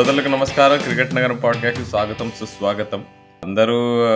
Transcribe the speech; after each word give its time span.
శ్రోతలకు 0.00 0.28
నమస్కారం. 0.28 0.78
క్రికెట్ 0.78 1.14
నగరం 1.14 1.36
పాడ్కాస్ట్ 1.36 1.84
స్వాగతం 1.84 2.32
సుస్వాగతం. 2.40 3.04
అందరూ 3.44 4.06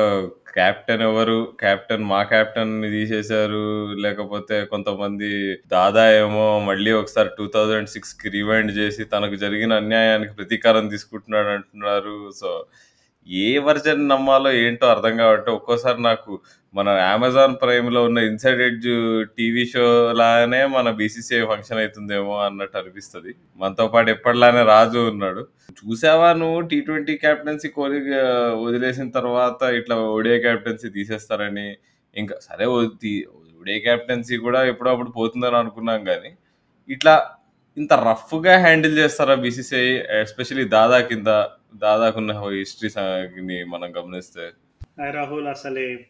కెప్టెన్ 0.54 1.02
ఎవరు? 1.02 1.52
కెప్టెన్ 1.60 2.04
మా 2.04 2.22
కెప్టెన్ని 2.22 2.90
తీసేశారు. 2.90 3.92
లేకపోతే 3.92 4.64
కొంతమంది 4.64 5.54
దాదా 5.54 6.12
ఏమో 6.12 6.60
మళ్ళీ 6.60 6.92
ఒకసారి 6.92 7.28
టూ 7.38 7.46
థౌజండ్ 7.54 7.88
సిక్స్కి 7.88 8.28
రివైండ్ 8.28 8.78
చేసి 8.78 9.04
తనకు 9.04 9.34
జరిగిన 9.34 9.72
అన్యాయానికి 9.72 10.34
ప్రతీకారం 10.34 10.88
తీసుకుంటున్నాడు 10.88 11.46
అంటున్నారు. 11.46 12.30
సో 12.40 12.66
ఏ 13.26 13.50
వర్జన్ 13.66 14.02
నమ్మాలో 14.12 14.50
ఏంటో 14.64 14.86
అర్థం 14.94 15.14
కాబట్టి 15.22 15.48
ఒక్కోసారి 15.58 16.00
నాకు 16.08 16.32
మన 16.74 16.88
అమెజాన్ 17.14 17.54
ప్రైమ్లో 17.62 18.00
ఉన్న 18.08 18.18
ఇన్సైడ్ 18.30 18.60
ఎడ్జ్ 18.66 18.88
టీవీ 19.38 19.64
షో 19.72 19.84
లాగానే 20.20 20.60
మన 20.76 20.90
బీసీసీఐ 21.00 21.42
ఫంక్షన్ 21.50 21.80
అవుతుందేమో 21.82 22.34
అన్నట్టు 22.46 22.76
అనిపిస్తుంది. 22.80 23.32
మనతో 23.62 23.86
పాటు 23.94 24.10
ఎప్పటిలానే 24.14 24.62
రాజు 24.72 25.00
ఉన్నాడు. 25.12 25.42
చూసావా 25.80 26.28
నువ్వు 26.42 26.60
టీ 26.70 26.78
ట్వంటీ 26.88 27.14
క్యాప్టెన్సీ 27.24 27.68
కోహ్లీ 27.76 28.00
వదిలేసిన 28.66 29.08
తర్వాత 29.18 29.62
ఇట్లా 29.80 29.96
ఓడియా 30.16 30.38
క్యాప్టెన్సీ 30.46 30.90
తీసేస్తారని. 30.98 31.68
ఇంకా 32.16 32.36
సరే 32.48 32.66
ఓడియా 33.60 33.78
క్యాప్టెన్సీ 33.88 34.36
కూడా 34.46 34.62
ఎప్పుడప్పుడు 34.72 35.10
పోతుందని 35.18 35.58
అనుకున్నాం 35.62 36.00
కానీ 36.10 36.32
ఇట్లా 36.88 37.14
ఇంత 37.76 37.92
రఫ్గా 38.08 38.54
హ్యాండిల్ 38.64 38.96
చేస్తారా 39.02 39.34
బీసీసీఐ 39.44 39.86
ఎస్పెషల్లీ 40.22 40.64
దాదా 40.74 40.98
కింద? 41.10 41.30
దాదాకున్న 41.76 42.32
హిస్టరీ 42.32 43.64
మనం 43.64 43.96
గమనిస్తే. 43.96 44.50
రాహుల్ 45.10 45.46
అసలే 45.46 46.06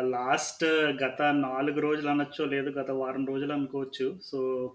లాస్ట్ 0.00 0.64
గత 1.04 1.22
నాలుగు 1.22 1.80
రోజులు 1.80 2.08
అనొచ్చు 2.08 2.44
లేదు 2.44 2.70
గత 2.70 2.90
వారం 2.90 3.26
రోజులు 3.26 3.52
అనుకోవచ్చు. 3.52 4.18
సో 4.22 4.72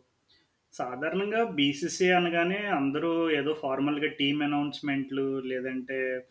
సాధారణంగా 0.74 1.44
బీసీసీ 1.44 2.10
అనగానే 2.10 2.66
అందరూ 2.66 3.32
ఏదో 3.32 3.54
ఫార్మల్గా 3.54 4.08
టీమ్ 4.08 4.44
అనౌన్స్మెంట్లు 4.44 5.40
లేదంటే 5.40 6.26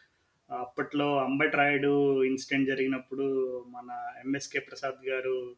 అప్పట్లో 0.51 1.19
అంబట్ 1.25 1.57
రాయుడు 1.57 2.25
ఇన్సిడెంట్ 2.25 2.69
జరిగినప్పుడు 2.69 3.27
మన 3.69 3.91
ఎంఎస్కే 4.25 4.59
ప్రసాద్ 4.59 5.09
గారు 5.09 5.57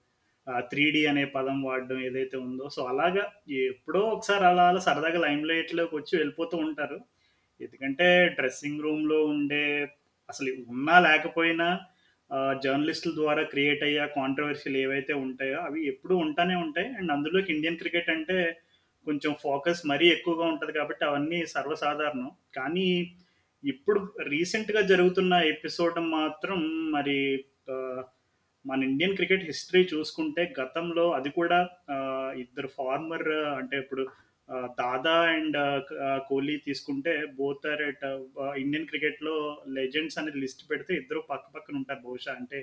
త్రీ 0.58 0.90
డి 0.90 1.06
అనే 1.06 1.24
పదం 1.24 1.62
వాడడం 1.62 2.00
ఏదైతే 2.00 2.36
ఉందో 2.36 2.68
సో 2.68 2.84
అలాగా 2.84 3.54
ఎప్పుడో 3.54 4.00
ఒకసారి 4.00 4.46
అలా 4.46 4.68
అలా 4.68 4.80
సరదాగా 4.80 5.18
లైమ్ 5.18 5.46
లైట్లోకి 5.46 5.96
వచ్చి 5.96 6.18
వెళ్ళిపోతూ 6.18 6.56
ఉంటారు. 6.58 7.00
ఎందుకంటే 7.60 8.28
డ్రెస్సింగ్ 8.28 8.82
రూమ్లో 8.82 9.24
ఉండే 9.24 9.88
అసలు 10.28 10.50
ఉన్నా 10.68 10.98
లేకపోయినా 11.00 11.80
జర్నలిస్టుల 12.64 13.14
ద్వారా 13.14 13.42
క్రియేట్ 13.42 13.82
అయ్యే 13.82 14.06
కాంట్రవర్షియల్ 14.06 14.76
ఏవైతే 14.76 15.12
ఉంటాయో 15.12 15.58
అవి 15.58 15.86
ఎప్పుడూ 15.86 16.16
ఉంటానే 16.16 16.54
ఉంటాయి. 16.54 16.88
అండ్ 16.88 17.12
అందులోకి 17.12 17.52
ఇండియన్ 17.52 17.76
క్రికెట్ 17.76 18.10
అంటే 18.10 18.56
కొంచెం 19.06 19.34
ఫోకస్ 19.42 19.86
మరీ 19.86 20.06
ఎక్కువగా 20.08 20.46
ఉంటుంది 20.46 20.72
కాబట్టి 20.72 21.04
అవన్నీ 21.04 21.46
సర్వసాధారణం. 21.46 22.30
కానీ 22.56 23.16
ఇప్పుడు 23.64 24.12
రీసెంట్గా 24.22 24.80
జరుగుతున్న 24.80 25.34
ఎపిసోడ్ 25.34 25.98
మాత్రం 25.98 26.58
మరి 26.90 27.44
మన 28.66 28.82
ఇండియన్ 28.82 29.16
క్రికెట్ 29.16 29.44
హిస్టరీ 29.44 29.88
చూసుకుంటే 29.94 30.54
గతంలో 30.60 31.12
అది 31.12 31.30
కూడా 31.30 31.68
ఇద్దరు 32.36 32.66
ఫార్మర్ 32.66 33.28
అంటే 33.28 33.78
ఇప్పుడు 33.78 34.06
దాదా 34.48 35.14
అండ్ 35.34 35.56
కోహ్లీ 36.28 36.56
తీసుకుంటే 36.66 37.12
బోత్ 37.38 37.66
ఆర్ 37.66 37.82
ఎట్ 37.82 38.04
ఇండియన్ 38.62 38.86
క్రికెట్లో 38.86 39.34
లెజెండ్స్ 39.68 40.18
అనే 40.18 40.32
లిస్ట్ 40.42 40.62
పెడితే 40.70 40.94
ఇద్దరు 40.94 41.20
పక్క 41.30 41.46
పక్కన 41.54 41.76
ఉంటారు 41.76 42.00
బహుశా. 42.06 42.32
అంటే 42.32 42.58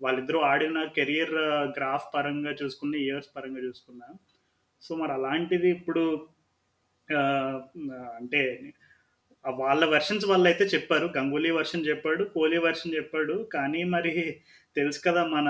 వాళ్ళిద్దరూ 0.00 0.38
ఆడిన 0.50 0.78
కెరియర్ 0.96 1.34
గ్రాఫ్ 1.78 2.06
పరంగా 2.14 2.52
చూసుకున్న 2.62 2.94
ఇయర్స్ 2.96 3.30
పరంగా 3.36 3.62
చూసుకున్నా. 3.68 4.08
సో 4.82 4.94
మరి 4.94 5.12
అలాంటిది 5.12 5.68
ఇప్పుడు 5.70 6.04
అంటే 8.18 8.42
వాళ్ళ 9.44 9.84
వెర్షన్స్ 9.84 10.26
వాళ్ళు 10.26 10.46
అయితే 10.48 10.64
చెప్పారు. 10.64 11.06
గంగూలీ 11.16 11.50
వర్షన్ 11.50 11.86
చెప్పాడు 11.88 12.24
కోహ్లీ 12.24 12.58
వర్షన్ 12.58 12.94
చెప్పాడు. 12.94 13.36
కానీ 13.54 13.84
మరి 13.84 14.12
తెలుసు 14.76 15.00
కదా 15.06 15.22
మన 15.26 15.48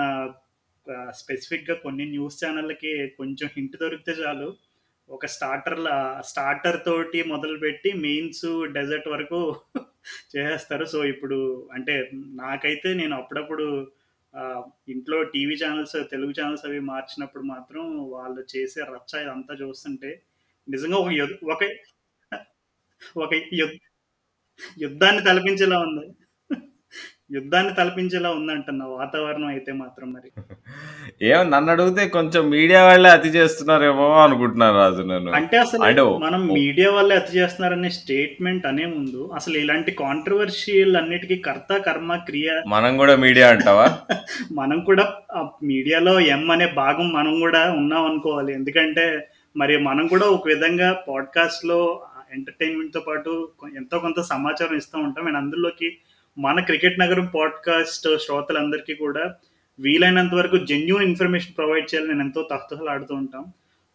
స్పెసిఫిక్గా 1.11 1.75
కొన్ని 1.75 2.05
న్యూస్ 2.05 2.37
ఛానళ్ళకి 2.43 2.91
కొంచెం 3.19 3.49
హింట్ 3.57 3.75
దొరికితే 3.81 4.11
చాలు. 4.11 4.47
ఒక 5.11 5.25
స్టార్టర్ 5.25 5.79
స్టార్టర్ 6.29 6.77
తోటి 6.85 7.19
మొదలుపెట్టి 7.23 7.89
మెయిన్స్ 8.05 8.45
డెజర్ట్ 8.77 9.07
వరకు 9.07 9.39
చేసేస్తారు. 10.33 10.85
సో 10.93 10.99
ఇప్పుడు 11.13 11.39
అంటే 11.73 11.95
నాకైతే 12.13 12.89
నేను 12.93 13.13
అప్పుడప్పుడు 13.15 13.65
ఇంట్లో 14.89 15.17
టీవీ 15.33 15.55
ఛానల్స్ 15.61 15.95
తెలుగు 16.11 16.33
ఛానల్స్ 16.39 16.65
అవి 16.65 16.79
మార్చినప్పుడు 16.91 17.43
మాత్రం 17.43 17.83
వాళ్ళు 18.15 18.41
చేసే 18.55 18.81
రచ్చ 18.93 19.11
ఇదంతా 19.23 19.53
చూస్తుంటే 19.53 20.11
నిజంగా 20.67 20.97
ఒక 21.03 21.11
యుద్ధ 21.21 21.37
ఒక 21.53 21.63
ఒక 23.17 23.33
యుద్ధ 23.61 23.77
యుద్ధాన్ని 24.83 25.21
తలపించేలా 25.27 25.77
ఉంది. 25.87 26.05
యుద్ధాన్ని 27.31 27.73
తలపించేలా 27.73 28.29
ఉందంటున్న 28.29 28.83
వాతావరణం 28.83 29.47
అయితే 29.47 29.71
మాత్రం 29.73 30.13
మరి. 30.13 30.29
ఏమో 31.25 31.43
నన్ను 31.43 31.71
అడిగితే 31.71 32.07
కొంచెం 32.07 32.49
మీడియా 32.49 32.83
వాళ్ళే 32.83 33.09
అతి 33.09 33.29
చేస్తున్నారేమో 33.29 34.21
అనుకుంటున్నాను 34.21 34.77
రాజు 34.77 35.01
నేను. 35.01 35.31
అంటే 35.31 35.57
అసలు 35.57 36.17
మనం 36.17 36.47
మీడియా 36.47 36.91
వల్లే 36.91 37.15
అతి 37.15 37.37
చేస్తున్నారనే 37.37 37.89
స్టేట్మెంట్ 37.89 38.65
అనే 38.65 38.85
ముందు 38.85 39.31
అసలు 39.35 39.57
ఇలాంటి 39.57 39.91
కాంట్రవర్షియల్ 39.91 40.97
అన్నిటికీ 40.97 41.35
కర్త 41.37 41.77
కర్మ 41.77 42.15
క్రియ 42.25 42.49
మనం 42.67 42.97
కూడా 42.97 43.15
మీడియా 43.15 43.49
అంటావా? 43.49 43.87
మనం 44.51 44.79
కూడా 44.81 45.05
మీడియాలో 45.63 46.19
ఎం 46.19 46.51
అనే 46.51 46.67
భాగం 46.75 47.13
మనం 47.13 47.39
కూడా 47.39 47.71
ఉన్నాం 47.71 48.05
అనుకోవాలి. 48.05 48.53
ఎందుకంటే 48.53 49.05
మరి 49.57 49.77
మనం 49.79 50.07
కూడా 50.07 50.25
ఒక 50.27 50.47
విధంగా 50.47 51.03
పాడ్కాస్ట్లో 51.07 51.79
ఎంటర్టైన్మెంట్తో 52.33 52.99
పాటు 52.99 53.31
కొ- 53.59 53.69
ఎంతో 53.77 53.99
కొంత 53.99 54.21
సమాచారం 54.21 54.77
ఇస్తూ 54.77 54.99
ఉంటాం. 54.99 55.27
అండ్ 55.27 55.37
అందులోకి 55.37 55.87
మన 56.37 56.59
క్రికెట్ 56.59 56.99
నగరం 56.99 57.25
పాడ్కాస్ట్ 57.25 58.17
శ్రోతలందరికీ 58.17 58.93
కూడా 58.93 59.35
వీలైనంత 59.79 60.33
వరకు 60.33 60.57
జెన్యున్ 60.57 61.03
ఇన్ఫర్మేషన్ 61.03 61.57
ప్రొవైడ్ 61.57 61.95
చేయాలని 61.95 62.11
నేను 62.11 62.23
ఎంతో 62.23 62.47
తహతహలాడుతూ 62.51 63.15
ఉంటాం. 63.15 63.45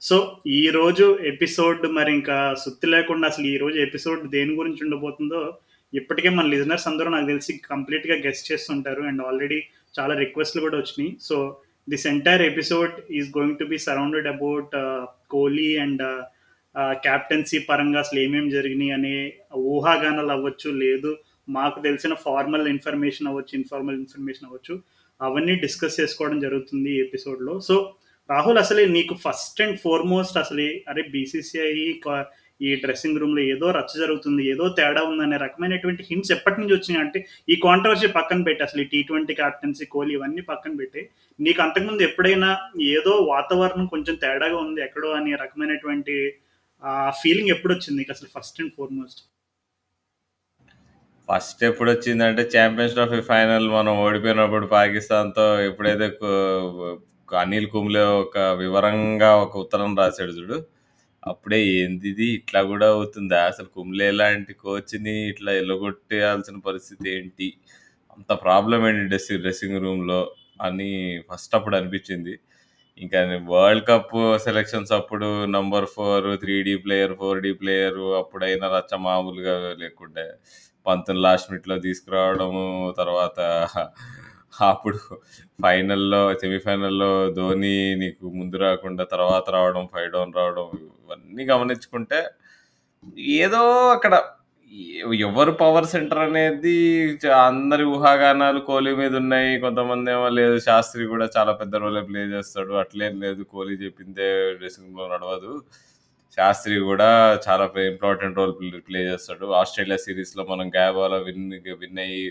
సో 0.00 0.36
ఈ 0.46 0.68
రోజు 0.68 1.18
ఎపిసోడ్ 1.22 1.86
మరి 1.86 2.12
ఇంకా 2.12 2.54
సుత్తి 2.64 2.86
లేకుండా 2.86 3.28
అసలు 3.28 3.46
ఈ 3.46 3.56
రోజు 3.56 3.78
ఎపిసోడ్ 3.78 4.30
దేని 4.30 4.54
గురించి 4.54 4.84
ఉండబోతుందో 4.84 5.58
ఇప్పటికే 5.94 6.28
మన 6.28 6.46
లిజనర్స్ 6.46 6.88
అందరూ 6.88 7.10
నాకు 7.10 7.26
తెలిసి 7.26 7.60
కంప్లీట్గా 7.70 8.16
గెస్ట్ 8.16 8.52
చేస్తుంటారు. 8.52 9.02
అండ్ 9.02 9.22
ఆల్రెడీ 9.22 9.62
చాలా 10.00 10.14
రిక్వెస్ట్లు 10.18 10.60
కూడా 10.60 10.76
వచ్చినాయి. 10.76 11.16
So 11.20 11.56
this 11.90 12.06
entire 12.06 12.42
episode 12.42 12.92
is 13.10 13.38
going 13.38 13.58
to 13.58 13.64
be 13.64 13.78
surrounded 13.78 14.26
about 14.26 15.00
Kohli 15.30 15.76
and 15.76 16.22
captaincy 16.78 17.58
పరంగా 17.58 17.98
అసలు 17.98 18.20
ఏమేమి 18.20 18.50
జరిగినాయి 18.50 18.90
అనే 18.90 19.32
ఊహాగానాలు 19.56 20.30
అవ్వచ్చు 20.30 20.70
లేదు 20.70 21.16
మాకు 21.48 21.80
తెలిసిన 21.80 22.14
ఫార్మల్ 22.14 22.68
ఇన్ఫర్మేషన్ 22.68 23.28
అవ్వచ్చు 23.28 23.56
ఇన్ఫార్మల్ 23.56 23.96
ఇన్ఫర్మేషన్ 23.96 24.46
అవ్వచ్చు 24.46 24.82
అవన్నీ 25.22 25.54
డిస్కస్ 25.54 26.00
చేసుకోవడం 26.00 26.40
జరుగుతుంది 26.40 26.90
ఈ 26.90 27.00
ఎపిసోడ్లో 27.00 27.60
సో 27.60 27.94
రాహుల్ 28.30 28.58
అసలే 28.58 28.86
నీకు 28.86 29.14
ఫస్ట్ 29.14 29.62
అండ్ 29.62 29.76
ఫార్మోస్ట్ 29.76 30.38
అసలే 30.38 30.84
అరే 30.88 31.02
బీసీసీఐ 31.02 31.68
ఈ 32.60 32.74
డ్రెస్సింగ్ 32.74 33.18
రూమ్లో 33.18 33.42
ఏదో 33.42 33.70
రచ్చ 33.70 33.98
జరుగుతుంది 33.98 34.50
ఏదో 34.50 34.68
తేడా 34.68 35.02
ఉందనే 35.02 35.36
రకమైనటువంటి 35.36 36.02
హింట్స్ 36.10 36.32
ఎప్పటి 36.32 36.60
నుంచి 36.60 36.74
వచ్చినాయి? 36.74 37.04
అంటే 37.06 37.26
ఈ 37.48 37.56
కాంట్రవర్సీ 37.56 38.06
పక్కన 38.06 38.42
పెట్టి 38.42 38.62
అసలు 38.62 38.80
ఈ 38.80 38.84
టీ 38.84 39.02
ట్వంటీ 39.02 39.34
క్యాప్టెన్సీ 39.34 39.84
కోహ్లీ 39.84 40.14
ఇవన్నీ 40.14 40.40
పక్కన 40.40 40.76
పెట్టి 40.76 41.08
నీకు 41.40 41.62
అంతకుముందు 41.62 42.02
ఎప్పుడైనా 42.02 42.58
ఏదో 42.82 43.10
వాతావరణం 43.10 43.86
కొంచెం 43.86 44.14
తేడాగా 44.14 44.56
ఉంది 44.56 44.80
ఎక్కడో 44.80 45.08
అనే 45.10 45.34
రకమైనటువంటి 45.34 46.34
ఫీలింగ్ 47.22 47.48
ఎప్పుడు 47.48 47.72
వచ్చింది 47.74 47.98
నీకు 47.98 48.10
అసలు 48.10 48.28
ఫస్ట్ 48.38 48.60
అండ్ 48.60 48.72
ఫార్మోస్ట్ 48.72 49.22
ఫస్ట్ 51.32 51.64
ఎప్పుడు 51.64 51.90
వచ్చిందంటే 51.90 52.50
ఛాంపియన్స్ 52.58 52.94
ట్రోఫీ 52.94 53.20
ఫైనల్ 53.20 53.70
మనం 53.70 53.98
ఓడిపోయినప్పుడు 53.98 54.66
పాకిస్తాన్తో 54.66 55.60
ఎప్పుడైతే 55.60 56.08
కు- 56.08 57.36
అనిల్ 57.36 57.66
కుంబ్లే 57.66 58.00
ఒక 58.00 58.38
వివరంగా 58.38 59.36
ఒక 59.36 59.56
ఉత్తరం 59.56 59.96
రాశాడు 59.96 60.30
చూడు 60.30 60.64
అప్పుడే 61.26 61.66
ఏంది 61.66 62.08
ఇది? 62.08 62.24
ఇట్లా 62.24 62.62
కూడా 62.62 62.88
అవుతుందా? 62.88 63.44
అసలు 63.44 63.66
కుంబ్లే 63.66 64.10
లాంటి 64.10 64.52
కోచ్ని 64.54 65.28
ఇట్లా 65.28 65.52
ఎల్లగొట్టేయాల్సిన 65.52 66.56
పరిస్థితి 66.66 67.10
ఏంటి? 67.10 67.54
అంత 68.12 68.32
ప్రాబ్లం 68.32 68.88
ఏంటి 68.88 69.04
డ్రెస్సింగ్ 69.04 69.40
డ్రెస్సింగ్ 69.40 69.80
రూమ్లో? 69.80 70.34
అని 70.62 71.20
ఫస్ట్ 71.32 71.54
అప్పుడు 71.54 71.76
అనిపించింది. 71.76 72.38
ఇంకా 72.98 73.40
వరల్డ్ 73.44 73.86
కప్ 73.86 74.38
సెలక్షన్స్ 74.38 74.92
అప్పుడు 74.92 75.44
number 75.44 75.86
four 75.86 76.40
three 76.40 76.62
D 76.62 76.76
player 76.76 77.14
four 77.14 77.42
D 77.42 77.52
player 77.52 77.98
అప్పుడైనా 77.98 78.78
రచ్చ 78.78 78.96
మామూలుగా 78.98 79.76
లేకుండే. 79.78 80.28
పంతుని 80.86 81.20
లాస్ట్ 81.20 81.50
మినిట్లో 81.50 81.78
తీసుకురావడము 81.78 82.64
తర్వాత 82.98 83.38
అప్పుడు 84.60 84.98
ఫైనల్లో 85.62 86.34
సెమీఫైనల్లో 86.34 87.30
ధోని 87.30 87.94
నీకు 87.96 88.28
ముందు 88.30 88.56
రాకుండా 88.56 89.04
తర్వాత 89.04 89.50
రావడం 89.50 89.88
ఫైవ్ 89.94 90.12
డౌన్ 90.12 90.32
రావడం 90.36 90.66
ఇవన్నీ 91.06 91.44
గమనించుకుంటే 91.44 92.20
ఏదో 93.36 93.62
అక్కడ 93.88 94.14
ఎవరు 95.14 95.52
పవర్ 95.52 95.84
సెంటర్ 95.84 96.18
అనేది 96.18 96.72
చ- 97.14 97.30
అందరి 97.46 97.84
ఊహాగానాలు 97.84 98.60
కోహ్లీ 98.60 98.94
మీద 98.94 99.16
ఉన్నాయి. 99.16 99.60
కొంతమంది 99.60 100.10
ఏమో 100.10 100.28
లేదు 100.28 100.58
శాస్త్రి 100.58 101.06
కూడా 101.06 101.28
చాలా 101.36 101.52
పెద్ద 101.52 101.76
రోలే 101.76 102.00
ప్లే 102.00 102.20
చేస్తాడు. 102.20 102.72
అట్లేం 102.72 103.20
లేదు 103.20 103.42
కోహ్లీ 103.42 103.74
చెప్పిందే 103.74 104.54
డ్రెస్సింగ్ 104.54 104.98
రూమ్ 104.98 105.12
నడవదు. 105.12 105.52
శాస్త్రి 106.38 106.76
కూడా 106.90 107.08
చాలా 107.46 107.64
ఇంపార్టెంట్ 107.92 108.38
రోల్ 108.40 108.54
ప్లే 108.88 109.00
చేస్తాడు. 109.10 109.46
ఆస్ట్రేలియా 109.60 109.98
సిరీస్లో 110.06 110.42
మనం 110.52 110.66
గాయబాల 110.76 111.14
విన్ 111.28 111.46
విన్ 111.82 112.00
అయ్యి 112.04 112.24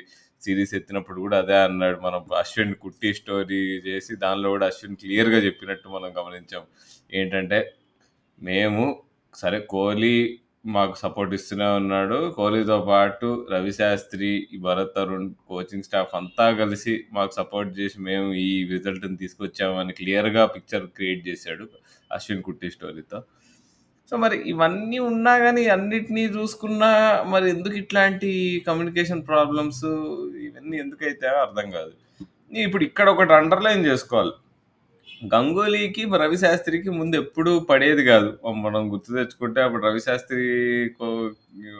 సిరీస్ 0.45 0.73
ఎత్తినప్పుడు 0.77 1.19
కూడా 1.25 1.37
అదే 1.43 1.57
అన్నాడు 1.67 1.97
మనం 2.07 2.21
అశ్విన్ 2.41 2.73
కుట్టి 2.83 3.09
స్టోరీ 3.19 3.59
చేసి 3.87 4.13
దానిలో 4.23 4.47
కూడా 4.55 4.65
అశ్విన్ 4.71 4.97
క్లియర్గా 5.03 5.39
చెప్పినట్టు 5.47 5.87
మనం 5.95 6.09
గమనించాం. 6.19 6.63
ఏంటంటే 7.19 7.59
మేము 8.41 8.83
సరే 9.41 9.59
కోహ్లీ 9.73 10.15
మాకు 10.75 10.95
సపోర్ట్ 11.01 11.33
ఇస్తూనే 11.37 11.67
ఉన్నాడు. 11.79 12.17
కోహ్లీతో 12.37 12.77
పాటు 12.91 13.27
రవి 13.53 13.73
శాస్త్రి 13.79 14.29
భరత్ 14.65 14.99
అరుణ్ 15.01 15.27
కోచింగ్ 15.49 15.87
స్టాఫ్ 15.87 16.13
అంతా 16.19 16.45
కలిసి 16.61 16.93
మాకు 17.17 17.33
సపోర్ట్ 17.39 17.71
చేసి 17.79 17.97
మేము 18.09 18.29
ఈ 18.45 18.49
రిజల్ట్ని 18.73 19.17
తీసుకొచ్చామని 19.23 19.93
క్లియర్గా 19.99 20.45
పిక్చర్ 20.55 20.85
క్రియేట్ 20.97 21.21
చేశాడు 21.29 21.65
అశ్విన్ 22.11 22.45
కుట్టి 22.47 22.69
స్టోరీతో. 22.77 23.19
సో 24.09 24.17
మరి 24.17 24.49
ఇవన్నీ 24.49 24.99
ఉన్నా 24.99 25.37
కానీ 25.37 25.67
అన్నిటినీ 25.67 26.25
చూసుకున్నా 26.25 27.23
మరి 27.27 27.49
ఎందుకు 27.49 27.73
ఇట్లాంటి 27.73 28.63
కమ్యూనికేషన్ 28.67 29.27
ప్రాబ్లమ్స్ 29.27 29.85
ఇవన్నీ 30.37 30.77
ఎందుకైతే 30.77 31.27
అర్థం 31.27 31.71
కాదు. 31.71 31.91
ఇప్పుడు 32.57 32.83
ఇక్కడ 32.83 33.09
ఒకటి 33.09 33.33
అండర్లైన్ 33.33 33.85
చేసుకోవాలి. 33.85 34.31
గంగూలీకి 35.35 36.05
రవి 36.17 36.37
శాస్త్రికి 36.37 36.89
ముందు 36.89 37.15
ఎప్పుడు 37.15 37.59
పడేది 37.59 38.03
కాదు. 38.03 38.37
మనం 38.53 38.93
గుర్తు 38.93 39.13
తెచ్చుకుంటే 39.13 39.61
అప్పుడు 39.61 39.85
రవిశాస్త్రి 39.85 40.39
కో- 40.99 41.31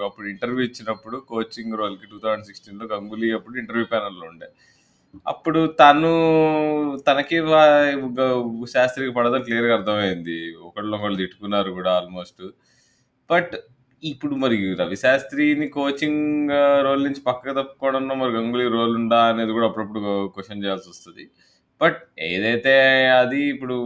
అప్పుడు 0.06 0.28
ఇంటర్వ్యూ 0.28 0.62
ఇచ్చినప్పుడు 0.62 1.18
కోచింగ్ 1.18 1.78
రోల్కి 1.78 2.06
టూ 2.12 2.20
థౌజండ్ 2.24 2.46
సిక్స్టీన్లో 2.46 2.86
గంగూలీ 2.86 3.32
అప్పుడు 3.32 3.58
ఇంటర్వ్యూ 3.58 3.86
ప్యానల్లో 3.86 4.28
ఉండే. 4.28 4.46
అప్పుడు 5.28 5.62
తను 5.82 6.12
తనకి 7.08 7.38
శాస్త్రికి 8.76 9.12
పడదని 9.18 9.44
క్లియర్గా 9.44 9.74
అర్థమైంది. 9.78 10.38
ఒకళ్ళు 10.68 10.94
ఒకళ్ళు 10.98 11.18
తిట్టుకున్నారు 11.18 11.72
కూడా 11.72 11.92
ఆల్మోస్ట్. 12.00 12.44
బట్ 13.30 13.56
ఇప్పుడు 14.04 14.36
మరి 14.36 14.58
రవి 14.76 14.96
శాస్త్రిని 14.96 15.68
కోచింగ్ 15.70 16.52
రోల్ 16.86 17.04
నుంచి 17.04 17.22
పక్కకు 17.22 17.56
తప్పుకోవడంలో 17.60 18.16
మరి 18.16 18.32
గంగూలీ 18.38 18.68
రోల్ 18.78 18.96
ఉందా 18.96 19.22
అనేది 19.32 19.52
కూడా 19.52 19.68
అప్పుడప్పుడు 19.68 20.02
క్వశ్చన్ 20.36 20.64
చేయాల్సి 20.64 20.90
వస్తుంది. 20.90 21.26
బట్ 21.82 22.00
ఏదైతే 22.20 22.74
అది 23.22 23.42
ఇప్పుడు 23.54 23.78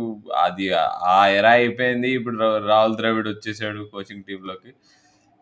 అది 0.46 0.66
ఆ 1.14 1.20
ఎరా 1.38 1.52
అయిపోయింది. 1.60 2.10
ఇప్పుడు 2.12 2.38
రాహుల్ 2.72 2.98
ద్రవిడ్ 2.98 3.28
వచ్చేసాడు 3.28 3.82
కోచింగ్ 3.94 4.24
టీంలోకి. 4.24 4.72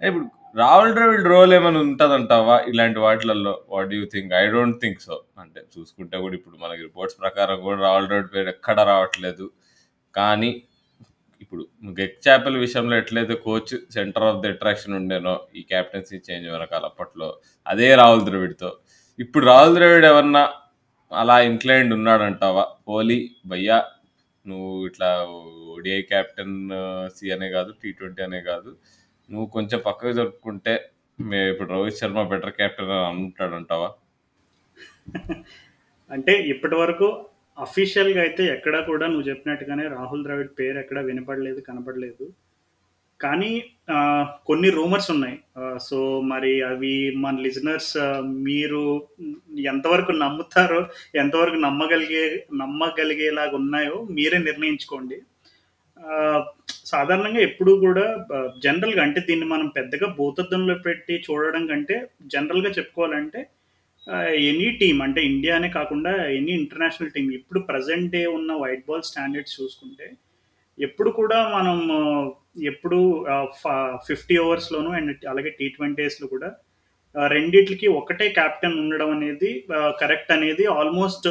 ఇప్పుడు 0.02 0.26
రాహుల్ 0.56 0.94
ద్రవిడ్ 0.98 1.28
రోల్ 1.32 1.52
ఏమైనా 1.58 1.80
ఉంటుందంటావా? 1.86 2.56
ఇలాంటి 2.72 3.00
వాటిలలో 3.06 3.54
what 3.74 3.92
you 3.98 4.04
think 4.14 4.32
I 4.42 4.44
don't 4.54 4.78
think 4.84 5.00
so 5.08 5.16
అంటే 5.42 5.60
చూసుకుంటే 5.74 6.18
కూడా 6.24 6.36
ఇప్పుడు 6.40 6.56
మనకి 6.64 6.82
రిపోర్ట్స్ 6.88 7.18
ప్రకారం 7.24 7.58
కూడా 7.66 7.78
రాహుల్ 7.86 8.08
ద్రవిడ్ 8.10 8.32
పేరు 8.36 8.50
ఎక్కడ 8.56 8.78
రావట్లేదు. 8.92 9.46
కానీ 10.16 10.52
ఇప్పుడు 11.42 11.64
గెక్ 12.00 12.18
చాపెల్ 12.26 12.58
విషయంలో 12.66 12.96
ఎట్లయితే 13.02 13.36
coach 13.48 13.74
center 13.96 14.26
of 14.30 14.40
the 14.44 14.50
attraction 14.54 14.98
ఉండేనో 15.00 15.36
ఈ 15.60 15.64
క్యాప్టెన్సీ 15.74 16.18
చేంజ్ 16.28 16.48
వెనకాల 16.54 16.84
అప్పట్లో 16.92 17.30
అదే 17.68 17.90
రాహుల్ 18.02 18.26
ద్రవిడ్తో. 18.30 18.72
ఇప్పుడు 19.20 19.44
రాహుల్ 19.52 19.76
ద్రవిడ్ 19.78 20.08
ఏమన్నా 20.12 20.44
అలా 21.12 21.36
ఇంక్లైండ్ 21.52 21.92
ఉన్నాడంటావా? 21.98 22.66
కోహ్లీ 22.88 23.20
భయ్యా 23.52 23.78
నువ్వు 24.46 24.72
ఇట్లా 24.90 25.10
ఓడిఐ 25.76 26.02
క్యాప్టెన్ 26.12 26.56
సి 27.16 27.32
అనే 27.36 27.48
కాదు 27.56 27.72
టీ 27.82 27.90
ట్వంటీ 28.00 28.22
అనే 28.28 28.40
కాదు. 28.52 28.72
నువ్వు 29.30 29.48
కొంచెం 29.48 29.80
పక్కకు 29.86 30.12
జరుపుకుంటే 30.12 30.74
మే 31.20 31.50
ఇప్పుడు 31.50 31.70
రోహిత్ 31.70 31.98
శర్మ 31.98 32.24
బెటర్ 32.24 32.52
క్యాప్టెన్ 32.52 32.92
అని 32.92 33.08
అంటాడంటావా 33.08 33.90
అంటే 36.12 36.34
ఇప్పటి 36.44 36.76
వరకు 36.76 37.08
అఫీషియల్గా 37.58 38.22
అయితే 38.22 38.44
ఎక్కడా 38.46 38.82
కూడా 38.82 39.08
నువ్వు 39.08 39.30
చెప్పినట్టుగానే 39.30 39.88
రాహుల్ 39.88 40.24
ద్రవిడ్ 40.24 40.60
పేరు 40.60 40.80
ఎక్కడా 40.80 41.02
వినపడలేదు 41.02 41.62
కనపడలేదు. 41.62 42.26
కానీ 43.20 43.52
ఆ, 43.90 43.98
కొన్ని 44.46 44.70
రూమర్స్ 44.70 45.12
ఉన్నాయి. 45.12 45.38
సో 45.80 46.22
మరి 46.22 46.62
అవి 46.62 47.16
మన 47.16 47.40
లిజనర్స్ 47.40 47.98
మీరు 48.24 48.82
ఎంతవరకు 49.66 50.12
నమ్ముతారో 50.12 50.88
ఎంతవరకు 51.16 51.56
నమ్మగలిగే 51.56 52.26
నమ్మగలిగేలాగా 52.54 53.56
ఉన్నాయో 53.56 54.08
మీరే 54.10 54.38
నిర్ణయించుకోండి. 54.38 55.18
సాధారణంగా 56.86 57.40
ఎప్పుడు 57.40 57.72
కూడా 57.82 58.06
జనరల్గా 58.58 59.02
అంటే 59.04 59.20
దీన్ని 59.20 59.46
మనం 59.46 59.68
పెద్దగా 59.70 60.08
భూతద్దంలో 60.18 60.76
పెట్టి 60.86 61.16
చూడడం 61.26 61.64
కంటే 61.68 61.96
జనరల్గా 62.28 62.70
చెప్పుకోవాలంటే 62.70 63.42
ఎనీ 64.48 64.68
టీం 64.78 64.98
అంటే 65.02 65.22
ఇండియానే 65.24 65.70
కాకుండా 65.70 66.12
ఎనీ 66.32 66.52
ఇంటర్నేషనల్ 66.54 67.12
టీం 67.12 67.26
ఇప్పుడు 67.34 67.60
ప్రజెంట్ 67.70 68.12
డే 68.12 68.22
ఉన్న 68.36 68.52
వైట్ 68.54 68.86
బాల్ 68.88 69.04
స్టాండర్డ్స్ 69.04 69.58
చూసుకుంటే 69.60 70.08
ఎప్పుడు 70.78 71.10
కూడా 71.12 71.40
మనం 71.50 71.78
ఎప్పుడు 72.68 73.00
ఫిఫ్టీ 74.08 74.36
ఓవర్స్లోను 74.38 74.90
అండ్ 74.92 75.26
అలాగే 75.28 75.52
టీ 75.60 75.68
ట్వంటీస్లో 75.70 76.28
కూడా 76.28 76.50
రెండిట్లకి 77.16 77.88
ఒకటే 77.98 78.26
కెప్టెన్ 78.30 78.80
ఉండడం 78.80 79.10
అనేది 79.12 79.52
కరెక్ట్ 80.02 80.32
అనేది 80.32 80.66
ఆల్మోస్ట్ 80.74 81.28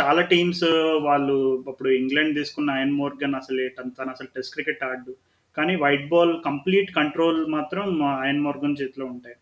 చాలా 0.00 0.20
టీమ్స్ 0.22 0.64
వాళ్ళు 1.00 1.64
ఇప్పుడు 1.68 1.88
ఇంగ్లాండ్ 1.88 2.34
తీసుకున్న 2.34 2.70
అయన్ 2.70 2.92
మోర్గన్ 2.92 3.34
అసలు 3.34 3.68
తను 3.68 4.10
అసలు 4.10 4.28
టెస్ట్ 4.36 4.52
క్రికెట్ 4.52 4.84
ఆడు 4.84 5.14
కానీ 5.56 5.76
వైట్ 5.76 6.08
బాల్ 6.08 6.42
కంప్లీట్ 6.44 6.94
కంట్రోల్ 6.94 7.46
మాత్రం 7.46 8.02
అయన్ 8.02 8.40
మోర్గన్ 8.40 8.76
చేతిలో 8.82 9.06
ఉంటాయి. 9.06 9.36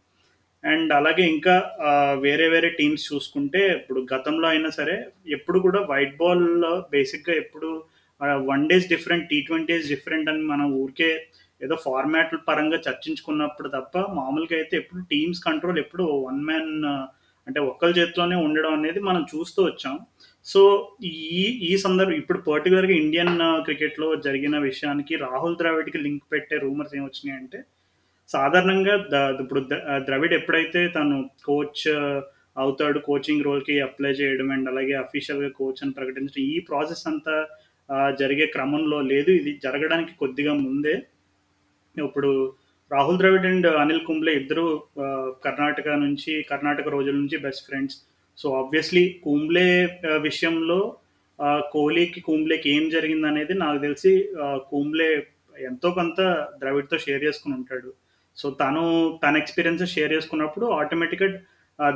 అండ్ 0.65 0.93
అలాగే 0.93 1.23
ఇంకా 1.23 1.55
వేరే 2.21 2.49
వేరే 2.49 2.69
టీమ్స్ 2.71 3.12
చూసుకుంటే 3.12 3.73
ఇప్పుడు 3.73 4.06
గతంలో 4.15 4.49
అయినా 4.49 4.71
సరే 4.71 5.06
ఎప్పుడు 5.29 5.59
కూడా 5.59 5.81
వైట్ 5.81 6.17
బాల్ 6.17 6.65
బేసిక్గా 6.91 7.35
ఎప్పుడు 7.35 7.85
one 8.21 8.69
days 8.69 8.89
different 8.89 9.29
T 9.29 9.41
twenties 9.41 9.89
different 9.89 10.31
అని 10.31 10.43
మనం 10.43 10.73
ఊరికే 10.73 11.27
ఏదో 11.62 11.75
ఫార్మాట్ల 11.75 12.37
పరంగా 12.49 12.79
చర్చించుకున్నప్పుడు 12.89 13.69
తప్ప 13.69 13.99
మామూలుగా 13.99 14.56
అయితే 14.56 14.77
ఎప్పుడు 14.77 15.03
టీమ్స్ 15.03 15.45
కంట్రోల్ 15.45 15.79
ఎప్పుడు 15.79 16.05
వన్ 16.05 16.45
మ్యాన్ 16.45 16.73
అంటే 17.46 17.61
ఒక్కరి 17.70 17.93
చేతిలోనే 17.99 18.37
ఉండడం 18.46 18.73
అనేది 18.73 19.00
మనం 19.00 19.23
చూస్తూ 19.32 19.61
వచ్చాం. 19.64 19.96
సో 20.46 20.61
ఈ 21.11 21.44
ఈ 21.69 21.73
సందర్భం 21.76 22.17
ఇప్పుడు 22.23 22.38
పర్టికులర్గా 22.49 22.94
ఇండియన్ 22.94 23.35
క్రికెట్లో 23.64 24.08
జరిగిన 24.17 24.58
విషయానికి 24.58 25.14
రాహుల్ 25.17 25.56
ద్రావిడ్కి 25.56 25.99
లింక్ 25.99 26.25
పెట్టే 26.32 26.56
రూమర్స్ 26.56 26.94
ఏమొచ్చినాయి 26.96 27.38
అంటే 27.41 27.61
సాధారణంగా 28.31 28.94
ఇప్పుడు 29.43 29.61
ద- 29.70 29.82
ద్రవిడ్ 30.06 30.35
ఎప్పుడైతే 30.35 30.82
తను 30.88 31.17
కోచ్ 31.44 31.82
uh, 31.96 32.20
అవుతాడు 32.56 32.99
కోచింగ్ 32.99 33.44
రోల్కి 33.44 33.74
అప్లై 33.81 34.10
చేయడం 34.10 34.48
అండ్ 34.53 34.69
అలాగే 34.69 34.94
అఫీషియల్గా 34.94 35.48
కోచ్ 35.58 35.81
అని 35.82 35.93
ప్రకటించడం 35.93 36.43
ఈ 36.53 36.58
ప్రాసెస్ 36.69 37.05
అంతా 37.06 37.34
uh, 37.89 38.10
జరిగే 38.20 38.46
క్రమంలో 38.46 39.01
లేదు. 39.13 39.31
ఇది 39.31 39.53
జరగడానికి 39.65 40.13
కొద్దిగా 40.15 40.55
ముందే. 40.67 40.94
ఇప్పుడు 41.94 42.31
రాహుల్ 42.91 43.19
ద్రవిడ్ 43.19 43.46
అండ్ 43.46 43.67
అనిల్ 43.67 44.05
కుంబ్లే 44.05 44.32
ఇద్దరు 44.32 44.67
కర్ణాటక 45.44 45.88
నుంచి 45.88 46.43
కర్ణాటక 46.43 46.88
రోజుల 46.88 47.14
నుంచి 47.17 47.36
best 47.36 47.67
friends 47.67 47.96
so 48.38 48.48
obviously 48.60 49.05
Kumble 49.24 49.69
విషయంలో 50.19 50.79
కోహ్లీకి 51.74 52.20
కుంబ్లేకి 52.20 52.69
ఏం 52.70 52.84
జరిగింది 52.88 53.26
అనేది 53.26 53.55
నాకు 53.55 53.79
తెలిసి 53.79 54.12
కుంబ్లే 54.70 55.08
ఎంతో 55.69 55.91
కొంత 55.91 56.20
ద్రవిడ్తో 56.60 56.96
షేర్ 56.98 57.24
చేసుకుని 57.24 57.55
ఉంటాడు. 57.55 57.91
సో 58.36 58.50
తను 58.50 58.82
తన 59.24 59.36
ఎక్స్పీరియన్స్ 59.36 59.82
షేర్ 59.94 60.12
చేసుకున్నప్పుడు 60.12 60.67
ఆటోమేటిక్గా 60.67 61.29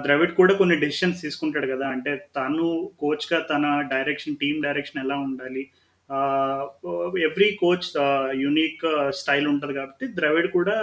ద్రవిడ్ 0.05 0.35
కూడా 0.35 0.55
కొన్ని 0.55 0.77
డెసిషన్స్ 0.77 1.23
తీసుకుంటాడు 1.23 1.67
కదా. 1.67 1.87
అంటే 1.89 2.13
తను 2.37 2.67
కోచ్గా 3.01 3.39
తన 3.53 3.65
డైరెక్షన్ 3.93 4.37
టీమ్ 4.37 4.63
డైరెక్షన్ 4.63 5.03
ఎలా 5.05 5.17
ఉండాలి 5.17 5.63
ఎవ్రీ 7.23 7.49
కోచ్ 7.55 7.89
యునిక్ 8.41 8.85
స్టైల్ 9.11 9.47
ఉంటుంది 9.49 9.75
కాబట్టి 9.75 10.05
ద్రవిడ్ 10.15 10.49
కూడా 10.53 10.77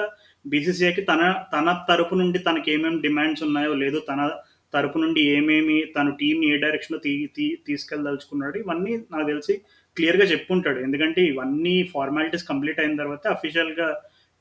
బీసీసీఐకి 0.46 1.04
తన 1.04 1.22
తన 1.54 1.70
తరపు 1.88 2.16
నుండి 2.16 2.40
తనకి 2.40 2.70
ఏమేమి 2.72 3.00
డిమాండ్స్ 3.02 3.44
ఉన్నాయో 3.44 3.74
లేదు 3.76 4.00
తన 4.10 4.28
తరపు 4.74 4.98
నుండి 4.98 5.22
ఏమేమి 5.30 5.78
తను 5.96 6.12
టీం 6.12 6.38
ఏ 6.44 6.54
డైరెక్షన్లో 6.58 7.00
తీ 7.00 7.14
తీ 7.36 7.46
తీసుకెళ్ళదలుచుకున్నాడు 7.66 8.58
ఇవన్నీ 8.60 8.94
నాకు 9.12 9.28
తెలిసి 9.28 9.54
క్లియర్గా 9.98 10.26
చెప్పుకుంటాడు 10.26 10.80
ఎందుకంటే 10.80 11.22
ఇవన్నీ 11.26 11.76
ఫార్మాలిటీస్ 11.94 12.50
కంప్లీట్ 12.50 12.80
అయిన 12.80 12.96
తర్వాత 12.96 13.26
అఫీషియల్గా 13.28 13.88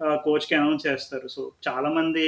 కోచ్కి 0.03 0.55
అనౌన్స్ 0.55 0.87
చేస్తారు. 0.87 1.29
సో 1.29 1.53
చాలామంది 1.69 2.25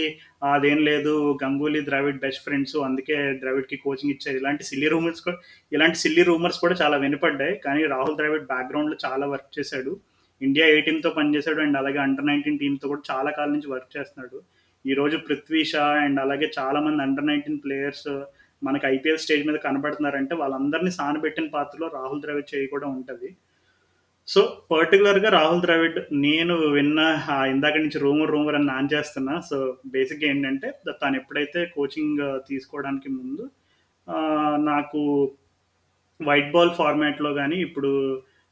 అదేం 0.53 0.79
లేదు 0.89 1.39
గంగూలీ 1.45 1.81
ద్రావిడ్ 1.85 2.21
బెస్ట్ 2.25 2.43
ఫ్రెండ్స్ 2.45 2.77
అందుకే 2.77 3.17
ద్రావిడ్కి 3.43 3.77
కోచింగ్ 3.77 4.13
ఇచ్చారు. 4.13 4.37
ఇలాంటి 4.37 4.65
సిల్లీ 4.65 4.89
రూమర్స్ 4.89 5.21
కూడా 5.21 5.39
ఇలాంటి 5.73 5.99
సిల్లీ 5.99 6.23
రూమర్స్ 6.23 6.61
కూడా 6.61 6.75
చాలా 6.83 6.97
వినపడ్డాయి. 6.97 7.57
కానీ 7.65 7.85
రాహుల్ 7.95 8.17
ద్రావిడ్ 8.17 8.47
బ్యాక్గ్రౌండ్లో 8.53 8.99
చాలా 9.07 9.27
వర్క్ 9.27 9.59
చేశాడు. 9.59 9.95
ఇండియా 10.41 10.67
ఏ 10.67 10.81
టీంతో 10.81 11.11
పనిచేశాడు 11.11 11.61
అండ్ 11.61 11.77
అలాగే 11.77 11.99
అండర్ 11.99 12.27
నైన్టీన్ 12.27 12.59
టీంతో 12.59 12.89
కూడా 12.89 13.03
చాలా 13.11 13.31
కాలం 13.31 13.53
నుంచి 13.53 13.71
వర్క్ 13.75 13.97
చేస్తున్నాడు. 13.97 14.39
ఈ 14.85 14.95
రోజు 14.95 15.17
పృథ్వీ 15.17 15.65
షా 15.65 15.85
అండ్ 16.03 16.21
అలాగే 16.21 16.47
చాలా 16.59 16.81
మంది 16.81 17.03
అండర్ 17.03 17.27
నైన్టీన్ 17.27 17.63
ప్లేయర్స్ 17.65 18.09
మనకి 18.63 18.87
ఐపీఎల్ 18.87 19.19
స్టేజ్ 19.19 19.47
మీద 19.47 19.59
కనబడుతున్నారంటే 19.65 20.35
వాళ్ళందరినీ 20.35 20.91
సానబెట్టిన 20.91 21.47
పాత్రలో 21.55 21.87
రాహుల్ 21.95 22.23
ద్రవిడ్ 22.23 22.55
చేయి 22.55 22.67
కూడా 22.67 22.87
ఉంటుంది. 22.89 23.37
సో 24.29 24.41
పర్టికులర్గా 24.71 25.29
రాహుల్ 25.29 25.61
ద్రవిడ్ 25.61 25.99
నేను 26.23 26.55
విన్న 26.69 27.01
ఆ 27.31 27.37
ఇందాక 27.47 27.77
నుంచి 27.77 27.99
రూమర్ 27.99 28.31
రూమర్ 28.31 28.55
అని 28.55 28.67
నాన్ 28.67 28.89
చేస్తున్నా 28.93 29.35
సో 29.41 29.57
బేసిక్గా 29.87 30.27
ఏంటంటే 30.29 30.69
తను 31.03 31.17
ఎప్పుడైతే 31.17 31.61
కోచింగ్ 31.77 32.23
తీసుకోవడానికి 32.49 33.09
ముందు 33.09 33.45
నాకు 34.65 35.03
వైట్ 36.21 36.51
బాల్ 36.53 36.73
ఫార్మాట్లో 36.75 37.31
కానీ 37.35 37.57
ఇప్పుడు 37.57 37.93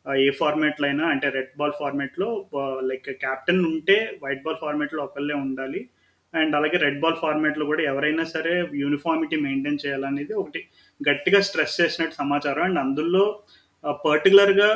ఏ 0.06 0.30
ఫార్మాట్‌లో 0.38 0.86
అయినా 0.88 1.04
అంటే 1.06 1.26
రెడ్ 1.28 1.52
బాల్ 1.56 1.74
ఫార్మాట్‌లో 1.78 2.28
లైక్ 2.82 3.10
కెప్టెన్ 3.22 3.62
ఉంటే 3.66 3.96
వైట్ 4.22 4.42
బాల్ 4.42 4.58
ఫార్మాట్‌లో 4.60 5.02
ఒకళ్ళే 5.04 5.36
ఉండాలి. 5.44 5.80
అండ్ 6.34 6.54
అలాగే 6.56 6.76
రెడ్ 6.76 7.00
బాల్ 7.00 7.18
ఫార్మాట్‌లో 7.22 7.64
కూడా 7.66 7.82
ఎవరైనా 7.82 8.24
సరే 8.32 8.52
యూనిఫార్మిటీ 8.82 9.36
మెయింటైన్ 9.40 9.82
చేయాలనేది 9.84 10.32
ఒకటి 10.34 10.60
గట్టిగా 11.00 11.40
స్ట్రెస్ 11.40 11.78
చేసినట్టు 11.80 12.14
సమాచారం. 12.14 12.62
అండ్ 12.62 12.78
అందులో 12.78 13.24
పర్టికులర్గా 14.04 14.68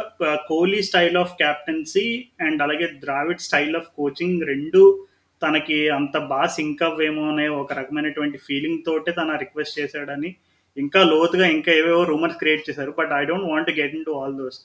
Kohli 0.49 0.83
style 0.83 1.17
of 1.17 1.37
captaincy 1.39 2.07
and 2.41 2.63
అలాగే 2.63 2.87
ద్రావిడ్ 2.87 3.41
స్టైల్ 3.41 3.77
ఆఫ్ 3.77 3.89
కోచింగ్ 3.97 4.43
రెండు 4.43 4.83
తనకి 5.43 5.89
అంత 5.89 6.19
బాగా 6.19 6.47
సింక్ 6.47 6.83
అవ్వేమో 6.83 7.29
అనే 7.29 7.49
ఒక 7.49 7.73
రకమైనటువంటి 7.73 8.39
ఫీలింగ్ 8.39 8.83
తోటే 8.87 9.13
తన 9.13 9.37
రిక్వెస్ట్ 9.37 9.79
చేశాడని 9.79 10.37
ఇంకా 10.77 11.03
లోతుగా 11.03 11.47
ఇంకా 11.47 11.73
ఏవేవో 11.73 12.05
రూమర్స్ 12.05 12.39
క్రియేట్ 12.39 12.71
చేశారు. 12.71 12.95
But 12.99 13.13
I 13.13 13.25
don't 13.25 13.51
want 13.53 13.71
get 13.71 13.95
into 14.05 14.11
all 14.11 14.37
those. 14.37 14.59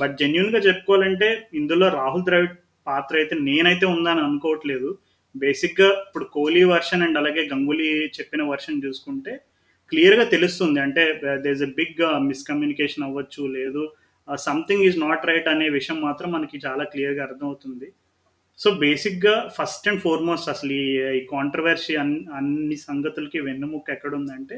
But 0.00 0.16
జెన్యున్గా 0.18 0.58
చెప్పుకోవాలంటే 0.58 1.48
ఇందులో 1.54 1.88
రాహుల్ 1.88 2.24
ద్రావిడ్ 2.24 2.54
పాత్ర 2.86 3.16
అయితే 3.16 3.34
నేనైతే 3.38 3.86
ఉందని 3.86 4.20
అనుకోవట్లేదు. 4.20 4.98
బేసిక్‌గా 5.34 5.88
ఇప్పుడు 6.06 6.24
కోహ్లీ 6.24 6.64
వెర్షన్ 6.64 7.02
అండ్ 7.02 7.18
అలాగే 7.18 7.48
గంగూలీ 7.52 7.88
చెప్పిన 8.18 8.42
వెర్షన్ 8.50 8.82
చూసుకుంటే 8.86 9.32
క్లియర్‌గా 9.92 10.24
తెలుస్తుంది. 10.34 10.78
అంటే 10.80 11.02
దేస్ 11.46 11.62
ఎ 11.62 11.70
బిగ్ 11.78 12.00
మిస్‌కమ్యూనికేషన్ 12.28 13.06
అవ్వచ్చు. 13.08 13.42
లేదు 13.58 13.82
సంథింగ్ 14.28 14.84
ఈజ్ 14.88 14.98
నాట్ 15.00 15.26
రైట్ 15.28 15.48
అనే 15.48 15.66
విషయం 15.76 15.98
మాత్రం 16.00 16.28
మనకి 16.32 16.56
చాలా 16.66 16.84
క్లియర్‌గా 16.92 17.22
అర్థమవుతుంది. 17.28 17.88
సో, 18.58 18.68
బేసిక్‌గా 18.82 19.34
ఫస్ట్ 19.56 19.88
అండ్ 19.88 20.02
ఫార్‌మోస్ట్ 20.02 20.48
అసలు 20.54 20.74
ఈ 21.18 21.22
కాంట్రవర్సీ 21.32 21.94
అన్ 22.02 22.14
అన్ని 22.38 22.76
సంగతులకి 22.88 23.38
వెన్నెముక 23.46 23.90
ఎక్కడుందంటే 23.90 24.56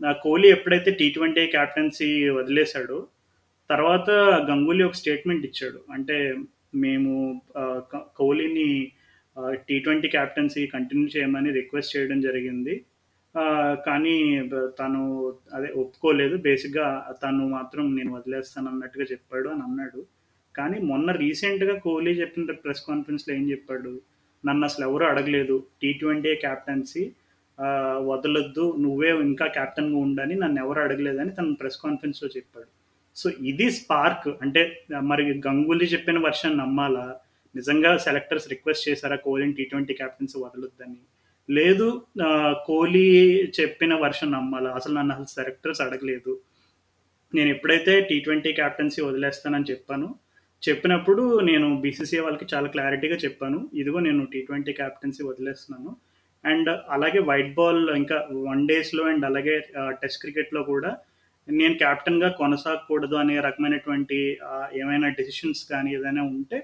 నా 0.00 0.10
కోహ్లీ 0.24 0.48
ఎప్పుడైతే 0.56 0.90
టీ20 1.00 1.44
కెప్టెన్సీ 1.54 2.08
వదిలేశాడో 2.38 2.98
తర్వాత 3.70 4.10
గంగూలీ 4.50 4.82
ఒక 4.84 4.96
స్టేట్మెంట్ 5.00 5.44
ఇచ్చాడు. 5.48 5.80
అంటే 5.94 6.18
మేము 6.84 7.12
కోహ్లీని 8.18 8.68
టీ 9.68 9.76
ట్వంటీ 9.78 10.08
కెప్టెన్సీ 10.08 10.62
కంటిన్యూ 10.66 11.08
చేయమని 11.14 11.50
రిక్వెస్ట్ 11.52 11.94
చేయడం 11.96 12.18
జరిగింది. 12.20 12.74
కానీ 13.86 14.14
తను 14.78 15.00
అదే 15.52 15.68
ఒప్పుకోలేదు. 15.78 16.36
బేసిక్‌గా 16.38 16.86
తను 17.22 17.44
మాత్రం 17.48 17.84
నేను 17.96 18.10
వదిలేస్తాను 18.14 18.68
అన్నట్టుగా 18.68 19.04
చెప్పాడు 19.04 19.48
అని 19.48 19.62
అన్నాడు. 19.62 20.00
కానీ 20.54 20.78
మొన్న 20.86 21.10
రీసెంట్‌గా 21.22 21.74
కోహ్లీ 21.78 22.12
చెప్పిన 22.20 22.54
ప్రెస్ 22.64 22.82
కాన్ఫరెన్స్‌లో 22.86 23.32
ఏం 23.34 23.44
చెప్పాడు? 23.50 23.92
నన్ను 24.44 24.64
అసలు 24.64 24.84
ఎవరు 24.88 25.04
అడగలేదు. 25.04 25.56
టీ20 25.80 26.00
కెప్టెన్సీ 26.36 26.42
క్యాప్టెన్సీ 26.44 27.04
వదలొద్దు. 28.08 28.64
నువ్వే 28.78 29.10
ఇంకా 29.24 29.46
క్యాప్టెన్గా 29.56 29.98
ఉండని 29.98 30.34
నన్నెవరు 30.36 30.80
అడగలేదని 30.80 31.32
తను 31.38 31.54
ప్రెస్ 31.54 31.78
కాన్ఫరెన్స్‌లో 31.82 32.28
చెప్పాడు. 32.36 32.68
సో, 33.16 33.28
ఇది 33.50 33.68
స్పార్క్. 33.78 34.28
అంటే 34.42 34.62
మరి 35.10 35.24
గంగూలీ 35.46 35.86
చెప్పిన 35.94 36.18
వర్షన్ 36.26 36.58
నమ్మాలా? 36.58 37.06
నిజంగా 37.54 37.90
సెలెక్టర్స్ 37.98 38.50
రిక్వెస్ట్ 38.50 38.88
చేశారా 38.88 39.16
కోహ్లీని 39.24 39.56
టీ 39.58 39.64
ట్వంటీ 39.64 39.94
క్యాప్టెన్సీ 39.94 40.36
వదలొద్దని? 40.42 41.00
లేదు 41.48 41.86
కోహ్లీ 42.66 43.04
చెప్పిన 43.58 43.92
వర్షన్ 44.02 44.32
నమ్మాలా? 44.32 44.70
అసలు 44.70 44.94
నన్ను 44.98 45.12
అసలు 45.14 45.30
సెలెక్టర్స్ 45.36 45.80
అడగలేదు. 45.84 46.32
నేను 47.32 47.50
ఎప్పుడైతే 47.54 47.92
టీ20 48.08 48.50
కెప్టెన్సీ 48.58 49.00
వదిలేస్తానని 49.02 49.70
చెప్పాను 49.70 50.08
చెప్పినప్పుడు 50.62 51.22
నేను 51.48 51.66
బీసీసీఐ 51.82 52.22
వాళ్ళకి 52.22 52.46
చాలా 52.52 52.68
క్లారిటీగా 52.68 53.16
చెప్పాను. 53.24 53.58
ఇదిగో 53.80 53.98
నేను 54.06 54.22
టీ 54.32 54.40
ట్వంటీ 54.46 54.72
క్యాప్టెన్సీ 54.72 55.22
వదిలేస్తున్నాను. 55.28 55.90
అండ్ 56.44 56.70
అలాగే 56.90 57.20
వైట్ 57.28 57.52
బాల్ 57.54 57.82
ఇంకా 58.00 58.16
వన్ 58.48 58.62
డేస్‌లో 58.68 59.04
అండ్ 59.12 59.24
అలాగే 59.24 59.54
టెస్ట్ 60.02 60.22
క్రికెట్‌లో 60.22 60.62
కూడా 60.64 60.90
నేను 61.48 61.74
కెప్టెన్‌గా 61.82 62.28
కొనసాగకూడదు 62.40 63.16
అనే 63.16 63.36
రకమైనటువంటి 63.46 64.18
ఏమైనా 64.80 65.08
డెసిషన్స్ 65.18 65.62
కానీ 65.70 65.90
ఏదైనా 65.98 66.22
ఉంటే 66.32 66.58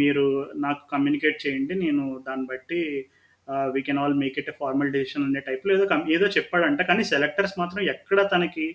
మీరు 0.00 0.24
నాకు 0.58 0.82
కమ్యూనికేట్ 0.92 1.38
చేయండి. 1.44 1.74
నేను 1.84 2.02
దాన్ని 2.26 2.46
బట్టి 2.46 2.80
we 3.68 3.80
can 3.82 4.00
all 4.02 4.16
make 4.20 4.36
it 4.38 4.50
a 4.50 4.56
formal 4.60 4.90
decision 4.94 5.24
అనే 5.24 5.40
టైప్‌లో 5.48 5.72
ఏదో 5.76 5.86
ఏదో 6.16 6.26
చెప్పాడంట. 6.36 6.80
కానీ 6.90 7.04
సెలెక్టర్స్ 7.12 7.54
మాత్రం 7.58 7.82
ఎక్కడ 7.94 8.20
తనకి 8.32 8.66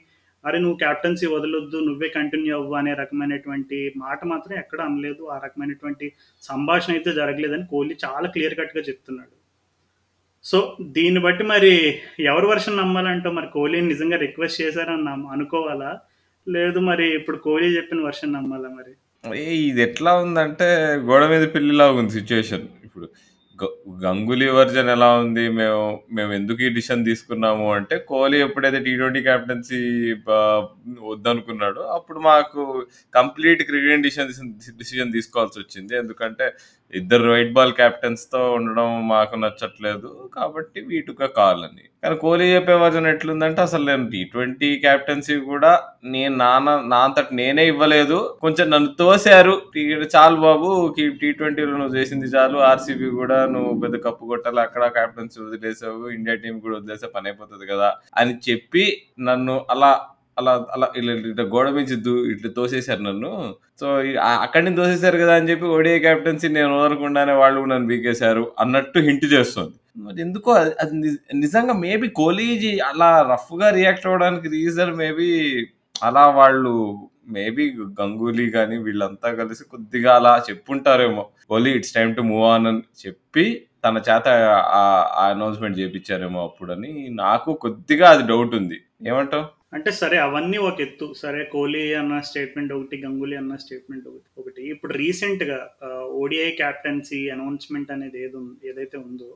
అరే! 0.43 0.57
నువ్వు 0.63 0.77
కెప్టెన్సీ 0.81 1.27
వదలొద్దు. 1.31 1.77
నువ్వే 1.87 2.07
కంటిన్యూ 2.15 2.51
అవ్వు 2.57 2.73
అనే 2.75 2.91
రకమైనటువంటి 2.99 3.77
మాట 3.97 4.19
మాత్రం 4.25 4.53
ఎక్కడ 4.59 4.79
అనలేదు. 4.89 5.23
ఆ 5.33 5.37
రకమైనటువంటి 5.45 6.05
సంభాషణ 6.43 6.91
అయితే 6.95 7.11
జరగలేదని 7.17 7.65
కోహ్లీ 7.71 7.95
చాలా 8.05 8.27
క్లియర్ 8.35 8.55
కట్‌గా 8.59 8.83
చెప్తున్నాడు. 8.89 9.33
సో, 10.45 10.57
దీన్ని 10.95 11.19
బట్టి 11.19 11.43
మరి 11.45 11.71
ఎవరి 12.27 12.47
వర్షన్ 12.51 12.77
నమ్మాలంటావు? 12.77 13.35
మరి 13.35 13.47
కోహ్లీని 13.55 13.87
నిజంగా 13.87 14.17
రిక్వెస్ట్ 14.25 14.61
చేశారని 14.63 15.09
అనుకోవాలా? 15.35 15.91
లేదు 16.47 16.79
మరి 16.89 17.05
ఇప్పుడు 17.19 17.37
కోహ్లీ 17.45 17.69
చెప్పిన 17.77 18.01
వెర్షన్ 18.05 18.35
నమ్మాలా 18.35 18.69
మరి? 18.77 18.93
ఇది 19.63 19.81
ఎట్లా 19.87 20.11
ఉందంటే 20.23 20.67
గోడ 21.07 21.23
మీద 21.31 21.45
పిల్లిలా 21.55 21.85
ఉంది 21.99 22.13
సిచ్యువేషన్ 22.17 22.65
ఇప్పుడు 22.87 23.07
గ 23.63 23.65
గంగూలీ 24.03 24.47
వర్షన్ 24.49 24.89
ఎలా 24.89 25.13
ఉంది? 25.13 25.49
మేము 25.49 25.81
మేమెందుకు 26.11 26.61
ఈ 26.63 26.69
డిసిషన్ 26.69 27.05
తీసుకున్నాము 27.05 27.73
అంటే, 27.73 27.97
కోహ్లీ 28.07 28.37
ఎప్పుడైతే 28.41 28.79
టీ20 28.79 29.21
ట్వంటీ 29.45 29.79
బ 30.27 30.29
వద్దనుకున్నాడో, 31.01 31.81
అప్పుడు 31.81 32.19
మాకు 32.19 32.61
కంప్లీట్ 33.15 33.63
క్రికెట్ 33.63 34.01
డిసిషన్ 34.01 34.31
డిసిషన్ 34.77 35.13
తీసుకోవాల్సొచ్చింది. 35.13 35.97
ఎందుకంటే, 35.97 36.47
ఇద్దరు 36.93 37.27
వైట్ 37.31 37.51
బాల్ 37.53 37.71
కెప్టెన్స్‌తో 37.77 38.41
ఉండడం 38.53 38.89
మాకు 39.09 39.35
నచ్చట్లేదు. 39.41 40.09
కాబట్టి 40.35 40.79
వి 40.83 40.99
కాలని 41.01 41.27
కాల్ 41.37 41.61
అని. 41.67 41.83
కానీ 42.03 42.15
కోహ్లీ 42.21 42.45
చెప్పే 42.51 42.75
వర్జన్ 42.81 43.07
ఎట్లుందంటే, 43.11 43.61
అసలు 43.61 43.83
నేను 43.85 44.05
టీ20 44.11 44.43
కెప్టెన్సీ 44.83 45.35
కూడా 45.47 45.71
నేను 46.13 46.33
నాన్న 46.37 46.75
నా 46.91 46.99
అంతటి 47.05 47.33
నేనే 47.39 47.63
ఇవ్వలేదు. 47.67 48.17
కొంచెం 48.43 48.67
నన్ను 48.69 48.91
తోసారు. 48.99 49.55
చాలు 50.13 50.37
బాబు 50.45 50.69
టీ 51.21 51.29
ట్వంటీలో 51.33 51.73
నువ్వు 51.77 51.95
చేసింది 51.97 52.29
చాలు. 52.35 52.59
ఆర్‌సీబీ 52.69 53.09
కూడా 53.17 53.39
నువ్వు 53.55 53.73
పెద్ద 53.83 53.95
కప్పు 54.05 54.29
కొట్టాలి. 54.31 54.61
అక్కడ 54.65 54.83
క్యాప్టెన్సీ 54.97 55.39
వదిలేసావు. 55.45 56.03
ఇండియా 56.17 56.35
టీం 56.43 56.55
కూడా 56.59 56.75
వదిలేసా 56.79 57.09
పని 57.15 57.29
అయిపోతుంది 57.29 57.67
కదా! 57.67 57.89
అని 58.15 58.35
చెప్పి 58.47 58.85
నన్ను 59.27 59.57
అలా 59.69 59.91
అలా 60.37 60.53
అలా 60.75 60.87
ఇలా 60.97 61.13
ఇట్లా 61.23 61.43
గోడ 61.53 61.67
మించి 61.75 61.95
దూ 62.05 62.13
ఇట్లా 62.33 62.49
తోసేసారు 62.57 63.01
నన్ను. 63.01 63.31
సో, 63.81 63.85
అక్కడి 64.43 64.63
నుంచి 64.65 64.79
తోసేసారు 64.81 65.17
కదా! 65.23 65.33
అని 65.37 65.49
చెప్పి 65.51 65.65
ఓడిఐ 65.75 65.97
కెప్టెన్సీ 66.05 66.47
నేను 66.51 66.71
వదలకుండానే 66.75 67.35
వాళ్ళు 67.41 67.61
నన్ను 67.65 67.87
బీకేశారు 67.91 68.43
అన్నట్టు 68.59 68.99
హింట్ 69.07 69.25
చేస్తుంది. 69.33 69.75
మరి 69.99 70.19
ఎందుకో 70.25 70.51
అది 70.81 70.93
నిజంగా 71.39 71.73
మేబీ 71.83 72.07
కోహ్లీజీ 72.19 72.71
అలా 72.89 73.09
రఫ్‌గా 73.31 73.69
రియాక్ట్ 73.77 74.07
అవ్వడానికి 74.09 74.47
రీజన్ 74.55 74.93
మేబీ 75.01 75.29
అలా 76.01 76.25
వాళ్ళు 76.37 76.73
మేబీ 77.31 77.63
గంగూలీ 77.97 78.45
కానీ 78.51 78.75
వీళ్ళంతా 78.83 79.29
కలిసి 79.39 79.63
కొద్దిగా 79.71 80.11
అలా 80.19 80.33
చెప్పుంటారేమో. 80.49 81.23
ఓలీ 81.51 81.71
it's 81.77 81.95
time 81.97 82.11
to 82.15 82.23
move 82.29 82.45
on 82.51 82.67
అని 82.71 82.83
చెప్పి 83.03 83.45
తన 83.83 83.97
చేత 84.07 84.27
ఆ 84.75 84.83
అనౌన్స్‌మెంట్ 85.25 85.79
చేపించారేమో 85.81 86.39
అప్పుడని 86.47 86.91
నాకు 87.21 87.49
కొద్దిగా 87.65 88.07
అది 88.13 88.23
డౌట్ 88.31 88.53
ఉంది. 88.59 88.77
ఏమంటావు? 89.07 89.45
అంటే 89.73 89.91
సరే 89.91 90.17
అవన్నీ 90.17 90.57
ఒక 90.67 90.77
ఎత్తు. 90.81 91.07
సరే 91.13 91.39
కోహ్లీ 91.45 91.81
అన్న 91.93 92.19
స్టేట్మెంట్ 92.21 92.73
ఒకటి, 92.73 92.97
గంగూలీ 93.01 93.35
అన్న 93.35 93.55
స్టేట్మెంట్ 93.55 94.05
ఒకటి 94.07 94.29
ఒకటి. 94.41 94.61
ఇప్పుడు 94.73 94.93
రీసెంట్‌గా 94.93 95.57
ఓడిఐ 96.21 96.49
క్యాప్టెన్సీ 96.51 97.19
అనౌన్స్‌మెంట్ 97.29 97.91
అనేది 97.91 98.19
ఏది 98.23 98.39
ఏదైతే 98.69 98.97
ఉందో, 99.07 99.29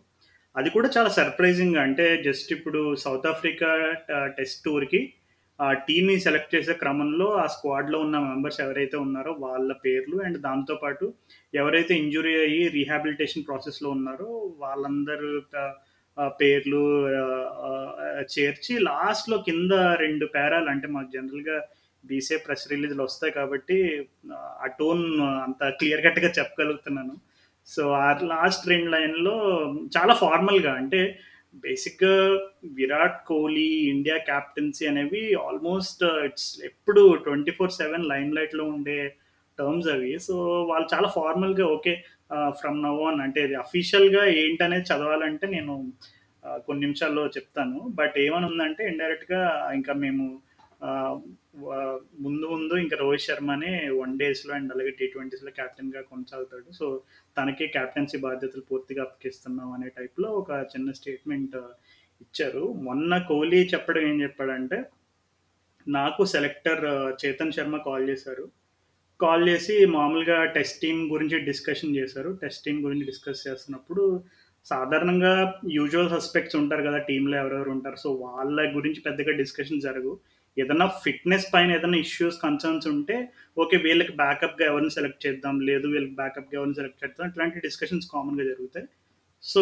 అది 0.56 0.70
కూడా 0.70 0.90
చాలా 0.98 1.10
సర్ప్రైజింగ్ 1.10 1.78
అంటే 1.78 2.06
జస్ట్ 2.24 2.50
ఇప్పుడు 2.54 2.80
సౌత్ 3.04 3.28
ఆఫ్రికా 3.28 3.70
టెస్ట్ 4.38 4.64
టూర్‌కి 4.66 5.02
ఆ 5.60 5.68
టీమ్‌ని 5.88 6.16
సెలెక్ట్ 6.20 6.54
చేసే 6.56 6.74
క్రమంలో 6.74 7.28
ఆ 7.38 7.46
స్క్వాడ్‌లో 7.48 7.98
ఉన్న 8.00 8.18
మెంబర్స్ 8.30 8.60
ఎవరైతే 8.62 8.98
ఉన్నారో 8.98 9.32
వాళ్ళ 9.40 9.72
పేర్లు 9.86 10.18
అండ్ 10.24 10.38
దాంతో 10.40 10.76
పాటు 10.76 11.06
ఎవరైతే 11.54 11.94
ఇంజురీ 11.96 12.34
అయ్యి 12.46 12.64
రీహాబిలిటేషన్ 12.70 13.48
ప్రాసెస్‌లో 13.48 13.90
ఉన్నారో 13.90 14.30
వాళ్ళందరూ 14.58 15.30
పేర్లు 16.40 16.82
చేర్చి 18.34 18.74
లాస్ట్‌లో 18.82 19.38
కింద 19.42 19.74
రెండు 20.00 20.26
పేరాలు 20.36 20.70
అంటే 20.70 20.88
మాకు 20.88 21.10
జనరల్‌గా 21.12 21.58
బీసీఏ 22.04 22.38
ప్రెస్ 22.38 22.66
రిలీజ్‌లు 22.72 23.04
వస్తాయి 23.04 23.32
కాబట్టి 23.32 23.78
ఆ 24.64 24.68
టోన్ 24.80 25.04
అంత 25.44 25.64
క్లియర్ 25.80 26.06
కట్‌గా 26.08 26.30
చెప్పగలుగుతున్నాను. 26.40 27.14
సో, 27.68 27.82
ఆ 28.02 28.10
లాస్ట్ 28.32 28.64
రెండు 28.68 28.90
లైన్‌లో 28.92 29.36
చాలా 29.98 30.14
ఫార్మల్‌గా 30.16 30.74
అంటే 30.74 31.02
బేసిక్‌గా 31.64 32.14
విరాట్ 32.74 33.20
కోహ్లీ, 33.26 33.70
ఇండియా 33.94 34.18
కెప్టెన్సీ 34.30 34.86
అనేవి 34.88 35.24
ఆల్మోస్ట్ 35.48 36.04
ఇట్స్ 36.28 36.50
uh, 36.54 36.66
ఎప్పుడు 36.66 37.02
ట్వంటీ 37.26 37.52
ఫోర్ 37.52 37.74
సెవెన్ 37.74 38.06
లైన్ 38.06 38.32
లైట్లో 38.34 38.66
ఉండే 38.74 39.00
టర్మ్స్ 39.58 39.90
అవి. 39.90 40.14
సో, 40.20 40.36
వాళ్ళు 40.72 40.88
చాలా 40.94 41.10
ఫార్మల్‌గా 41.18 41.66
ఓకే. 41.70 41.94
ఫ్రమ్ 42.60 42.80
నవ్ 42.84 43.02
ఆన్ 43.02 43.20
అంటే 43.22 43.40
ఇది 43.44 43.56
అఫీషియల్‌గా 43.56 44.24
ఏంటనేది 44.42 44.88
చదవాలంటే 44.92 45.48
నేను 45.48 45.74
కొన్ని 46.68 46.82
నిమిషాల్లో 46.82 47.24
చెప్తాను. 47.28 47.80
బట్ 47.94 48.16
ఏమనుందంటే 48.18 48.84
ఇండైరెక్ట్‌గా 48.88 49.42
ఇంకా 49.74 49.94
మేము 50.06 50.26
ముందు 52.24 52.46
ముందు 52.48 52.74
ఇంకా 52.76 52.96
రోహిత్ 52.98 53.26
శర్మనే 53.26 53.72
వన్ 53.98 54.14
డేస్‌లో 54.18 54.54
అండ్ 54.54 54.72
అలాగే 54.74 54.92
టీ 55.00 55.06
ట్వంటీస్లో 55.08 55.52
క్యాప్టెన్గా 55.52 56.02
కొనసాగుతాడు. 56.02 56.70
సో, 56.72 56.86
తనకే 57.38 57.68
క్యాప్టెన్సీ 57.68 58.18
బాధ్యతలు 58.18 58.64
పూర్తిగా 58.70 59.02
అప్పగిస్తున్నాం 59.04 59.70
అనే 59.72 59.90
టైప్‌లో 59.98 60.30
ఒక 60.42 60.52
చిన్న 60.74 60.92
స్టేట్మెంట్ 60.92 61.58
ఇచ్చారు. 62.22 62.64
మొన్న 62.88 63.18
కోహ్లీ 63.30 63.60
చెప్పడం 63.74 64.04
ఏం 64.10 64.18
చెప్పాడంటే, 64.22 64.80
నాకు 65.88 66.24
సెలెక్టర్ 66.26 66.84
చేతన్ 67.22 67.52
శర్మ 67.52 67.78
కాల్ 67.86 68.06
చేశారు. 68.10 68.46
కాల్ 69.24 69.44
చేసి 69.50 69.76
మామూలుగా 69.96 70.38
టెస్ట్ 70.56 70.78
టీమ్ 70.82 71.00
గురించి 71.14 71.38
డిస్కషన్ 71.50 71.96
చేశారు. 71.98 72.30
టెస్ట్ 72.42 72.64
టీమ్ 72.66 72.80
గురించి 72.86 73.06
డిస్కస్ 73.10 73.46
చేస్తున్నప్పుడు 73.48 74.04
సాధారణంగా 74.66 75.34
యూజువల్ 75.72 76.12
సస్పెక్ట్స్ 76.16 76.58
ఉంటారు 76.62 76.84
కదా 76.88 76.98
టీంలో 77.10 77.36
ఎవరెవరు 77.38 77.72
ఉంటారు. 77.76 77.98
సో 78.04 78.10
వాళ్ళ 78.26 78.58
గురించి 78.76 79.00
పెద్దగా 79.08 79.34
డిస్కషన్ 79.42 79.86
జరగవు 79.88 80.16
ఏదైనా 80.58 80.86
ఫిట్నెస్ 81.04 81.46
పైన 81.54 81.70
ఏదైనా 81.72 81.98
ఇష్యూస్ 81.98 82.38
కన్సర్న్స్ 82.44 82.88
ఉంటే 82.88 83.16
ఓకే 83.58 83.76
వీళ్ళకి 83.78 84.14
బ్యాకప్గా 84.22 84.66
ఎవరిని 84.72 84.92
సెలెక్ట్ 84.92 85.22
చేద్దాం 85.26 85.56
లేదు 85.70 85.86
వీళ్ళకి 85.88 86.16
బ్యాకప్గా 86.16 86.56
ఎవరిని 86.60 86.78
సెలెక్ట్ 86.80 87.02
చేద్దాం 87.04 87.28
ఇట్లాంటి 87.30 87.64
డిస్కషన్స్ 87.68 88.10
కామన్గా 88.14 88.44
జరుగుతాయి. 88.44 88.88
సో 89.44 89.62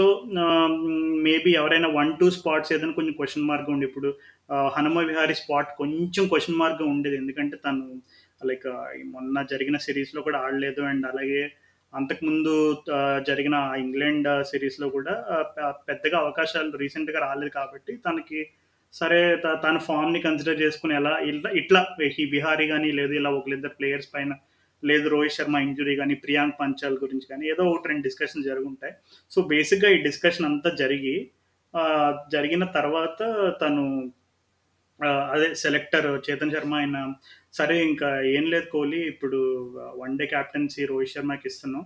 మేబీ 1.25 1.51
ఎవరైనా 1.59 1.89
వన్ 1.99 2.09
టూ 2.19 2.27
స్పాట్స్ 2.37 2.71
ఏదైనా 2.73 2.95
కొంచెం 2.97 3.13
క్వశ్చన్ 3.19 3.47
మార్క్ 3.49 3.69
ఉండి 3.69 3.85
ఇప్పుడు 3.85 4.09
హనుమ 4.75 4.99
విహారీ 5.09 5.35
స్పాట్ 5.41 5.69
కొంచెం 5.77 6.23
క్వశ్చన్ 6.27 6.59
మార్క్ 6.61 6.81
ఉండేది. 6.93 7.17
ఎందుకంటే 7.17 7.57
తను 7.65 7.85
లైక్ 8.41 8.65
uh, 8.67 8.86
మొన్న 9.05 9.41
జరిగిన 9.43 9.77
సిరీస్లో 9.77 10.19
కూడా 10.22 10.39
ఆడలేదు 10.39 10.81
అండ్ 10.81 11.05
అలాగే 11.05 11.41
అంతకుముందు 11.93 12.53
జరిగిన 13.27 13.55
ఇంగ్లాండ్ 13.77 14.29
సిరీస్లో 14.43 14.88
కూడా 14.89 15.13
పెద్దగా 15.88 16.17
అవకాశాలు 16.17 16.77
రీసెంట్గా 16.77 17.19
రాలేదు 17.19 17.51
కాబట్టి 17.51 17.93
తనకి 18.05 18.41
సరే 18.93 19.22
తన 19.63 19.77
ఫామ్ని 19.88 20.19
కన్సిడర్ 20.22 20.62
చేసుకుని 20.62 20.93
ఎలా 20.96 21.13
ఇట్లా 21.29 21.50
ఇట్లా 21.53 21.81
ఈ 22.19 22.25
బిహారీ 22.31 22.65
కానీ 22.67 22.91
లేదు 22.91 23.13
ఇలా 23.13 23.31
ఒకరిద్దరు 23.39 23.77
ప్లేయర్స్ 23.79 24.12
పైన 24.13 24.34
లేదు 24.84 25.08
రోహిత్ 25.10 25.36
శర్మ 25.38 25.58
ఇంజురీ 25.58 25.93
కానీ 25.96 26.15
ప్రియాంక్ 26.24 26.55
పంచాల్ 26.60 26.96
గురించి 26.98 27.27
కానీ 27.27 27.46
ఏదో 27.50 27.63
ఒకటి 27.72 27.89
రెండు 27.89 28.05
డిస్కషన్ 28.08 28.48
జరుగుంటాయి. 28.50 28.93
సో 29.31 29.39
బేసిక్గా 29.51 29.89
ఈ 29.89 29.98
డిస్కషన్ 30.03 30.48
అంతా 30.51 30.69
జరిగి 30.75 31.15
జరిగిన 32.31 32.63
తర్వాత 32.77 33.22
తను 33.62 33.84
అదే 35.34 35.50
సెలెక్టర్ 35.55 36.08
చేతన్ 36.27 36.51
శర్మ 36.51 36.74
ఆయన 36.75 36.98
సరే 37.53 37.75
ఇంకా 37.84 38.10
ఏం 38.36 38.46
లేదు 38.53 38.68
కోహ్లీ. 38.72 39.00
ఇప్పుడు 39.13 39.39
వన్ 40.01 40.18
డే 40.18 40.25
క్యాప్టెన్సీ 40.25 40.86
రోహిత్ 40.86 41.13
శర్మకి 41.13 41.48
ఇస్తున్నావు 41.48 41.86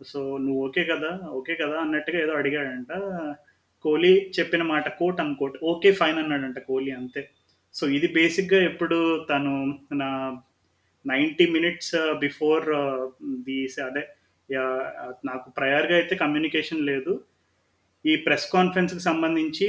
సో 0.00 0.20
నువ్వు 0.38 0.60
ఓకే 0.66 0.84
కదా? 0.84 1.10
ఓకే 1.30 1.54
కదా? 1.54 1.76
అన్నట్టుగా 1.80 2.18
ఏదో 2.24 2.32
అడిగాడంట. 2.32 2.92
కోహ్లీ 3.84 4.12
చెప్పిన 4.38 4.62
మాట 4.72 4.88
కోట్ 4.98 5.20
అన్కోట్ 5.20 5.56
ఓకే 5.62 5.92
ఫైన్ 5.92 6.18
అన్నాడంట 6.18 6.58
కోహ్లీ 6.68 6.90
అంతే. 6.90 7.22
సో 7.74 7.86
ఇది 7.88 8.08
బేసిక్గా 8.18 8.58
ఎప్పుడు 8.62 8.98
తను 9.30 9.52
నా 10.02 10.10
నైంటీ 11.04 11.46
మినిట్స్ 11.46 11.94
బిఫోర్ 12.18 12.64
ది 13.46 13.58
అదే 13.88 14.02
యా, 14.48 14.64
నాకు 15.24 15.46
ప్రయర్గా 15.50 15.94
అయితే 15.96 16.14
కమ్యూనికేషన్ 16.16 16.86
లేదు. 16.86 17.12
ఈ 18.04 18.16
ప్రెస్ 18.16 18.52
కాన్ఫరెన్స్కి 18.52 19.00
సంబంధించి 19.00 19.66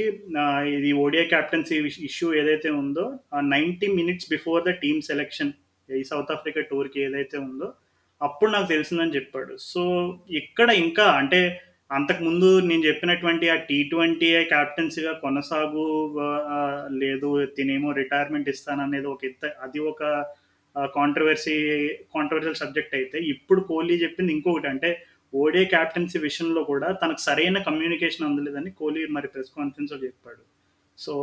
ఇది 0.76 0.92
ఓడియా 0.92 1.24
క్యాప్టెన్సీ 1.24 1.76
ఇష్యూ 2.08 2.34
ఏదైతే 2.34 2.68
ఉందో 2.70 3.18
ninety 3.42 3.86
minutes 3.86 4.30
before 4.30 4.64
the 4.64 4.70
team 4.70 5.00
selection 5.02 5.52
ఈ 5.88 6.02
సౌత్ 6.02 6.30
ఆఫ్రికా 6.30 6.60
టూర్కి 6.60 7.00
ఏదైతే 7.00 7.38
ఉందో 7.38 7.68
అప్పుడు 8.22 8.50
నాకు 8.50 8.68
తెలిసిందని 8.68 9.16
చెప్పాడు. 9.16 9.56
సో 9.56 9.82
ఇక్కడ 10.30 10.68
ఇంకా 10.70 11.04
అంటే 11.04 11.40
అంతకుముందు 11.90 12.60
నేను 12.60 12.82
చెప్పినటువంటి 12.86 13.48
ఆ 13.48 13.54
టీ 13.54 13.82
ట్వంటీ 13.82 14.44
క్యాప్టెన్సీగా 14.44 15.12
కొనసాగు 15.12 15.84
లేదు 16.88 17.46
తినేమో 17.56 17.92
రిటైర్మెంట్ 17.92 18.48
ఇస్తాననేది 18.48 19.06
ఒక 19.06 19.24
ఎత్త 19.24 19.52
అది 19.62 19.78
ఒక 19.78 20.02
కాంట్రవర్సీ 20.94 21.54
కాంట్రవర్షియల్ 22.14 22.54
సబ్జెక్ట్ 22.54 22.94
అయితే 22.94 23.18
ఇప్పుడు 23.18 23.60
కోహ్లీ 23.60 23.94
చెప్పింది 24.02 24.32
ఇంకొకటి 24.32 24.66
అంటే 24.66 24.90
ఓడే 25.34 25.64
క్యాప్టెన్సీ 25.64 26.18
విషయంలో 26.18 26.62
కూడా 26.64 26.92
తనకు 26.92 27.20
సరైన 27.20 27.58
కమ్యూనికేషన్ 27.58 28.26
అందలేదని 28.26 28.70
కోహ్లీ 28.70 29.06
మరి 29.06 29.28
ప్రెస్ 29.28 29.50
కాన్ఫరెన్స్లో 29.56 29.98
చెప్పాడు. 29.98 30.42
సో 30.98 31.14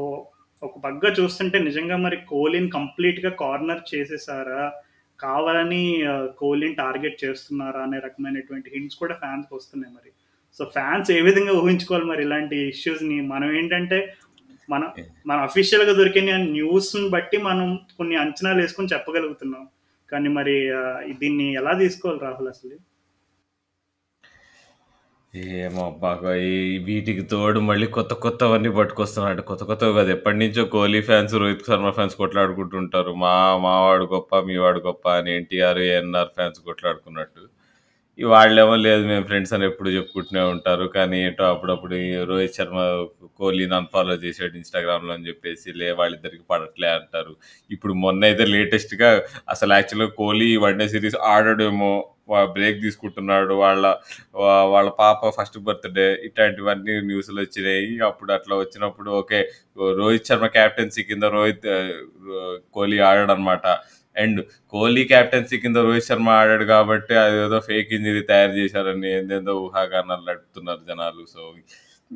ఒక 0.63 0.79
పగ్గా 0.79 1.13
చూస్తుంటే 1.19 1.59
నిజంగా 1.59 1.97
మరి 1.97 2.17
కోహ్లీని 2.17 2.69
కంప్లీట్గా 2.69 3.29
కార్నర్ 3.29 3.95
చేసేసారా? 3.95 4.73
కావాలని 5.19 6.03
కోహ్లీని 6.37 6.75
టార్గెట్ 6.75 7.25
చేస్తున్నారా? 7.25 7.81
అనే 7.81 7.99
రకమైనటువంటి 7.99 8.71
హింట్స్ 8.73 8.97
కూడా 8.97 9.15
ఫ్యాన్స్కి 9.15 9.55
వస్తున్నాయి 9.55 9.93
మరి. 9.93 10.11
సో 10.59 10.65
ఫ్యాన్స్ 10.65 11.11
ఏ 11.11 11.21
విధంగా 11.21 11.53
ఊహించుకోవాలి 11.53 12.05
మరి 12.05 12.23
ఇలాంటి 12.23 12.57
ఇష్యూస్ని? 12.69 13.21
మనం 13.21 13.57
ఏంటంటే 13.57 14.13
మన 14.69 14.91
మన 15.27 15.37
అఫీషియల్గా 15.37 15.93
దొరికిన 15.93 16.35
న్యూస్ని 16.37 17.09
బట్టి 17.09 17.37
మనం 17.37 17.79
కొన్ని 17.97 18.15
అంచనాలు 18.15 18.61
వేసుకొని 18.61 18.93
చెప్పగలుగుతున్నాం. 18.93 19.67
కానీ 20.11 20.29
మరి 20.29 20.55
దీన్ని 21.13 21.53
ఎలా 21.53 21.73
తీసుకోవాలి 21.73 22.19
రాహుల్ 22.19 22.47
అసలు? 22.47 22.77
ఏమో 25.35 25.85
అబ్బా 25.85 26.11
వీటికి 26.85 27.21
తోడు 27.21 27.59
మళ్ళీ 27.59 27.87
కొత్త 27.87 28.13
కొత్తవన్నీ 28.13 28.69
పట్టుకొస్తున్నాడు. 28.69 29.41
కొత్త 29.41 29.63
కొత్తవి 29.63 29.93
కాదు 29.93 30.09
ఎప్పటి 30.09 30.37
నుంచో 30.37 30.65
కోహ్లీ 30.65 31.01
ఫ్యాన్స్ 31.01 31.33
రోహిత్ 31.33 31.65
శర్మ 31.67 31.89
ఫ్యాన్స్ 31.89 32.15
కొట్లాడుకుంటుంటారు. 32.15 33.13
మా 33.13 33.57
మావాడు 33.57 34.05
గొప్ప 34.05 34.39
మీ 34.39 34.57
వాడు 34.57 34.79
గొప్ప 34.79 35.09
అని 35.09 35.35
ఎన్టీఆర్ 35.35 35.77
ఏఎన్ఆర్ 35.77 36.27
ఫ్యాన్స్ 36.27 36.59
కొట్లాడుకున్నట్టు. 36.59 37.54
వాళ్ళేమో 38.19 38.75
లేదు 38.85 39.03
మేము 39.09 39.23
ఫ్రెండ్స్ 39.29 39.53
అని 39.55 39.65
ఎప్పుడు 39.69 39.89
చెప్పుకుంటూనే 39.95 40.43
ఉంటారు. 40.53 40.85
కానీ 40.95 41.15
ఏంటో 41.25 41.43
అప్పుడప్పుడు 41.53 41.95
ఈ 42.05 42.09
రోహిత్ 42.29 42.57
శర్మ 42.57 42.79
కోహ్లీని 43.39 43.75
అన్ఫాలో 43.79 44.13
చేసాడు 44.23 44.53
ఇన్స్టాగ్రామ్లో 44.59 45.11
అని 45.15 45.27
చెప్పేసి 45.29 45.67
లే 45.79 45.87
వాళ్ళిద్దరికి 45.99 46.43
పడట్లే 46.51 46.89
అంటారు. 46.97 47.33
ఇప్పుడు 47.71 47.93
మొన్న 48.03 48.21
అయితే 48.29 48.45
లేటెస్ట్గా 48.55 49.09
అసలు 49.55 49.73
యాక్చువల్గా 49.77 50.09
కోహ్లీ 50.19 50.49
వన్డే 50.65 50.87
సిరీస్ 50.93 51.17
ఆడడేమో 51.33 51.91
బ్రేక్ 52.55 52.77
తీసుకుంటున్నాడు. 52.85 53.53
వాళ్ళ 53.63 53.83
వాళ్ళ 54.75 54.89
పాప 55.01 55.29
ఫస్ట్ 55.37 55.57
బర్త్డే 55.65 56.07
ఇట్లాంటివన్నీ 56.27 56.93
న్యూస్లు 57.09 57.39
వచ్చినాయి. 57.43 57.91
అప్పుడు 58.09 58.31
అట్లా 58.37 58.55
వచ్చినప్పుడు 58.63 59.09
ఓకే 59.19 59.39
రోహిత్ 59.99 60.29
శర్మ 60.29 60.47
క్యాప్టెన్సీ 60.57 61.03
కింద 61.09 61.25
రోహిత్ 61.35 61.67
కోహ్లీ 62.77 62.97
ఆడాడు 63.09 63.33
అనమాట 63.35 63.65
అండ్ 64.17 64.45
కోహ్లీ 64.69 65.03
క్యాప్టెన్సీ 65.03 65.57
కింద 65.57 65.75
రోహిత్ 65.75 66.05
శర్మ 66.05 66.29
ఆడాడు 66.29 66.63
కాబట్టి 66.63 67.15
అదేదో 67.15 67.59
ఫేక్ 67.59 67.93
ఇంజరీ 67.93 68.19
తయారు 68.19 68.51
చేశారని 68.51 69.17
ఏందేందో 69.17 69.55
ఊహాగానాలు 69.55 70.29
నడుపుతున్నారు 70.29 70.79
జనాలు. 70.87 71.25
సో 71.33 71.53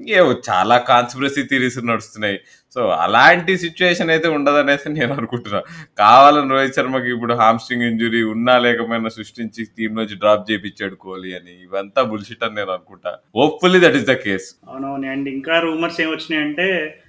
ఏవో 0.07 0.41
చాలా 0.49 0.77
కాన్స్పిరసీ 0.77 1.43
థీరీస్ 1.43 1.85
నడుస్తున్నాయి. 1.85 2.39
సో 2.73 2.89
అలాంటి 2.89 3.57
సిచ్యువేషన్ 3.57 4.09
అయితే 4.09 4.27
ఉండదనేసి 4.27 4.89
నేను 4.89 5.13
అనుకుంటున్నా. 5.13 5.61
కావాలని 5.97 6.49
రోహిత్ 6.49 6.75
శర్మకి 6.75 7.09
ఇప్పుడు 7.09 7.33
హామ్స్ట్రింగ్ 7.33 7.83
ఇంజురీ 7.83 8.23
ఉన్నా 8.23 8.59
లేకపోయినా 8.59 9.09
సృష్టించి 9.09 9.67
టీమ్ 9.77 9.95
నుంచి 9.95 10.15
డ్రాప్ 10.15 10.51
చేయించాడు 10.51 10.95
కోహ్లీ 10.95 11.33
అని. 11.33 11.63
ఇవంతా 11.63 12.03
బుల్షిట్ 12.03 12.43
అని 12.43 12.55
నేను 12.55 12.71
అనుకుంటా. 12.71 13.17
Hopefully 13.35 13.79
that 13.79 13.95
is 13.95 14.05
the 14.05 14.11
case 14.11 14.55
అవునవును. 14.69 15.11
అండ్ 15.11 15.29
ఇంకా 15.29 15.59
రూమర్స్ 15.59 16.01
ఏమొచ్చినాయంటే 16.01 16.49
అంటే 16.49 16.99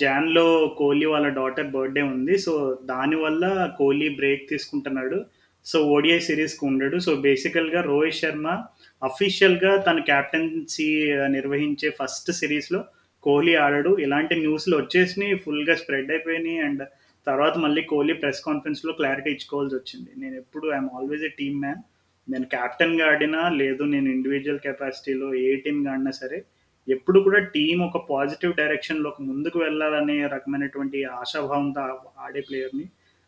జాన్లో 0.00 0.74
కోహ్లీ 0.78 1.06
వాళ్ళ 1.06 1.28
డాటర్ 1.28 1.70
బర్త్డే 1.70 2.02
ఉంది. 2.02 2.38
సో 2.38 2.78
దానివల్ల 2.84 3.74
కోహ్లీ 3.78 4.08
బ్రేక్ 4.08 4.48
తీసుకుంటున్నాడు. 4.48 5.24
సో 5.64 5.82
ఓడిఐ 5.82 6.18
సిరీస్కి 6.18 6.66
ఉండడు. 6.66 6.98
సో 6.98 7.14
బేసికల్గా 7.14 7.80
రోహిత్ 7.82 8.14
శర్మ 8.14 8.62
అఫీషియల్గా 9.02 9.76
తన 9.76 9.98
క్యాప్టెన్సీ 10.00 11.12
నిర్వహించే 11.26 11.90
ఫస్ట్ 11.90 12.32
సిరీస్లో 12.32 12.84
కోహ్లీ 13.22 13.54
ఆడాడు. 13.54 13.98
ఇలాంటి 13.98 14.34
న్యూస్లు 14.36 14.76
వచ్చేసినాయి 14.76 15.34
ఫుల్గా 15.34 15.74
స్ప్రెడ్ 15.74 16.10
అయిపోయినాయి. 16.10 16.58
అండ్ 16.58 16.82
తర్వాత 17.26 17.58
మళ్ళీ 17.58 17.82
కోహ్లీ 17.82 18.12
ప్రెస్ 18.12 18.40
కాన్ఫరెన్స్లో 18.40 18.92
క్లారిటీ 18.92 19.30
ఇచ్చుకోవాల్సి 19.30 19.76
వచ్చింది. 19.76 20.10
నేను 20.16 20.36
ఎప్పుడు 20.36 20.72
I'm 20.72 20.90
always 20.94 21.22
a 21.22 21.28
team 21.28 21.60
man 21.60 21.82
నేను 22.30 22.44
క్యాప్టెన్గా 22.44 23.06
ఆడినా 23.06 23.48
లేదు 23.48 23.82
నేను 23.82 24.08
ఇండివిజువల్ 24.08 24.58
కెపాసిటీలో 24.58 25.34
ఏ 25.34 25.56
టీమ్గా 25.56 25.92
ఆడినా 25.92 26.10
సరే 26.10 26.44
ఎప్పుడు 26.88 27.20
కూడా 27.20 27.38
టీం 27.38 27.78
ఒక 27.82 28.06
పాజిటివ్ 28.10 28.54
డైరెక్షన్లో 28.54 29.16
ముందుకు 29.20 29.58
వెళ్ళాలనే 29.58 30.26
రకమైనటువంటి 30.26 31.04
ఆశాభావంతో 31.04 31.80
ఆడే 32.18 32.40
ప్లేయర్ని. 32.40 32.84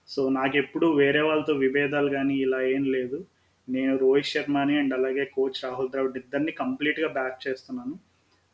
సో 0.08 0.28
నాకు 0.28 0.56
ఎప్పుడు 0.56 0.86
వేరే 0.86 1.20
వాళ్ళతో 1.20 1.52
విభేదాలు 1.52 2.10
కానీ 2.10 2.34
ఇలా 2.34 2.60
ఏం 2.60 2.84
లేదు. 2.84 3.26
నేను 3.68 3.98
రోహిత్ 3.98 4.26
శర్మని 4.26 4.78
అండ్ 4.78 4.94
అలాగే 4.94 5.24
కోచ్ 5.24 5.64
రాహుల్ 5.64 5.88
ద్రావిడ్ 5.88 6.16
ఇద్దరిని 6.16 6.52
కంప్లీట్గా 6.52 7.08
బ్యాక్ 7.08 7.48
చేస్తున్నాను. 7.48 7.98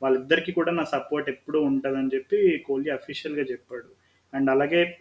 వాళ్ళిద్దరికీ 0.02 0.52
కూడా 0.52 0.72
నా 0.72 0.84
సపోర్ట్ 0.84 1.30
ఎప్పుడూ 1.30 1.60
ఉంటుందని 1.60 2.16
చెప్పి 2.16 2.64
కోహ్లీ 2.66 2.90
అఫీషియల్గా 2.90 3.42
చెప్పాడు. 3.42 3.84
అండ్ 4.36 4.50
అలాగే 4.50 4.98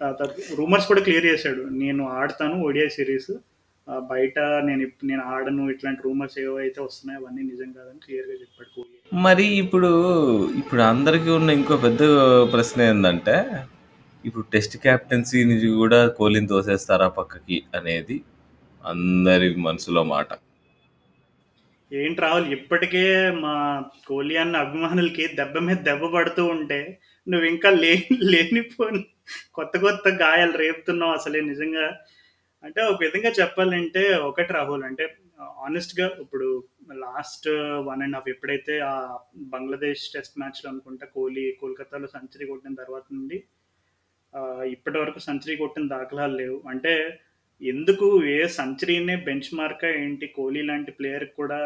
రూమర్స్ 0.56 0.88
కూడా 0.88 1.02
క్లియర్ 1.02 1.26
చేశాడు. 1.26 1.62
నేను 1.62 2.10
ఆడతాను 2.10 2.62
ఓడిఐ 2.62 2.88
సిరీస్. 2.88 3.32
బయట 4.12 4.38
నేను 4.68 4.84
నేను 5.04 5.24
ఆడను 5.34 5.64
ఇట్లాంటి 5.72 6.02
రూమర్స్ 6.08 6.38
ఏవైతే 6.40 6.80
వస్తున్నాయో 6.84 7.20
అవన్నీ 7.22 7.44
నిజం 7.52 7.70
కాదని 7.78 8.02
క్లియర్గా 8.06 8.36
చెప్పాడు 8.42 8.70
కోహ్లీ. 8.76 8.98
మరి 9.26 9.46
ఇప్పుడు 9.64 9.92
ఇప్పుడు 10.62 10.82
అందరికీ 10.82 11.30
ఉన్న 11.30 11.50
ఇంకో 11.60 11.78
పెద్ద 11.78 12.02
ప్రశ్న 12.54 12.82
ఏంటంటే 12.82 13.36
ఇప్పుడు 14.24 14.46
టెస్ట్ 14.54 14.76
క్యాప్టెన్సీ 14.78 15.40
నుంచి 15.44 15.68
కూడా 15.82 16.00
కోహ్లీని 16.18 16.52
తోసేస్తారా 16.54 17.08
పక్కకి 17.20 17.58
అనేది 17.74 18.18
అందరి 18.84 19.50
మనసులో 19.68 20.04
మాట. 20.14 20.30
ఏంటి 21.92 22.22
రాహుల్ 22.22 22.48
ఇప్పటికే 22.54 23.04
మా 23.44 23.54
కోహ్లీ 24.08 24.36
అన్న 24.36 24.58
అభిమానులకి 24.58 25.24
దెబ్బ 25.40 25.58
మీద 25.60 25.78
దెబ్బ 25.78 26.04
పడుతూ 26.14 26.44
ఉంటే 26.46 26.80
నువ్వు 27.28 27.46
ఇంకా 27.48 27.70
లే 27.84 27.94
లేనిపోని 28.32 29.02
కొత్త 29.54 29.74
కొత్త 29.78 30.08
గాయాలు 30.22 30.56
రేపుతున్నావు 30.58 31.12
అసలే 31.12 31.42
నిజంగా. 31.42 31.86
అంటే 32.64 32.82
ఒక 32.82 32.98
విధంగా 33.02 33.32
చెప్పాలంటే 33.40 34.14
ఒకటి 34.14 34.54
రాహుల్ 34.54 34.84
అంటే 34.84 35.04
ఆనెస్ట్గా 35.42 36.08
ఇప్పుడు 36.20 36.64
లాస్ట్ 36.94 37.48
వన్ 37.88 38.02
అండ్ 38.02 38.16
హాఫ్ 38.16 38.30
ఎప్పుడైతే 38.30 38.80
ఆ 38.80 39.20
బంగ్లాదేశ్ 39.36 40.14
టెస్ట్ 40.14 40.40
మ్యాచ్లో 40.40 40.72
అనుకుంటా 40.72 41.06
కోహ్లీ 41.06 41.52
కోల్కతాలో 41.60 42.08
సెంచరీ 42.08 42.48
కొట్టిన 42.48 42.74
తర్వాత 42.74 43.04
నుండి 43.14 43.44
ఇప్పటి 44.72 44.98
వరకు 44.98 45.20
సెంచరీ 45.20 45.56
కొట్టిన 45.56 45.88
దాఖలాలు 45.88 46.36
లేవు. 46.38 46.64
అంటే 46.70 47.20
ఎందుకు 47.62 48.06
ఏ 48.30 48.38
సెంచరీనే 48.56 49.16
బెంచ్ 49.26 49.50
మార్క్ 49.54 49.84
ఏంటి? 49.96 50.26
కోహ్లీ 50.36 50.62
లాంటి 50.62 50.92
ప్లేయర్ 50.98 51.26
కూడా 51.36 51.58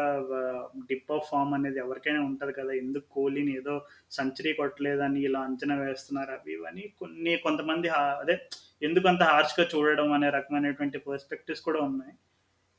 డిప్ 0.88 1.12
ఆఫ్ 1.12 1.28
ఫార్మ్ 1.28 1.52
అనేది 1.54 1.78
ఎవరికైనా 1.78 2.20
ఉంటుంది 2.28 2.52
కదా! 2.52 2.72
ఎందుకు 2.82 3.06
కోహ్లీని 3.16 3.52
ఏదో 3.56 3.74
సెంచరీ 4.12 4.52
కొట్టలేదని 4.58 5.20
ఇలా 5.28 5.40
అంచనా 5.48 5.76
వేస్తున్నారు 5.82 6.32
అవి 6.36 6.52
ఇవన్నీ 6.56 6.84
కొన్ని 7.00 7.34
కొంతమంది 7.46 7.88
అదే 8.22 8.36
అదే 8.84 9.08
అంత 9.08 9.22
హార్ష్‌గా 9.30 9.66
చూడడం 9.72 10.10
అనే 10.12 10.30
రకమైనటువంటి 10.38 10.98
పర్స్పెక్టివ్స్ 11.06 11.64
కూడా 11.68 11.80
ఉన్నాయి. 11.84 12.14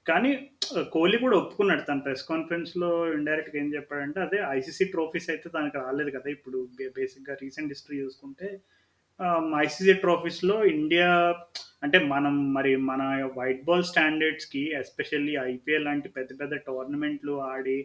కానీ 0.05 0.31
కోహ్లీ 0.93 1.17
కూడా 1.23 1.35
ఒప్పుకున్నాడు. 1.41 1.83
తన 1.87 1.99
ప్రెస్ 2.05 2.23
కాన్ఫరెన్స్‌లో 2.29 2.89
ఇండైరెక్ట్‌గా 3.15 3.57
ఏం 3.61 3.69
చెప్పాడంటే, 3.75 4.19
అదే 4.21 4.39
ఐసీసీ 4.57 4.85
ట్రోఫీస్ 4.93 5.29
అయితే 5.33 5.47
తనకు 5.55 5.77
రాలేదు 5.85 6.11
కదా! 6.17 6.29
ఇప్పుడు 6.37 6.59
బేసిక్‌గా 6.97 7.35
రీసెంట్ 7.43 7.73
హిస్టరీ 7.73 7.97
చూసుకుంటే 8.03 8.49
ఐసీసీ 9.61 9.93
ట్రోఫీస్‌లో 10.03 10.57
ఇండియా 10.75 11.09
అంటే 11.83 11.97
మనం 12.05 12.35
మరి 12.53 12.71
మన 12.85 13.01
వైట్ 13.35 13.61
బాల్ 13.63 13.83
స్టాండర్డ్స్‌కి 13.83 14.63
ఎస్పెషల్లీ 14.79 15.33
ఐపీఎల్ 15.45 15.85
లాంటి 15.85 16.09
పెద్ద 16.09 16.31
పెద్ద 16.39 16.53
టోర్నమెంట్లు 16.67 17.33
ఆడి 17.49 17.77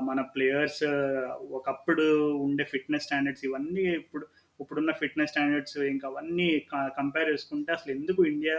మన 0.00 0.20
ప్లేయర్స్ 0.34 0.82
ఒకప్పుడు 1.58 2.04
ఉండే 2.44 2.64
ఫిట్‌నెస్ 2.64 3.04
స్టాండర్డ్స్ 3.04 3.44
ఇవన్నీ 3.44 3.84
ఇప్పుడు 3.94 4.24
ఇప్పుడున్న 4.60 4.92
ఫిట్‌నెస్ 4.92 5.30
స్టాండర్డ్స్ 5.30 5.78
ఇంకా 5.88 6.06
అవన్నీ 6.08 6.48
కంపేర్ 6.98 7.30
చేసుకుంటే 7.32 7.70
అసలు 7.72 7.90
ఎందుకు 7.92 8.20
ఇండియా 8.24 8.56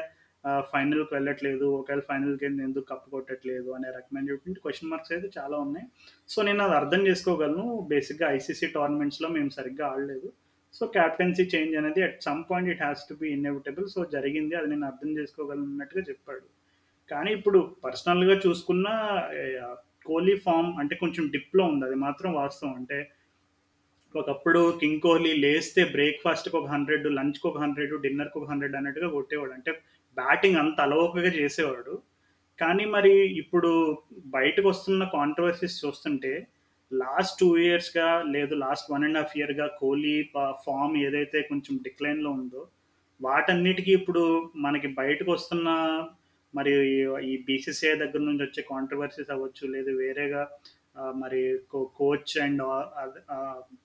ఫైనల్‌కి 0.71 1.13
వెళ్ళట్లేదు. 1.15 1.67
ఒకవేళ 1.78 2.01
ఫైనల్కి 2.10 2.45
ఎందుకు 2.65 2.86
కప్పు 2.86 3.08
కొట్టట్లేదు 3.10 3.69
అనే 3.71 3.89
రకమైనటువంటి 3.97 4.60
క్వశ్చన్ 4.60 4.91
మార్క్స్ 4.91 5.13
అయితే 5.13 5.28
చాలా 5.38 5.56
ఉన్నాయి. 5.58 5.86
సో, 6.30 6.38
నేను 6.41 6.62
అది 6.63 6.75
అర్థం 6.75 7.01
చేసుకోగలను. 7.08 7.65
బేసిక్‌గా 7.89 8.28
ఐసీసీ 8.38 8.67
టోర్నమెంట్స్‌లో 8.75 9.30
మేము 9.30 9.49
సరిగ్గా 9.49 9.86
ఆడలేదు. 9.88 10.28
సో, 10.76 10.84
క్యాప్టెన్సీ 10.96 11.44
చేంజ్ 11.52 11.74
అనేది 11.80 12.02
at 12.08 12.18
some 12.26 12.42
point 12.50 12.70
it 12.74 12.82
has 12.82 13.04
to 13.10 13.16
be 13.20 13.28
inevitable. 13.36 13.88
So, 13.94 14.02
జరిగింది. 14.16 14.56
అది 14.60 14.70
నేను 14.74 14.86
అర్థం 14.88 15.12
చేసుకోగలన్నట్టుగా 15.20 16.04
చెప్పాడు. 16.10 16.46
కానీ 17.10 17.32
ఇప్పుడు 17.38 17.60
పర్సనల్‌గా 17.86 18.36
చూసుకున్న 18.46 18.88
కోహ్లీ 20.06 20.36
ఫార్మ్ 20.46 20.72
అంటే 20.82 20.96
కొంచెం 21.04 21.26
డిప్‌లో 21.36 21.64
ఉంది. 21.72 21.84
అది 21.90 21.98
మాత్రం 22.06 22.32
వాస్తవం. 22.42 22.74
అంటే 22.80 22.98
ఒకప్పుడు 24.16 24.62
కింగ్ 24.82 25.02
కోహ్లీ 25.02 25.32
లేస్తే 25.44 25.82
బ్రేక్‌ఫాస్ట్‌కి 25.94 26.56
ఒక 26.56 26.68
100, 26.74 26.90
లంచ్‌కి 27.18 27.46
ఒక 27.48 27.58
100, 27.64 27.78
డిన్నర్‌కి 28.06 28.38
ఒక 28.40 28.48
100 28.52 28.76
అన్నట్టుగా 28.80 29.10
కొట్టేవాడు. 29.16 29.54
అంటే 29.58 29.72
బ్యాటింగ్ 30.18 30.60
అంత 30.64 30.78
అలవోకగా 30.86 31.32
చేసేవాడు. 31.40 31.94
కానీ 32.60 32.86
మరి 32.94 33.14
ఇప్పుడు 33.42 33.72
బయటకు 34.36 34.68
వస్తున్న 34.70 35.04
కాంట్రవర్సీస్ 35.16 35.76
చూస్తుంటే 35.84 36.34
లాస్ట్ 36.91 37.38
టూ 37.39 37.48
ఇయర్స్‌గా 37.60 38.08
లేదు 38.36 38.54
లాస్ట్ 38.62 38.89
వన్ 38.91 39.06
అండ్ 39.08 39.19
హాఫ్ 39.19 39.36
ఇయర్‌గా 39.38 39.67
కోహ్లీ 39.80 40.15
ఫామ్ 40.34 40.58
ఫార్మ్ 40.65 40.95
ఏదైతే 41.06 41.39
కొంచెం 41.50 41.76
డిక్లైన్‌లో 41.86 42.32
ఉందో, 42.39 42.62
వాటన్నిటికి 43.21 43.91
ఇప్పుడు 44.00 44.24
మనకి 44.65 44.89
బయటకు 45.00 45.30
వస్తున్న 45.32 45.69
మరి 46.54 46.71
ఈ 47.28 47.34
బీసీసీఐ 47.48 47.95
దగ్గర 48.04 48.21
నుంచి 48.28 48.43
వచ్చే 48.45 48.62
కాంట్రవర్సీస్ 48.69 49.32
అవ్వచ్చు, 49.36 49.63
లేదు 49.76 49.91
వేరేగా 50.00 50.43
మరి 51.15 51.41
కో 51.71 51.80
కోచ్ 51.98 52.34
అండ్ 52.43 52.62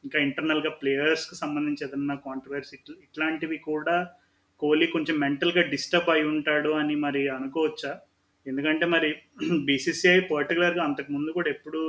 ఇంకా 0.04 0.18
ఇంటర్నల్‌గా 0.26 0.72
ప్లేయర్స్‌కి 0.82 1.36
సంబంధించి 1.42 1.84
ఏదన్నా 1.86 2.16
కాంట్రవర్సీ 2.26 2.76
ఇట్లాంటివి 3.06 3.58
కూడా 3.70 3.96
కోహ్లీ 4.62 4.86
కొంచెం 4.94 5.16
మెంటల్‌గా 5.20 5.62
డిస్టర్బ్ 5.74 6.10
అయి 6.14 6.24
ఉంటాడు 6.32 6.70
అని 6.80 6.94
మరి 7.04 7.22
అనుకోవచ్చా? 7.36 7.92
ఎందుకంటే 8.46 8.84
మరి 8.94 9.08
బీసీసీఐ 9.68 10.18
పర్టిక్యులర్‌గా 10.30 10.82
అంతకుముందు 10.88 11.30
కూడా 11.38 11.48
ఎప్పుడు 11.50 11.80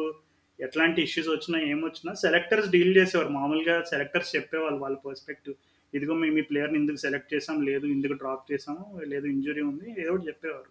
ఎట్లాంటి 0.61 0.99
ఇష్యూస్ 1.01 1.29
వచ్చినా, 1.29 1.57
ఏమొచ్చినా 1.71 2.11
సెలెక్టర్స్ 2.23 2.69
డీల్ 2.69 2.93
చేసేవారు. 2.97 3.31
మామూలుగా 3.37 3.75
సెలెక్టర్స్ 3.91 4.35
చెప్పేవాళ్ళు 4.35 4.79
వాళ్ళ 4.79 4.97
పర్స్పెక్టివ్. 5.05 5.55
ఇదిగో 5.93 6.13
మేము 6.15 6.37
ఈ 6.37 6.45
ప్లేయర్‌ని 6.49 6.77
ఇందుకు 6.79 6.95
సెలెక్ట్ 6.97 7.33
చేసాం. 7.33 7.57
లేదు 7.61 7.85
ఇందుకు 7.95 8.13
డ్రాప్ 8.13 8.45
చేసాము. 8.51 8.83
లేదు 9.05 9.25
ఇంజురీ 9.27 9.63
ఉంది. 9.71 9.87
ఏదో 10.01 10.11
ఒకటి 10.13 10.27
చెప్పేవారు. 10.27 10.69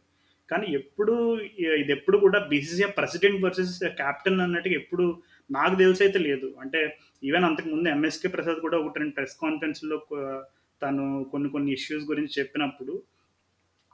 కానీ 0.49 0.67
ఎప్పుడు 0.75 1.15
ఇది 1.81 1.93
ఎప్పుడు 1.93 2.17
కూడా 2.19 2.39
బీసీసీఐ 2.53 2.89
ప్రెసిడెంట్ 2.97 3.43
వర్సెస్ 3.45 3.75
క్యాప్టెన్ 4.01 4.41
అన్నట్టుగా 4.41 4.75
ఎప్పుడు 4.75 5.05
నాకు 5.51 5.75
తెలిసైతే 5.77 6.19
లేదు. 6.29 6.49
అంటే 6.61 6.81
ఈవెన్ 7.23 7.45
అంతకుముందు 7.45 7.89
ఎంఎస్‌కే 7.89 8.29
ప్రసాద్ 8.29 8.61
కూడా 8.61 8.79
ఒకటి 8.79 8.99
రెండు 8.99 9.15
ప్రెస్ 9.15 9.37
కాన్ఫరెన్స్‌లో 9.43 9.99
తను 10.83 11.05
కొన్ని 11.33 11.49
కొన్ని 11.51 11.71
ఇష్యూస్ 11.73 12.05
గురించి 12.05 12.33
చెప్పినప్పుడు 12.39 12.93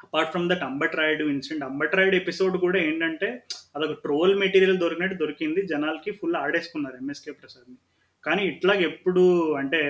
apart 0.07 0.31
from 0.31 0.49
that 0.51 0.63
Ambati 0.63 0.97
Rayudu 0.97 1.25
incident 1.35 1.65
Ambati 1.65 1.95
Rayudu 1.97 2.17
episode 2.17 2.57
కూడా 2.57 2.79
ఏంటంటే 2.79 3.29
అదొక 3.77 3.95
ట్రోల్ 4.05 4.35
మెటీరియల్ 4.39 4.79
దొరికినట్టు 4.79 5.17
దొరికింది. 5.17 5.63
జనాలకి 5.67 6.11
ఫుల్ 6.11 6.37
ఆడేసుకున్నారు 6.37 6.97
ఎంఎస్కే 6.97 7.33
ప్రసాద్ని 7.33 7.79
కానీ 8.25 8.43
ఇట్లాగ 8.43 8.79
ఎప్పుడు 8.91 9.25
అంటే 9.55 9.81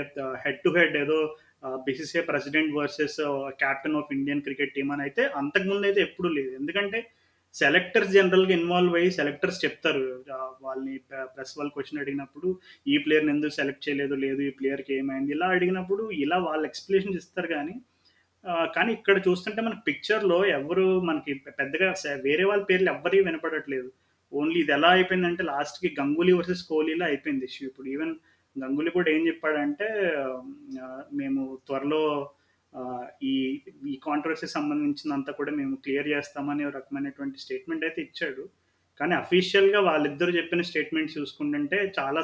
హెడ్ 0.45 0.63
టు 0.65 0.71
హెడ్ 0.79 0.97
ఏదో 0.97 1.19
BCCI 1.85 2.23
president 2.23 2.73
versus 2.75 3.19
captain 3.63 3.97
of 3.97 4.11
Indian 4.13 4.43
cricket 4.43 4.75
team 4.75 4.91
అని 4.93 5.03
అయితే 5.03 5.23
అంతకుముందు 5.41 5.87
అయితే 5.87 6.01
ఎప్పుడూ 6.01 6.29
లేదు. 6.29 6.51
ఎందుకంటే 6.61 6.99
సెలెక్టర్స్ 7.55 8.11
జనరల్గా 8.11 8.53
ఇన్వాల్వ్ 8.53 8.95
అయ్యి 8.95 9.11
సెలెక్టర్స్ 9.11 9.59
చెప్తారు. 9.65 10.03
వాళ్ళని 10.63 10.95
ప్రెస్ 11.35 11.55
వాళ్ళు 11.59 11.73
క్వశ్చన్ 11.73 12.01
అడిగినప్పుడు 12.01 12.49
ఈ 12.87 12.97
ప్లేయర్ని 12.99 13.33
ఎందుకు 13.33 13.55
సెలెక్ట్ 13.55 13.87
చేయలేదు? 13.89 14.15
లేదు 14.25 14.41
ఈ 14.49 14.51
ప్లేయర్కి 14.59 14.95
ఏమైంది? 14.95 15.33
ఇలా 15.33 15.47
అడిగినప్పుడు 15.57 16.05
ఇలా 16.25 16.39
వాళ్ళు 16.39 16.67
ఎక్స్ప్లెనేషన్ 16.67 17.17
ఇస్తారు 17.17 17.51
కానీ 17.55 17.77
కానీ 18.77 18.91
ఇక్కడ 18.93 19.17
చూస్తుంటే 19.27 19.61
మనకి 19.63 19.83
పిక్చర్‌లో 19.89 20.39
ఎవరు 20.59 20.87
మనకి 21.09 21.33
పెద్దగా 21.61 21.89
వేరే 22.27 22.45
వాళ్ళ 22.45 22.63
పేర్లు 22.71 22.91
ఎవరి 22.95 23.19
వినపడట్లేదు. 23.29 23.89
ఓన్లీ 24.33 24.59
ఇది 24.63 24.73
ఎలా 24.73 24.91
అయిపోయిందంటే 24.91 25.43
లాస్ట్‌కి 25.45 25.89
గంగూలీ 26.01 26.33
వర్సెస్ 26.33 26.63
కోహ్లీలో 26.71 27.05
అయిపోయింది 27.07 27.47
ఇష్యూ. 27.51 27.65
ఇప్పుడు 27.71 27.89
ఈవెన్ 27.95 28.15
గంగూలీ 28.57 28.91
కూడా 28.91 29.09
ఏం 29.17 29.23
చెప్పాడంటే 29.29 29.89
మేము 31.13 31.43
త్వరలో 31.67 32.03
ఈ 33.23 33.35
ఈ 33.91 33.95
కాంట్రవర్సీ 34.07 34.49
సంబంధించినంత 34.57 35.31
కూడా 35.31 35.53
మేము 35.61 35.75
క్లియర్ 35.85 36.09
చేస్తామని 36.15 36.65
రకమైనటువంటి 36.79 37.39
స్టేట్మెంట్ 37.45 37.87
అయితే 37.89 38.01
ఇచ్చాడు. 38.03 38.45
కానీ 39.01 39.15
అఫీషియల్‌గా 39.15 39.81
వాళ్ళిద్దరు 39.81 40.33
చెప్పిన 40.39 40.63
స్టేట్మెంట్స్ 40.63 41.19
చూసుకుంటుంటే 41.19 41.79
చాలా 41.99 42.23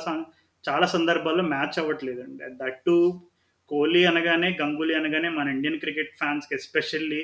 చాలా 0.65 0.87
సందర్భాల్లో 0.87 1.45
మ్యాచ్ 1.55 1.79
అవ్వట్లేదండి. 1.83 2.45
దట్ 2.61 2.81
టూ 2.87 2.97
కోహ్లీ 3.70 4.03
అనగానే, 4.05 4.48
గంగూలీ 4.61 4.94
అనగానే 4.94 5.29
మన 5.37 5.46
ఇండియన్ 5.48 5.81
క్రికెట్ 5.81 6.12
ఫ్యాన్స్‌కి 6.18 6.55
ఎస్పెషల్లీ 6.55 7.22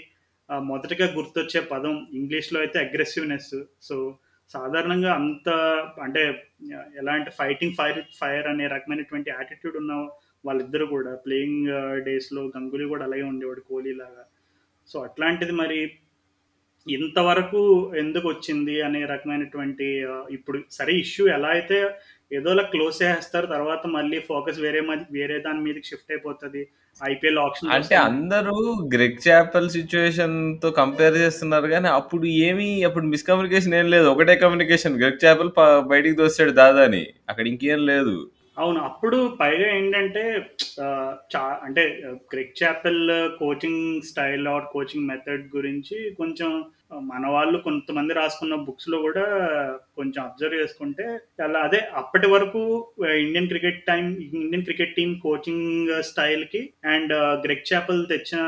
మొదటగా 0.69 1.07
గుర్తొచ్చే 1.17 1.61
పదం 1.73 1.95
ఇంగ్లీష్‌లో 2.19 2.59
అయితే 2.61 2.79
అగ్రెసివ్‌నెస్. 2.85 3.55
సో, 3.89 3.97
సాధారణంగా 4.51 5.11
అంత 5.21 5.49
అంటే 6.03 6.23
ఎలాంటి 7.01 7.31
ఫైటింగ్ 7.39 7.77
ఫైర్ 7.79 8.01
ఫైర్ 8.21 8.47
అనే 8.47 8.67
రకమైనటువంటి 8.75 9.29
యాటిట్యూడ్ 9.33 9.77
ఉన్న 9.83 9.95
వాళ్ళిద్దరూ 10.45 10.87
కూడా 10.89 11.13
ప్లేయింగ్ 11.25 11.69
డేస్‌లో 12.07 12.43
గంగూలీ 12.55 12.87
కూడా 12.89 13.05
అలాగే 13.05 13.25
ఉండేవాడు 13.33 13.63
కోహ్లీ 13.69 13.95
లాగా 14.01 14.25
సో, 14.89 14.99
అట్లాంటిది 15.09 15.55
మరి 15.63 15.81
ఇంతవరకు 16.87 17.61
ఎందుకు 18.03 18.27
వచ్చింది 18.31 18.77
అనే 18.83 19.01
రకమైనటువంటి 19.13 19.89
ఇప్పుడు 20.37 20.59
సరే 20.73 20.93
ఇష్యూ 21.05 21.25
ఎలా 21.37 21.51
అయితే 21.57 21.79
ఏదోలా 22.31 22.63
క్లోజ్ 22.73 22.97
చేసేస్తారు. 23.03 23.47
తర్వాత 23.47 23.87
మళ్ళీ 23.95 24.19
ఫోకస్ 24.27 24.59
వేరే 24.61 24.81
మద్ 24.89 25.05
వేరే 25.13 25.37
దాని 25.39 25.61
మీదకి 25.61 25.89
షిఫ్ట్ 25.91 26.11
అయిపోతది. 26.11 26.63
ఐపీఎల్ 27.01 27.39
ఆక్షన్స్ 27.39 27.75
అంటే. 27.77 27.97
అందరూ 28.07 28.57
గ్రెగ్ 28.95 29.21
చాపెల్ 29.27 29.69
సిట్యుయేషన్‌తో 29.71 30.71
కంపేర్ 30.73 31.17
చేస్తున్నారు 31.17 31.67
గానీ, 31.67 31.89
అప్పుడు 31.99 32.27
ఏమి 32.47 32.69
అప్పుడు 32.85 33.07
మిస్‌కమ్యూనికేషన్ 33.07 33.75
ఏం 33.75 33.87
లేదు. 33.91 34.09
ఒకటే 34.09 34.37
కమ్యూనికేషన్ 34.37 34.99
గ్రెగ్ 35.01 35.23
చాపెల్ 35.25 35.53
బయటికి 35.91 36.17
తోసాడు 36.17 36.55
దాదాని. 36.59 37.03
అక్కడ 37.29 37.47
ఇంకేం 37.47 37.83
లేదు. 37.87 38.17
అవును. 38.57 38.81
అప్పుడు 38.81 39.19
పైగా 39.41 39.67
ఏంటంటే 39.75 40.23
చా 41.33 41.43
అంటే 41.67 41.83
Greg 42.31 42.57
Chappell 42.61 43.03
coaching 43.39 43.85
style 44.03 44.49
or 44.49 44.67
coaching 44.73 45.09
method 45.09 45.45
గురించి 45.57 45.97
కొంచెం 46.19 46.51
మన 46.91 47.25
వాళ్ళు 47.29 47.57
కొంతమంది 47.59 48.13
రాసుకున్న 48.15 48.55
బుక్స్‌లో 48.67 48.99
కూడా 49.03 49.25
కొంచెం 49.97 50.21
అబ్జర్వ్ 50.25 50.61
చేసుకుంటే 50.61 51.05
అలా 51.43 51.61
అదే 51.61 51.81
అప్పటి 51.95 52.27
వరకు 52.27 52.61
Indian 53.19 53.49
cricket 53.49 53.81
time 53.87 54.05
Indian 54.39 54.65
cricket 54.65 54.97
team 54.97 55.11
coaching 55.19 55.73
స్టైల్‌కి 56.03 56.63
and 56.89 57.13
Greg 57.45 57.67
Chappell 57.71 58.01
తెచ్చిన 58.07 58.41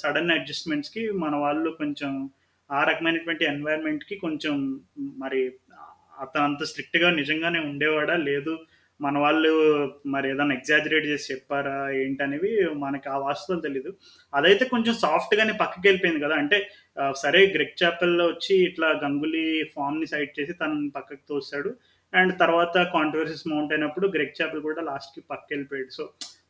సడన్ 0.00 0.32
అడ్జస్ట్‌మెంట్స్‌కి 0.32 1.04
మన 1.16 1.34
వాళ్ళు 1.36 1.70
కొంచెం 1.78 2.12
ఆ 2.70 2.80
రకమైనటువంటి 2.84 3.44
ఎన్వైర్న్‌మెంట్‌కి 3.44 4.16
కొంచెం 4.18 4.56
మరి 5.18 5.42
అతను 6.18 6.44
అంత 6.44 6.62
స్ట్రిక్ట్‌గా 6.64 7.08
నిజంగానే 7.12 7.60
ఉండేవాడా? 7.70 8.16
లేదు 8.28 8.52
మన 9.00 9.16
వాళ్ళు 9.18 9.50
మరి 10.06 10.26
ఏదైనా 10.30 10.54
ఎగ్జాజరేట్ 10.54 11.06
చేసి 11.06 11.26
చెప్పారా 11.32 11.74
ఏంటనేవి 11.98 12.50
మనకి 12.76 13.08
ఆ 13.08 13.16
వాస్తవం 13.18 13.58
తెలీదు. 13.60 13.90
అదైతే 14.32 14.64
కొంచెం 14.66 14.94
సాఫ్ట్‌గానే 15.02 15.54
పక్కకెళ్ళిపోయింది 15.60 16.22
కదా! 16.24 16.36
అంటే 16.36 16.58
సరే 17.16 17.40
గ్రెగ్ 17.54 17.76
చాపెల్ 17.80 18.16
వచ్చి 18.22 18.54
ఇట్లా 18.68 18.88
గంగూలీ 19.02 19.44
ఫామ్ని 19.74 20.06
సైడ్ 20.06 20.32
చేసి 20.38 20.54
తనని 20.54 20.90
పక్కకు 20.90 21.24
తోస్తాడు 21.28 21.70
అండ్ 22.12 22.32
తర్వాత 22.38 22.76
కాంట్రవర్సీస్ 22.92 23.48
మౌంట్ 23.48 23.72
అయినప్పుడు 23.72 24.06
గ్రెగ్ 24.14 24.36
చాపెల్ 24.38 24.62
కూడా 24.62 24.82
లాస్ట్‌కి 24.82 25.20
పక్కకెళ్ళిపోయాడు. 25.30 25.90
సో, 25.90 26.04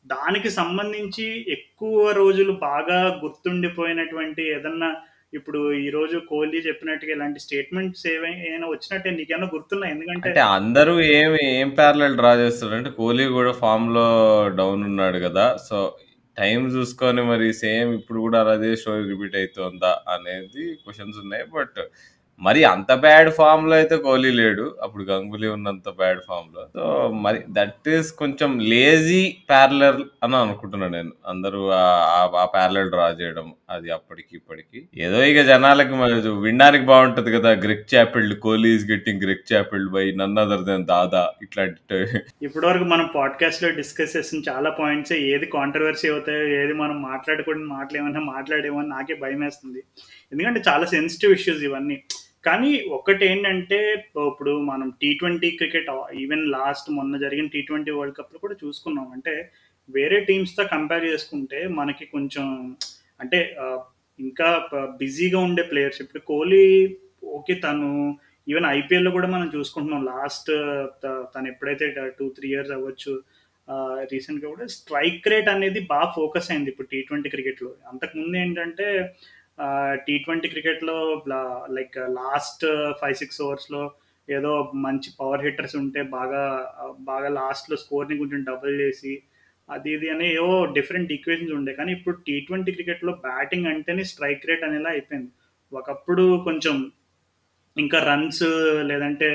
దానికి 0.06 0.50
సంబంధించి 0.52 1.26
ఎక్కువ 1.56 2.10
రోజులు 2.12 2.52
బాగా 2.64 2.98
గుర్తుండిపోయినటువంటి 3.22 4.42
ఏదన్నా 4.54 4.90
ఇప్పుడు 5.32 5.60
ఈరోజు 5.80 6.16
కోహ్లీ 6.28 6.58
చెప్పినట్టుగా 6.66 7.12
ఇలాంటి 7.14 7.40
స్టేట్మెంట్స్ 7.44 8.04
ఏమైనా 8.06 8.66
వచ్చినట్టే 8.68 9.10
నీకేమన్నా 9.10 9.48
గుర్తున్నాయి? 9.54 9.92
ఎందుకంటే 9.94 10.30
అందరూ 10.56 10.94
ఏమి 11.16 11.40
ఏం 11.56 11.70
ప్యారలల్ 11.78 12.16
డ్రా 12.16 12.32
చేస్తారంటే 12.42 12.90
కోహ్లీ 12.98 13.26
కూడా 13.34 13.52
ఫామ్‌లో 13.62 14.06
డౌన్ 14.60 14.84
ఉన్నాడు 14.90 15.20
కదా. 15.26 15.46
సో, 15.66 15.78
టైం 16.38 16.60
చూసుకొని 16.74 17.22
మరి 17.22 17.46
సేమ్ 17.62 17.90
ఇప్పుడు 17.98 18.18
కూడా 18.26 18.38
అదే 18.54 18.70
స్టోరీ 18.76 19.04
రిపీట్ 19.12 19.36
అవుతుందా 19.40 19.92
అనేది 20.14 20.64
క్వశ్చన్స్ 20.82 21.18
ఉన్నాయి. 21.24 21.44
బట్ 21.56 21.78
మరి 22.40 22.64
అంత 22.64 22.94
బ్యాడ్ 22.94 23.30
ఫామ్లో 23.30 23.76
అయితే 23.76 23.96
కోహ్లీ 23.96 24.30
లేడు. 24.30 24.76
అప్పుడు 24.82 25.04
గంగులీ 25.04 25.48
ఉన్నంత 25.48 25.88
బ్యాడ్ 25.88 26.18
ఫామ్లో. 26.28 26.66
సో 26.74 27.10
మరి 27.10 27.40
దట్ 27.50 27.88
ఈస్ 27.88 28.12
కొంచెం 28.12 28.58
లేజీ 28.58 29.36
ప్యారలర్ 29.48 29.96
అని 30.22 30.36
అనుకుంటున్నాను 30.36 30.92
నేను. 30.92 31.12
అందరూ 31.28 31.68
ఆ- 31.68 32.44
ప్యారలర్ 32.44 32.88
డ్రా 32.88 33.08
చేయడం 33.08 33.52
అది 33.70 33.90
అప్పటికి 33.90 34.28
ఇప్పటికి. 34.36 34.88
ఏదో 34.96 35.22
ఇక 35.22 35.42
జనాలకి 35.42 35.94
మరి 35.94 36.14
వినడానికి 36.14 36.84
బాగుంటది 36.84 37.32
కదా 37.32 37.50
Greg 37.50 37.94
Chappelled 37.94 38.38
Kohli 38.38 38.68
is 38.68 38.90
getting 38.90 39.22
Greg 39.22 39.52
Chappelled 39.52 39.92
by 39.92 40.12
none 40.12 40.38
other 40.38 40.62
than 40.62 40.86
Dada 40.86 41.30
ఇట్లాంటి 41.42 41.94
ఇప్పటివరకు 42.42 42.84
మనం 42.84 43.08
పాడ్కాస్ట్లో 43.14 43.70
డిస్కస్ 43.70 44.16
చేసిన 44.16 44.42
చాలా 44.48 44.70
పాయింట్స్ 44.70 45.12
ఏది 45.12 45.46
కాంట్రవర్సీ 45.46 46.08
అవుతాయో 46.08 46.42
ఏది 46.42 46.72
మనం 46.72 47.02
మాట్లాడకూడని 47.02 47.64
మాటలు 47.64 47.98
ఏమన్నా 47.98 48.20
మాట్లాడేమో 48.20 48.82
నాకే 48.82 49.14
భయం 49.14 49.40
వేస్తుంది 49.40 49.82
ఎందుకంటే 50.32 50.62
చాలా 50.68 50.86
సెన్సిటివ్ 50.86 51.32
ఇష్యూస్ 51.32 51.62
ఇవన్నీ. 51.62 52.02
కానీ 52.46 52.72
ఒకటి 52.96 53.24
ఏంటంటే 53.30 53.78
ఇప్పుడు 54.30 54.52
మనం 54.70 54.88
T 55.00 55.10
twenty 55.20 55.48
cricket 55.60 55.88
even 56.24 56.44
last 56.56 56.88
మొన్న 56.98 57.16
జరిగిన 57.24 57.48
టీ 57.54 57.60
ట్వంటీ 57.68 57.92
వరల్డ్ 57.96 58.18
కప్లో 58.18 58.38
కూడా 58.44 58.56
చూసుకున్నాం. 58.64 59.06
అంటే 59.16 59.34
వేరే 59.88 60.18
టీమ్స్తో 60.28 60.62
కంపేర్ 60.74 61.04
చేసుకుంటే 61.10 61.58
మనకి 61.80 62.04
కొంచెం 62.14 62.46
అంటే 63.22 63.40
ఇంకా 64.18 64.48
బిజీగా 65.02 65.38
ఉండే 65.48 65.62
ప్లేయర్స్ 65.70 66.00
ఇప్పుడు 66.04 66.22
కోహ్లీ 66.30 66.64
ఓకే 67.38 67.54
తను 67.66 67.88
ఈవెన్ 68.50 68.66
ఐపీఎల్లో 68.78 69.10
కూడా 69.16 69.28
మనం 69.34 69.48
చూసుకుంటున్నాం. 69.54 70.02
లాస్ట్ 70.12 70.50
తను 71.32 71.46
ఎప్పుడైతే 71.52 71.86
టూ 72.18 72.26
త్రీ 72.36 72.48
ఇయర్స్ 72.52 72.74
అవ్వచ్చు 72.76 73.14
రీసెంట్గా 74.12 74.48
కూడా 74.52 74.66
స్ట్రైక్ 74.74 75.26
రేట్ 75.32 75.48
అనేది 75.54 75.80
బాగా 75.92 76.08
ఫోకస్ 76.18 76.48
అయింది 76.50 76.70
ఇప్పుడు 76.72 76.88
టీ 76.92 76.98
ట్వంటీ 77.08 77.28
క్రికెట్లో. 77.32 77.70
అంతకుముందు 77.92 78.36
ఏంటంటే 78.42 78.86
టీ 80.06 80.14
ట్వంటీ 80.18 80.48
క్రికెట్లో 80.48 80.96
లైక్ 81.76 81.96
లాస్ట్ 82.20 82.64
ఫైవ్ 83.00 83.16
సిక్స్ 83.20 83.40
ఓవర్స్లో 83.46 83.82
ఏదో 84.28 84.52
మంచి 84.86 85.08
పవర్ 85.20 85.44
హిట్టర్స్ 85.46 85.76
ఉంటే 85.76 86.00
బాగా 86.16 86.42
బాగా 87.10 87.28
లాస్ట్లో 87.38 87.76
స్కోర్ని 87.84 88.18
కొంచెం 88.18 88.40
డబుల్ 88.50 88.74
చేసి 88.80 89.12
అది 89.68 89.90
ఇది 89.96 90.08
అని 90.10 90.26
ఏవో 90.38 90.56
డిఫరెంట్ 90.76 91.12
ఈక్వేషన్స్ 91.12 91.54
ఉండే. 91.58 91.72
కానీ 91.72 91.90
ఇప్పుడు 91.92 92.16
టీ 92.26 92.34
ట్వంటీ 92.40 92.72
క్రికెట్లో 92.72 93.12
బ్యాటింగ్ 93.26 93.68
అంటేనే 93.72 94.04
స్ట్రైక్ 94.04 94.46
రేట్ 94.48 94.64
అనేలా 94.64 94.90
అయిపోయింది. 94.90 95.30
ఒకప్పుడు 95.72 96.24
కొంచెం 96.44 96.76
ఇంకా 97.76 97.98
రన్స్ 98.10 98.44
లేదంటే 98.90 99.28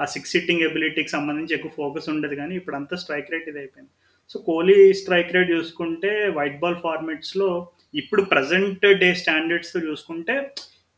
ఆ 0.00 0.04
సిక్స్ 0.14 0.32
సిట్టింగ్ 0.32 0.64
ఎబిలిటీకి 0.66 1.10
సంబంధించి 1.16 1.54
ఎక్కువ 1.54 1.72
ఫోకస్ 1.80 2.08
ఉండదు. 2.14 2.34
కానీ 2.34 2.54
ఇప్పుడు 2.56 2.76
అంతా 2.76 2.96
స్ట్రైక్ 2.96 3.32
రేట్ 3.34 3.48
ఇది 3.52 3.58
అయిపోయింది 3.58 3.92
సో 4.30 4.38
కోహ్లీ 4.48 4.78
స్ట్రైక్ 5.00 5.34
రేట్ 5.36 5.50
చూసుకుంటే 5.50 6.12
వైట్ 6.38 6.58
బాల్ 6.64 6.78
ఫార్మాట్స్లో 6.86 7.48
ఇప్పుడు 7.94 8.22
ప్రజెంట్ 8.22 8.86
డే 8.86 9.14
స్టాండర్డ్స్ 9.14 9.76
చూసుకుంటే 9.76 10.50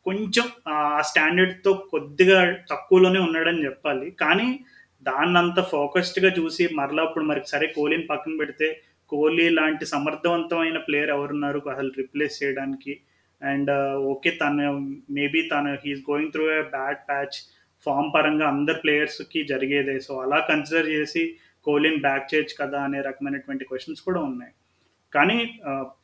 కొంచెం 0.05 0.43
ఆ 0.67 1.01
స్టాండర్డ్తో 1.01 1.73
కొద్దిగా 1.73 2.57
తక్కువలోనే 2.71 3.19
ఉన్నాడని 3.19 3.65
చెప్పాలి. 3.65 4.11
కానీ 4.11 4.59
దాన్ని 5.03 5.37
అంత 5.37 5.59
ఫోకస్డ్గా 5.59 6.29
చూసి 6.39 6.69
మరలా 6.73 7.03
ఇప్పుడు 7.03 7.25
మరి 7.25 7.41
సరే 7.45 7.67
కోహ్లీని 7.67 8.03
పక్కన 8.03 8.37
పెడితే 8.39 8.81
కోహ్లీ 9.09 9.49
లాంటి 9.49 9.85
సమర్థవంతమైన 9.85 10.77
ప్లేయర్ 10.77 11.09
ఎవరున్నారు? 11.09 11.63
అసలు 11.69 11.91
రిప్లేస్ 11.97 12.43
చేయడానికి. 12.43 12.99
అండ్ 13.43 13.71
ఓకే 13.95 14.31
తను 14.31 14.71
మేబీ 15.11 15.41
తను 15.41 15.77
he is 15.85 16.11
going 16.11 16.31
through 16.31 16.51
a 16.51 16.61
bad 16.61 16.97
patch 17.09 17.37
form 17.85 18.13
పరంగా 18.15 18.47
అందరు 18.47 18.75
ప్లేయర్స్కి 18.75 19.43
జరిగేదే. 19.43 19.99
సో 19.99 20.19
అలా 20.19 20.39
కన్సిడర్ 20.39 20.89
చేసి 20.89 21.35
కోహ్లీని 21.63 21.95
బ్యాక్ 21.95 22.35
చేయొచ్చు 22.35 22.65
కదా 22.65 22.81
అనే 22.81 23.01
రకమైనటువంటి 23.01 23.65
క్వశ్చన్స్ 23.65 24.01
కూడా 24.01 24.21
ఉన్నాయి. 24.21 24.51
కానీ 25.13 25.37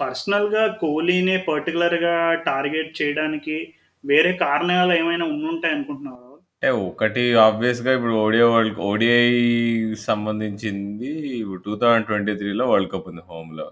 పర్సనల్గా 0.02 0.63
కోహ్లీని 0.82 1.36
పర్టికులర్గా 1.48 2.15
టార్గెట్ 2.46 2.91
చేయడానికి 3.02 3.58
వేరే 4.04 4.32
కారణాలు 4.38 4.93
ఏమైనా 4.93 5.26
ఉండుంటాయి 5.26 5.76
అనుకుంటున్నారు 5.76 6.24
అంటే 6.52 6.70
ఒకటి 6.86 7.24
ఆబ్వియస్గా 7.39 7.91
ఇప్పుడు 7.93 8.15
ఓడిఐ 8.22 8.48
వరల్డ్ 8.50 8.80
ఓడిఐ 8.86 9.26
సంబంధించింది 10.06 11.12
ఇప్పుడు 11.41 11.60
టూ 11.65 11.74
థౌజండ్ 11.76 12.08
ట్వంటీ 12.08 12.34
త్రీలో 12.36 12.65
వరల్డ్ 12.67 12.91
కప్ 12.93 13.10
ఉంది 13.12 13.24
హోమ్లో. 13.30 13.67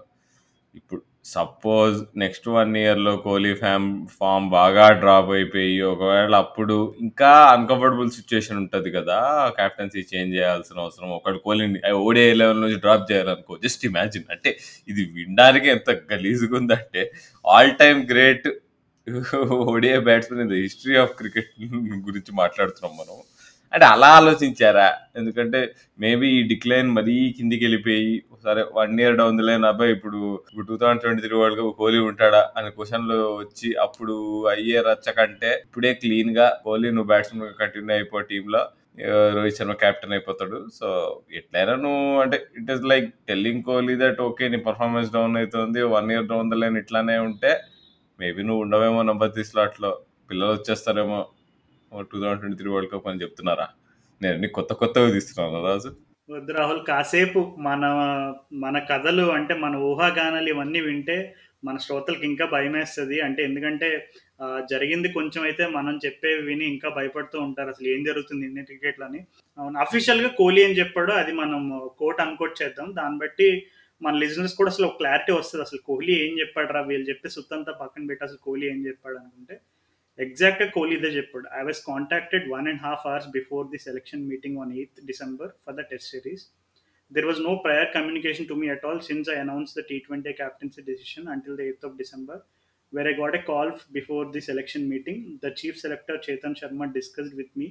ఇప్పుడు 0.74 1.00
సపోజ్ 1.34 1.96
నెక్స్ట్ 2.18 2.48
వన్ 2.48 2.76
ఇయర్లో 2.76 3.16
కోహ్లీ 3.16 3.54
ఫ్యామ్ 3.54 3.86
ఫామ్ 4.18 4.50
బాగా 4.50 4.90
డ్రాప్ 4.92 5.30
అయిపోయి 5.30 5.80
ఒకవేళ 5.82 6.34
అప్పుడు 6.34 6.94
ఇంకా 7.00 7.30
అన్కంఫర్టబుల్ 7.44 8.10
సిచ్యుయేషన్ 8.10 8.56
ఉంటుంది 8.56 8.90
కదా 8.90 9.18
కెప్టెన్సీ 9.58 10.04
చేంజ్ 10.14 10.34
చేయాల్సిన 10.36 10.78
అవసరం. 10.78 11.08
ఒకటి 11.10 11.38
కోహ్లీని 11.38 11.80
ఓడిఐ 11.92 12.32
లెవెల్ 12.32 12.60
నుంచి 12.60 12.76
డ్రాప్ 12.76 13.12
చేయాలనుకో 13.12 13.58
జస్ట్ 13.64 13.86
ఇమాజిన్ 13.86 14.24
అంటే 14.30 14.52
ఇది 14.88 15.04
వినడానికి 15.14 15.68
ఎంత 15.68 15.90
గలీజ్గా 16.12 16.56
ఉందంటే 16.56 17.04
all 17.46 17.72
time 17.76 18.02
great 18.10 18.48
ODI 19.44 19.98
batsmen 19.98 20.42
in 20.42 20.50
the 20.50 20.62
history 20.62 20.96
of 20.96 21.14
cricket 21.14 21.50
గురించి 22.08 22.32
మాట్లాడుతున్నాం 22.32 22.96
మనం. 22.96 23.18
అంటే 23.72 23.86
అలా 23.86 24.08
ఆలోచించారా? 24.08 24.86
ఎందుకంటే 25.16 25.60
మేబీ 25.98 26.28
ఈ 26.28 26.42
డిక్లైన్ 26.42 26.90
మరీ 26.90 27.34
కిందికి 27.36 27.64
వెళ్ళిపోయి 27.64 28.22
సరే 28.46 28.62
వన్ 28.78 28.94
ఇయర్ 29.02 29.18
డౌన్ 29.20 29.42
లైన్ 29.48 29.64
అబ్బాయి 29.70 29.92
ఇప్పుడు 29.96 30.18
ఇప్పుడు 30.48 30.66
two 30.70 30.76
thousand 30.80 31.02
twenty 31.04 31.22
three 31.24 31.36
world 31.40 31.58
cup 31.60 31.70
Kohli 31.80 32.00
ఉంటాడా 32.10 32.42
అనే 32.58 32.68
క్వశ్చన్లు 32.78 33.18
వచ్చి 33.42 33.68
అప్పుడు 33.84 34.14
అయ్యే 34.54 34.80
రచ్చ 34.88 35.14
కంటే 35.18 35.52
ఇప్పుడే 35.66 35.92
క్లీన్గా 36.02 36.46
కోహ్లీ 36.66 36.90
నువ్వు 36.96 37.10
బ్యాట్స్మెన్ 37.12 37.54
కంటిన్యూ 37.62 37.94
అయిపో 37.98 38.20
టీంలో 38.30 38.62
రోహిత్ 39.36 39.56
శర్మ 39.58 39.74
కెప్టెన్ 39.80 40.14
అయిపోతాడు. 40.16 40.58
సో 40.78 40.86
ఎట్లయినా 41.38 41.74
నువ్వు 41.84 42.04
అంటే 42.24 42.36
it 42.60 42.70
is 42.74 42.84
like 42.92 43.08
telling 43.30 43.64
Kohli 43.68 43.94
that 44.02 44.20
okay 44.28 44.44
నీ 44.54 44.58
పర్ఫార్మెన్స్ 44.68 45.10
డౌన్ 45.16 45.36
అవుతుంది 45.40 45.80
one 45.96 46.10
year 46.14 46.28
down 46.32 46.52
the 46.52 46.58
line 46.62 46.78
ఇట్లానే 46.82 47.16
ఉంటే 47.28 47.50
మేబీ 48.18 48.42
నువ్వు 48.48 48.62
ఉండవేమో 48.66 49.00
నెంబర్ 49.10 49.32
త్రీ 49.34 49.44
స్లాట్లో 49.50 49.90
పిల్లలు 50.30 50.52
వచ్చేస్తారేమో 50.58 51.18
two 52.10 52.16
thousand 52.22 52.40
twenty 52.42 52.58
three 52.60 52.70
world 52.74 52.90
cup 52.94 53.08
అని 53.12 53.22
చెప్తున్నారా? 53.24 53.66
నేను 54.20 54.34
అన్ని 54.36 54.48
కొత్త 54.58 54.72
కొత్తగా 54.82 55.08
తీస్తున్నాను 55.16 55.60
రాజు. 55.70 55.90
వద్దు 56.28 56.52
రాహుల్ 56.52 56.80
కాసేపు 56.88 57.40
మన 57.66 57.82
మన 58.62 58.76
కథలు 58.88 59.24
అంటే 59.34 59.54
మన 59.64 59.74
ఊహాగానాలు 59.88 60.48
ఇవన్నీ 60.52 60.80
వింటే 60.86 61.16
మన 61.64 61.76
శ్రోతలకు 61.84 62.24
ఇంకా 62.28 62.44
భయం 62.54 62.74
వేస్తుంది 62.78 63.16
అంటే 63.26 63.40
ఎందుకంటే 63.48 63.88
జరిగింది 64.72 65.08
కొంచెం 65.08 65.42
అయితే 65.48 65.64
మనం 65.76 65.94
చెప్పేవి 66.04 66.40
విని 66.48 66.64
ఇంకా 66.72 66.88
భయపడుతూ 66.98 67.36
ఉంటారు. 67.46 67.70
అసలు 67.74 67.88
ఏం 67.94 68.00
జరుగుతుంది 68.08 68.42
ఇండియన్ 68.48 68.68
క్రికెట్లు 68.70 69.06
అని 69.08 69.20
అవును 69.58 69.78
అఫీషియల్గా 69.84 70.30
కోహ్లీ 70.40 70.64
అని 70.66 70.78
చెప్పాడు 70.80 71.14
అది 71.20 71.34
మనం 71.42 71.62
కోట్ 72.02 72.22
అన్కోట్ 72.26 72.60
చేద్దాం. 72.62 72.90
దాన్ని 72.98 73.20
బట్టి 73.24 73.48
మన 74.02 74.14
లిజనర్స్ 74.24 74.58
కూడా 74.58 74.70
అసలు 74.74 74.88
ఒక 74.90 74.98
క్లారిటీ 75.02 75.32
వస్తుంది. 75.32 75.62
అసలు 75.66 75.80
కోహ్లీ 75.90 76.14
ఏం 76.26 76.34
చెప్పాడు 76.42 76.72
రా 76.78 76.82
వీళ్ళు 76.90 77.08
చెప్పి 77.12 77.34
సుత్తంతా 77.36 77.74
పక్కన 77.82 78.04
పెట్టి 78.10 78.24
అసలు 78.28 78.40
కోహ్లీ 78.48 78.66
ఏం 78.74 78.80
చెప్పాడు 78.88 79.16
అనుకుంటే 79.22 79.56
ఎగ్జాక్ట్గా 80.25 80.67
కోహ్లీ 80.77 80.95
ఇదే 80.99 81.11
చెప్పాడు 81.17 81.47
I 81.59 81.61
was 81.67 81.81
contacted 81.91 82.47
one 82.55 82.67
and 82.71 82.81
half 82.87 83.03
hours 83.11 83.29
before 83.37 83.67
the 83.75 83.79
selection 83.87 84.23
meeting 84.31 84.57
on 84.63 84.73
eighth 84.79 84.99
December 85.11 85.53
for 85.65 85.77
the 85.79 85.85
test 85.93 86.11
series 86.15 86.45
There 87.11 87.27
was 87.27 87.39
no 87.39 87.59
prior 87.59 87.87
communication 87.91 88.47
to 88.49 88.55
me 88.55 88.69
at 88.69 88.83
all 88.85 89.01
since 89.01 89.27
I 89.27 89.33
announced 89.35 89.75
the 89.75 89.83
T20 89.83 90.37
captaincy 90.37 90.81
decision 90.81 91.27
until 91.27 91.57
the 91.57 91.63
8th 91.63 91.83
of 91.83 91.97
December, 91.97 92.37
where 92.93 93.05
I 93.05 93.13
got 93.13 93.35
a 93.35 93.43
call 93.43 93.67
f- 93.69 93.85
before 93.91 94.31
the 94.31 94.39
selection 94.39 94.87
meeting. 94.87 95.37
The 95.41 95.51
chief 95.51 95.77
selector 95.77 96.17
Chetan 96.17 96.55
Sharma 96.55 96.93
discussed 96.93 97.35
with 97.35 97.53
me 97.53 97.67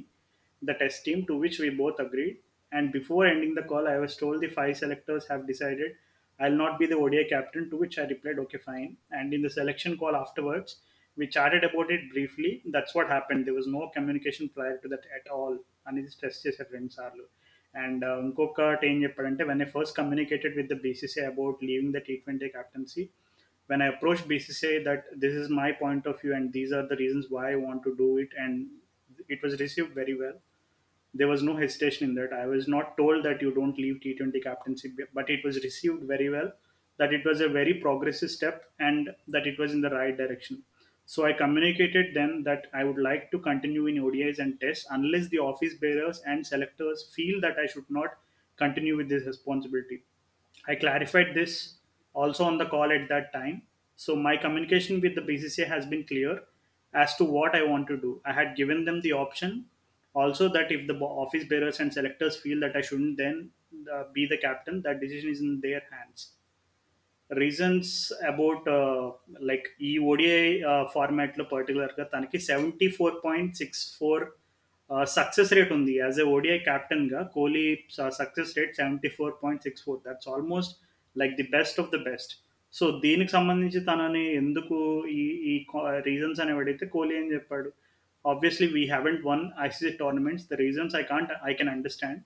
the 0.62 0.74
test 0.74 1.06
team, 1.06 1.24
to 1.26 1.36
which 1.36 1.58
we 1.58 1.70
both 1.70 1.98
agreed. 1.98 2.36
And 2.72 2.92
before 2.92 3.26
ending 3.26 3.54
the 3.54 3.62
call, 3.62 3.88
I 3.88 3.98
was 3.98 4.14
told 4.14 4.42
the 4.42 4.48
five 4.48 4.76
selectors 4.76 5.26
have 5.28 5.46
decided 5.46 5.92
I'll 6.40 6.60
not 6.64 6.78
be 6.78 6.84
the 6.84 6.96
ODI 6.96 7.24
captain, 7.24 7.70
to 7.70 7.78
which 7.78 7.98
I 7.98 8.04
replied, 8.04 8.38
okay, 8.40 8.58
fine. 8.58 8.90
And 9.10 9.32
in 9.32 9.40
the 9.40 9.50
selection 9.50 9.96
call 9.96 10.14
afterwards, 10.16 10.70
we 11.16 11.26
chatted 11.36 11.64
about 11.64 11.90
it 11.96 12.02
briefly. 12.14 12.62
That's 12.74 12.94
what 12.94 13.08
happened. 13.08 13.46
There 13.46 13.58
was 13.60 13.66
no 13.66 13.90
communication 13.94 14.48
prior 14.48 14.76
to 14.84 14.88
that 14.94 15.06
at 15.18 15.26
all. 15.38 15.56
అనేది 15.88 16.10
stress 16.14 16.40
చేశారు 16.44 16.72
రెండు 16.76 16.92
సార్లు 16.96 17.24
and 17.74 18.02
ఇంకొకటి 18.26 18.86
ఏం 18.90 18.98
చెప్పాడంటే 19.04 19.42
when 19.50 19.62
I 19.64 19.68
first 19.76 19.94
communicated 19.98 20.56
with 20.58 20.68
the 20.72 20.76
BCC 20.86 21.20
about 21.30 21.60
leaving 21.68 21.94
the 21.96 22.00
T 22.08 22.14
twenty 22.24 22.48
captaincy 22.56 23.04
when 23.70 23.82
I 23.82 23.86
approached 23.86 24.26
BCCI 24.30 24.84
that 24.84 25.04
this 25.16 25.34
is 25.40 25.48
my 25.48 25.70
point 25.70 26.04
of 26.04 26.20
view 26.20 26.34
and 26.34 26.52
these 26.52 26.72
are 26.72 26.86
the 26.88 26.96
reasons 26.96 27.26
why 27.30 27.52
I 27.52 27.56
want 27.56 27.84
to 27.84 27.94
do 27.96 28.18
it, 28.18 28.30
and 28.36 28.66
it 29.28 29.40
was 29.44 29.60
received 29.60 29.92
very 29.94 30.16
well. 30.22 30.34
There 31.14 31.28
was 31.28 31.44
no 31.44 31.54
hesitation 31.56 32.08
in 32.08 32.14
that. 32.16 32.32
I 32.32 32.46
was 32.46 32.66
not 32.66 32.96
told 32.96 33.24
that 33.26 33.40
you 33.40 33.52
don't 33.54 33.78
leave 33.78 34.00
T20 34.04 34.42
captaincy, 34.42 34.92
but 35.14 35.30
it 35.30 35.44
was 35.44 35.62
received 35.62 36.02
very 36.02 36.28
well. 36.30 36.50
That 36.98 37.12
it 37.12 37.24
was 37.24 37.40
a 37.40 37.48
very 37.48 37.74
progressive 37.74 38.30
step 38.30 38.64
and 38.80 39.10
that 39.28 39.46
it 39.46 39.56
was 39.58 39.72
in 39.72 39.80
the 39.80 39.90
right 39.90 40.16
direction. 40.16 40.64
So 41.05 41.25
I 41.25 41.33
communicated 41.33 42.13
then 42.15 42.43
that 42.43 42.67
I 42.73 42.83
would 42.83 42.97
like 42.97 43.31
to 43.31 43.39
continue 43.39 43.85
in 43.87 43.97
ODIs 43.97 44.39
and 44.39 44.59
tests 44.59 44.87
unless 44.89 45.27
the 45.29 45.39
office 45.39 45.75
bearers 45.75 46.19
and 46.25 46.45
selectors 46.45 47.03
feel 47.15 47.39
that 47.41 47.59
I 47.59 47.67
should 47.67 47.89
not 47.89 48.17
continue 48.57 48.97
with 48.97 49.09
this 49.09 49.25
responsibility. 49.25 50.03
I 50.67 50.75
clarified 50.75 51.33
this 51.35 51.77
also 52.13 52.43
on 52.45 52.57
the 52.57 52.65
call 52.65 52.91
at 52.91 53.07
that 53.09 53.31
time. 53.33 53.63
So 53.95 54.15
my 54.15 54.37
communication 54.37 54.99
with 55.01 55.15
the 55.15 55.21
BCCI 55.21 55.67
has 55.67 55.85
been 55.85 56.05
clear 56.05 56.43
as 56.93 57.15
to 57.17 57.23
what 57.25 57.55
I 57.55 57.63
want 57.63 57.87
to 57.87 57.97
do. 57.97 58.21
I 58.25 58.33
had 58.33 58.55
given 58.55 58.85
them 58.85 59.01
the 59.01 59.13
option 59.13 59.69
also 60.13 60.47
that 60.49 60.71
if 60.71 60.87
the 60.87 60.95
office 60.95 61.45
bearers 61.45 61.79
and 61.79 61.93
selectors 61.93 62.37
feel 62.37 62.59
that 62.61 62.75
I 62.75 62.81
shouldn't 62.81 63.17
then 63.17 63.51
uh, 63.91 64.05
be 64.13 64.25
the 64.25 64.37
captain, 64.37 64.81
that 64.83 64.99
decision 65.01 65.29
is 65.29 65.41
in 65.41 65.59
their 65.61 65.81
hands. 65.91 66.34
Reasons 67.29 67.91
about 68.31 68.67
like 69.49 69.67
ఈ 69.89 69.91
ODI 70.11 70.41
ఫార్మాట్లో 70.95 71.45
పర్టికులర్గా 71.53 72.05
తనకి 72.13 72.39
seventy 72.49 72.87
four 72.97 73.15
point 73.25 73.55
six 73.61 73.83
four 73.99 74.25
success 75.17 75.53
rate 75.57 75.71
ఉంది. 75.77 75.93
As 76.03 76.17
a 76.23 76.25
ODI 76.35 76.57
క్యాప్టెన్గా 76.67 77.21
Kohli 77.35 77.65
success 78.19 78.51
rate 78.57 78.75
seventy 78.79 79.09
four 79.17 79.33
point 79.43 79.63
six 79.67 79.83
four 79.85 80.01
that's 80.07 80.29
almost 80.33 80.75
like 81.15 81.33
the 81.41 81.47
best 81.57 81.79
of 81.83 81.91
the 81.95 81.99
best 82.09 82.33
so 82.73 82.85
దీనికి 83.05 83.31
సంబంధించి 83.37 83.79
తనని 83.89 84.23
ఎందుకు 84.41 84.77
ఈ 85.19 85.25
ఈ 85.51 85.53
రీజన్స్ 86.09 86.39
అనేవి 86.43 86.61
అడిగితే 86.63 86.85
కోహ్లీ 86.95 87.15
ఏం 87.21 87.27
చెప్పాడు. 87.33 87.69
Obviously 88.25 88.67
we 88.77 88.83
haven't 88.93 89.21
won 89.31 89.43
ICC 89.67 89.91
tournaments 90.01 90.45
the 90.51 90.57
reasons 90.65 90.95
I 91.01 91.03
can't 91.11 91.31
I 91.49 91.53
can 91.59 91.71
understand 91.75 92.21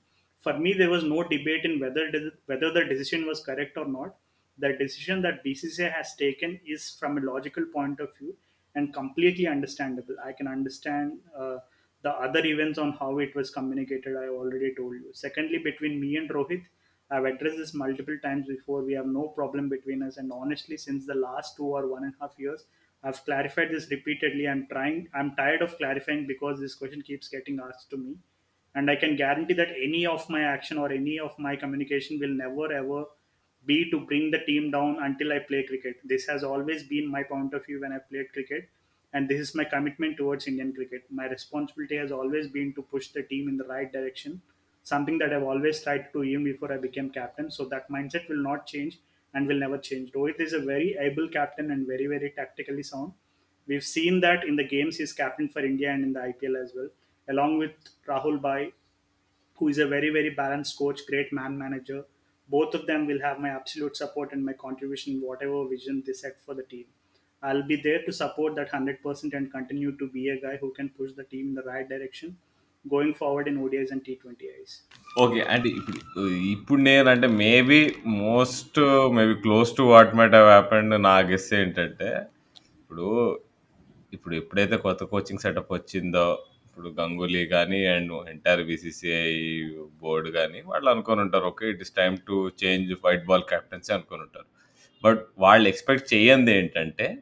for 0.46 0.58
me 0.64 0.72
there 0.80 0.92
was 0.96 1.06
no 1.14 1.20
debate 1.34 1.66
in 1.70 1.78
whether 1.84 2.10
whether 2.52 2.74
the 2.78 2.84
decision 2.92 3.24
was 3.30 3.42
correct 3.50 3.80
or 3.82 3.90
not 4.00 4.14
The 4.60 4.74
decision 4.78 5.22
that 5.24 5.44
BCCI 5.44 5.92
has 5.92 6.16
taken 6.16 6.60
is 6.66 6.96
from 7.00 7.18
a 7.18 7.22
logical 7.22 7.66
point 7.66 8.00
of 8.00 8.16
view 8.18 8.36
and 8.76 8.94
completely 8.94 9.48
understandable. 9.48 10.16
I 10.24 10.34
can 10.34 10.48
understand 10.48 11.20
uh, 11.38 11.58
the 12.02 12.12
other 12.12 12.46
events 12.46 12.78
on 12.78 12.94
how 12.94 13.20
it 13.20 13.36
was 13.36 13.50
communicated. 13.50 14.16
I 14.16 14.28
already 14.28 14.74
told 14.76 14.94
you. 14.94 15.12
Secondly, 15.14 15.58
between 15.60 16.00
me 16.00 16.16
and 16.18 16.30
Rohit, 16.30 16.64
I've 17.12 17.26
addressed 17.26 17.58
this 17.58 17.74
multiple 17.74 18.18
times 18.22 18.48
before. 18.48 18.84
We 18.84 18.94
have 18.94 19.08
no 19.08 19.30
problem 19.30 19.70
between 19.70 20.04
us, 20.04 20.18
and 20.18 20.32
honestly, 20.32 20.78
since 20.78 21.06
the 21.06 21.16
last 21.16 21.58
two 21.58 21.66
or 21.66 21.88
one 21.88 22.04
and 22.04 22.14
a 22.20 22.24
half 22.24 22.38
years, 22.38 22.66
I've 23.04 23.24
clarified 23.26 23.72
this 23.72 23.90
repeatedly. 23.90 24.48
I'm 24.48 24.68
trying. 24.68 25.08
I'm 25.14 25.36
tired 25.36 25.62
of 25.62 25.78
clarifying 25.78 26.28
because 26.28 26.60
this 26.60 26.76
question 26.76 27.02
keeps 27.02 27.28
getting 27.28 27.60
asked 27.60 27.90
to 27.92 27.98
me 27.98 28.18
and 28.76 28.92
i 28.92 28.96
can 28.96 29.16
guarantee 29.16 29.54
that 29.60 29.72
any 29.88 30.06
of 30.06 30.30
my 30.30 30.42
action 30.42 30.78
or 30.78 30.92
any 30.92 31.18
of 31.20 31.38
my 31.46 31.56
communication 31.56 32.20
will 32.20 32.36
never 32.42 32.72
ever 32.72 33.06
be 33.66 33.90
to 33.92 34.00
bring 34.06 34.32
the 34.32 34.40
team 34.40 34.72
down 34.72 35.02
until 35.04 35.32
i 35.34 35.40
play 35.40 35.64
cricket. 35.66 35.98
This 36.04 36.26
has 36.28 36.44
always 36.44 36.84
been 36.84 37.08
my 37.08 37.24
point 37.24 37.54
of 37.54 37.66
view 37.66 37.82
when 37.82 37.94
i 37.94 38.00
played 38.00 38.32
cricket 38.34 38.70
and 39.14 39.28
this 39.28 39.40
is 39.40 39.56
my 39.56 39.64
commitment 39.64 40.18
towards 40.18 40.48
indian 40.48 40.74
cricket. 40.74 41.06
My 41.10 41.26
responsibility 41.28 41.98
has 41.98 42.12
always 42.12 42.48
been 42.48 42.74
to 42.76 42.82
push 42.82 43.10
the 43.10 43.24
team 43.24 43.48
in 43.50 43.58
the 43.58 43.66
right 43.66 43.92
direction 43.92 44.42
something 44.92 45.18
that 45.20 45.34
i've 45.34 45.44
always 45.54 45.82
tried 45.84 46.04
to 46.06 46.12
do 46.14 46.24
even 46.24 46.44
before 46.44 46.72
i 46.74 46.78
became 46.78 47.10
captain. 47.10 47.52
So 47.52 47.66
that 47.66 47.90
mindset 47.90 48.28
will 48.30 48.44
not 48.50 48.66
change 48.68 49.00
and 49.34 49.48
will 49.48 49.60
never 49.60 49.78
change. 49.78 50.12
Rohit 50.14 50.40
is 50.40 50.54
a 50.54 50.60
very 50.60 50.96
able 51.00 51.28
captain 51.30 51.72
and 51.72 51.86
very 51.88 52.08
very 52.08 52.32
tactically 52.32 52.84
sound 52.84 53.14
We've 53.68 53.84
seen 53.84 54.20
that 54.22 54.44
in 54.46 54.56
the 54.56 54.64
games 54.64 54.98
he's 54.98 55.14
captain 55.14 55.48
for 55.48 55.60
India 55.64 55.92
and 55.92 56.04
in 56.04 56.14
the 56.14 56.20
IPL 56.22 56.56
as 56.62 56.74
well, 56.76 56.90
along 57.28 57.60
with 57.60 57.72
Rahul 58.08 58.42
Bai, 58.42 58.72
who 59.56 59.68
is 59.68 59.78
a 59.78 59.88
very, 59.88 60.10
very 60.10 60.30
balanced 60.32 60.78
coach, 60.78 61.06
great 61.08 61.32
man 61.34 61.58
manager. 61.58 62.06
Both 62.50 62.74
of 62.78 62.84
them 62.90 63.02
will 63.10 63.22
have 63.28 63.38
my 63.46 63.52
absolute 63.60 63.96
support 64.02 64.30
and 64.36 64.44
my 64.50 64.56
contribution 64.66 65.22
whatever 65.30 65.60
vision 65.74 66.04
they 66.06 66.16
set 66.24 66.38
for 66.46 66.54
the 66.60 66.66
team. 66.74 66.88
I'll 67.44 67.68
be 67.74 67.78
there 67.88 68.02
to 68.06 68.12
support 68.22 68.52
that 68.60 68.70
100% 68.78 69.34
and 69.38 69.46
continue 69.58 69.92
to 70.02 70.06
be 70.16 70.24
a 70.30 70.38
guy 70.46 70.56
who 70.62 70.70
can 70.78 70.88
push 71.00 71.12
the 71.20 71.26
team 71.34 71.46
in 71.50 71.56
the 71.60 71.66
right 71.72 71.88
direction 71.94 72.30
going 72.86 73.14
forward 73.20 73.46
in 73.50 73.56
ODIs 73.64 73.92
and 73.94 74.02
T20Is. 74.08 74.72
Okay. 75.24 75.40
అంటే 75.54 75.70
ఇప్పుడు 75.80 76.28
ఇప్పుడు 76.56 76.82
నేనంటే 76.88 77.28
maybe 77.44 77.80
most 78.24 78.80
maybe 79.18 79.36
close 79.46 79.72
to 79.80 79.84
what 79.94 80.14
might 80.20 80.36
happened 80.52 80.96
నా 81.08 81.16
guess 81.32 81.48
ఏంటంటే, 81.60 82.10
ఇప్పుడు 82.82 83.08
ఇప్పుడు 84.18 84.36
ఎప్పుడైతే 84.42 84.78
కొత్త 84.86 85.04
కోచింగ్ 85.14 85.44
సెటప్ 85.46 85.74
వచ్చిందో, 85.78 86.28
ఇప్పుడు 86.80 87.02
గంగూలీ 87.02 87.46
కానీ 87.46 87.86
అండ్ 87.86 88.30
ఎంటైర్ 88.30 88.64
బీసీసీఐ 88.64 89.64
బోర్డ్ 90.02 90.32
కానీ 90.32 90.62
వాళ్ళు 90.66 90.90
అనుకోనుంటారు. 90.90 91.46
Okay. 91.46 91.70
It 91.70 91.82
is 91.82 91.92
time 91.92 92.18
to 92.28 92.52
change 92.64 92.94
white 93.06 93.26
ball 93.26 93.42
captaincy 93.50 93.94
ఉంటారు 93.94 94.46
బట్ 95.04 95.26
వాళ్ళు 95.40 95.70
ఎక్స్‌పెక్ట్ 95.70 96.14
చెయ్యందేంటంటే, 96.14 97.18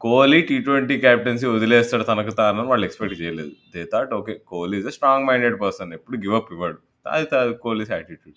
కోహ్లీ 0.00 0.40
టీ20 0.40 1.00
కెప్టెన్సీ 1.00 1.46
వదిలేస్తాడు 1.46 2.02
తనకు 2.02 2.30
తానని 2.30 2.66
వాళ్ళు 2.66 2.86
ఎక్స్‌పెక్ట్ 2.86 3.20
చేయలేదు. 3.20 3.50
They 3.74 3.84
thought 3.92 4.14
okay. 4.14 4.34
Kohli 4.46 4.78
is 4.78 4.86
a 4.86 4.90
strong 4.90 5.26
minded 5.26 5.60
person. 5.60 5.92
ఎప్పుడు 5.92 6.16
గివ్ 6.16 6.34
అప్ 6.34 6.52
ఇవ్వడు. 6.52 6.78
అది 7.06 7.26
కోహ్లీస్ 7.54 7.90
యాటిట్యూడ్. 7.90 8.36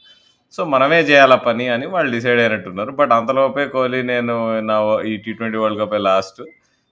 సో, 0.53 0.65
మనమే 0.65 1.01
చేయాల 1.01 1.35
పని 1.35 1.67
అని 1.67 1.85
వాళ్ళు 1.87 2.11
డిసైడ్ 2.11 2.39
అయినట్టున్నారు. 2.39 2.91
బట్ 2.91 3.11
అంతలోపే 3.11 3.67
కోహ్లీ 3.67 4.01
నేను 4.01 4.59
నా 4.59 5.01
ఈ 5.01 5.17
టీ20 5.17 5.57
వరల్డ్ 5.57 5.81
కప్ 5.81 5.93
లాస్ట్. 6.01 6.41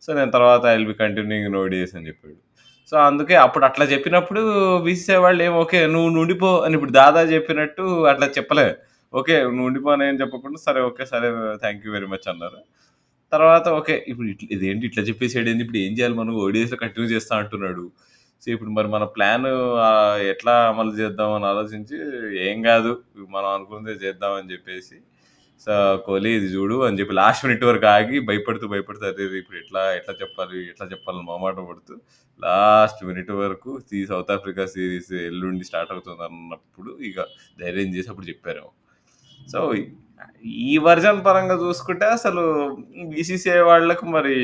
సో, 0.01 0.13
నేను 0.13 0.31
తర్వాత 0.31 0.65
I 0.65 0.75
will 0.75 0.87
be 0.87 0.93
continuing 0.93 1.53
ODIs 1.53 1.95
అని 1.95 2.07
చెప్పాడు. 2.07 2.50
సో, 2.89 2.95
అందుకే 3.09 3.35
అప్పుడు 3.45 3.65
అట్లా 3.67 3.85
చెప్పినప్పుడు 3.91 4.41
బీసీసీఐ 4.85 5.19
వాళ్ళు 5.25 5.41
ఏం 5.47 5.53
ఓకే. 5.63 5.79
నువ్వు 5.93 6.09
నుండిపో 6.17 6.49
అని 6.65 6.75
ఇప్పుడు 6.77 6.93
దాదా 6.99 7.21
చెప్పినట్టు 7.33 7.83
అట్లా 8.11 8.27
చెప్పలే. 8.37 8.67
ఓకే. 9.13 9.35
నువ్వు 9.47 9.67
ఉండిపో 9.69 9.89
అని 9.95 10.03
ఏం 10.09 10.15
చెప్పకుండా 10.21 10.59
సరే 10.67 10.81
ఓకే. 10.89 11.03
సరే 11.13 11.27
థ్యాంక్ 11.63 11.85
యూ 11.85 11.91
వెరీ 11.95 12.07
మచ్ 12.13 12.27
అన్నారు. 12.33 12.59
తర్వాత 13.31 13.67
ఓకే. 13.79 13.95
ఇప్పుడు 14.11 14.27
ఇట్లా 14.33 14.47
ఇదేంటి 14.55 14.85
ఇట్లా 14.89 15.03
చెప్పేసాడేంది 15.09 15.63
ఇప్పుడు 15.65 15.79
ఏం 15.85 15.93
చేయాలి 15.97 16.15
మనం 16.21 16.33
ఓడిఎస్లో 16.45 16.77
కంటిన్యూ 16.83 17.09
చేస్తా 17.15 17.33
అంటున్నాడు. 17.41 17.85
సో, 18.43 18.49
ఇప్పుడు 18.55 18.71
మరి 18.77 18.89
మన 18.95 19.03
ప్లాన్ 19.15 19.47
ఎట్లా 20.33 20.53
అమలు 20.71 20.93
చేద్దాం 21.01 21.31
అని 21.37 21.47
ఆలోచించి 21.51 21.97
ఏం 22.47 22.57
కాదు 22.69 22.91
మనం 23.35 23.49
అనుకున్నదే 23.57 23.95
చేద్దాం 24.05 24.33
అని 24.39 24.51
చెప్పేసి, 24.53 24.97
సో, 25.67 25.73
కోహ్లీ 26.05 26.31
ఇది 26.37 26.47
చూడు 26.53 26.75
అని 26.85 26.97
చెప్పి 26.99 27.13
లాస్ట్ 27.17 27.43
మినిట్ 27.45 27.63
వరకు 27.69 27.87
ఆగి 27.91 28.17
భయపడుతూ, 28.29 28.65
భయపడుతూ 28.73 29.03
అదే 29.09 29.25
ఇప్పుడు 29.41 29.57
ఎట్లా 29.59 29.81
ఎట్లా 29.97 30.13
చెప్పాలి? 30.21 30.59
ఎట్లా 30.71 30.85
చెప్పాలని 30.93 31.25
మొహమాటం 31.27 31.65
పడుతూ 31.71 31.93
లాస్ట్ 32.39 33.01
మినిట్ 33.09 33.31
వరకు 33.41 33.71
ఈ 33.93 34.03
సౌత్ 34.11 34.31
ఆఫ్రికా 34.35 34.63
సిరీస్ 34.73 35.11
ఎల్లుండి 35.27 35.65
స్టార్ట్ 35.69 35.91
అవుతుంది 35.95 36.23
అన్నప్పుడు 36.29 36.93
ఇక 37.09 37.19
ధైర్యం 37.59 37.91
చేసి 37.95 38.09
అప్పుడు 38.13 38.29
చెప్పారేమో. 38.31 38.71
సో, 39.47 39.59
ఈ 40.67 40.75
వర్జన్ 40.87 41.19
పరంగా 41.27 41.55
చూసుకుంటే 41.63 42.05
అసలు 42.17 42.43
బీసీసీఐ 43.11 43.61
వాళ్ళకు 43.69 44.05
మరి 44.15 44.37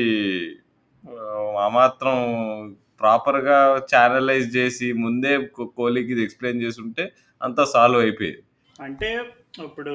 ఆ 1.58 1.68
మాత్రం 1.76 2.16
ప్రాపర్‌గా 3.00 3.58
చానలైజ్ 3.92 4.48
చేసి 4.56 4.86
ముందే 5.02 5.32
కో 5.56 5.64
కోహ్లీకి 5.76 6.10
ఇది 6.14 6.22
ఎక్స్‌ప్లెయిన్ 6.26 6.62
చేసుంటే 6.64 7.04
అంతా 7.40 7.62
సాల్వ్ 7.72 8.00
అయిపోయేది. 8.04 8.40
అంటే 8.78 9.08
ఇప్పుడు 9.54 9.92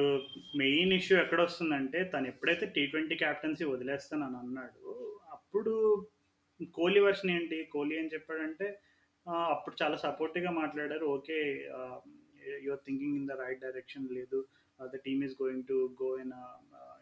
మెయిన్ 0.56 0.92
ఇష్యూ 0.92 1.14
ఎక్కడ 1.18 1.40
వస్తుందంటే 1.40 1.98
తను 2.04 2.26
ఎప్పుడైతే 2.26 2.66
టీ 2.66 2.86
ట్వంటీ 2.86 3.14
క్యాప్టెన్సీ 3.14 3.64
వదిలేస్తానని 3.64 4.36
అన్నాడు 4.36 4.80
అప్పుడు 5.32 5.72
కోహ్లీ 6.74 7.00
వర్షన్ 7.00 7.30
ఏంటి? 7.30 7.58
కోహ్లీ 7.64 7.94
ఏం 7.96 8.06
చెప్పాడంటే 8.06 8.66
అప్పుడు 9.50 9.74
చాలా 9.82 9.96
సపోర్టివ్‌గా 9.96 10.50
మాట్లాడారు. 10.52 11.06
Okay. 11.06 11.38
Your 12.64 12.82
thinking 12.86 13.16
in 13.16 13.28
the 13.28 13.36
right 13.42 13.60
direction 13.60 14.06
లేదు. 14.12 14.38
The 14.80 14.98
team 15.06 15.22
is 15.24 15.36
going 15.42 15.64
to 15.68 15.76
go 16.02 16.10
in 16.18 16.34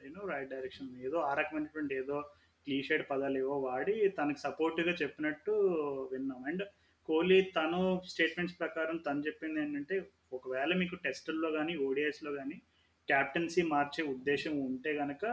you know 0.05 0.23
right 0.27 0.51
direction 0.51 0.91
ఏదో 1.07 1.19
ఆ 1.21 1.33
రకమైనటువంటి 1.35 1.95
ఏదో 1.95 2.19
క్లీషేడ్ 2.67 3.05
ఏవో 3.39 3.57
వాడి 3.61 3.97
తనకు 4.19 4.39
సపోర్టివ్‌గా 4.39 4.95
చెప్పినట్టు 5.03 5.55
విన్నాం. 6.13 6.43
అండ్ 6.51 6.65
కోహ్లీ 7.09 7.39
తను 7.57 7.81
స్టేట్మెంట్స్ 8.05 8.59
ప్రకారం 8.59 8.97
తను 9.07 9.21
చెప్పింది 9.27 9.61
ఏంటంటే, 9.61 9.97
ఒకవేళ 10.33 10.73
మీకు 10.81 10.97
టెస్టుల్లో 11.05 11.49
కానీ 11.53 11.75
ఓడిఐస్లో 11.87 12.33
కానీ 12.33 12.57
కెప్టెన్సీ 13.09 13.63
మార్చే 13.71 14.03
ఉద్దేశం 14.13 14.55
ఉంటే 14.67 14.91
కనుక 14.99 15.25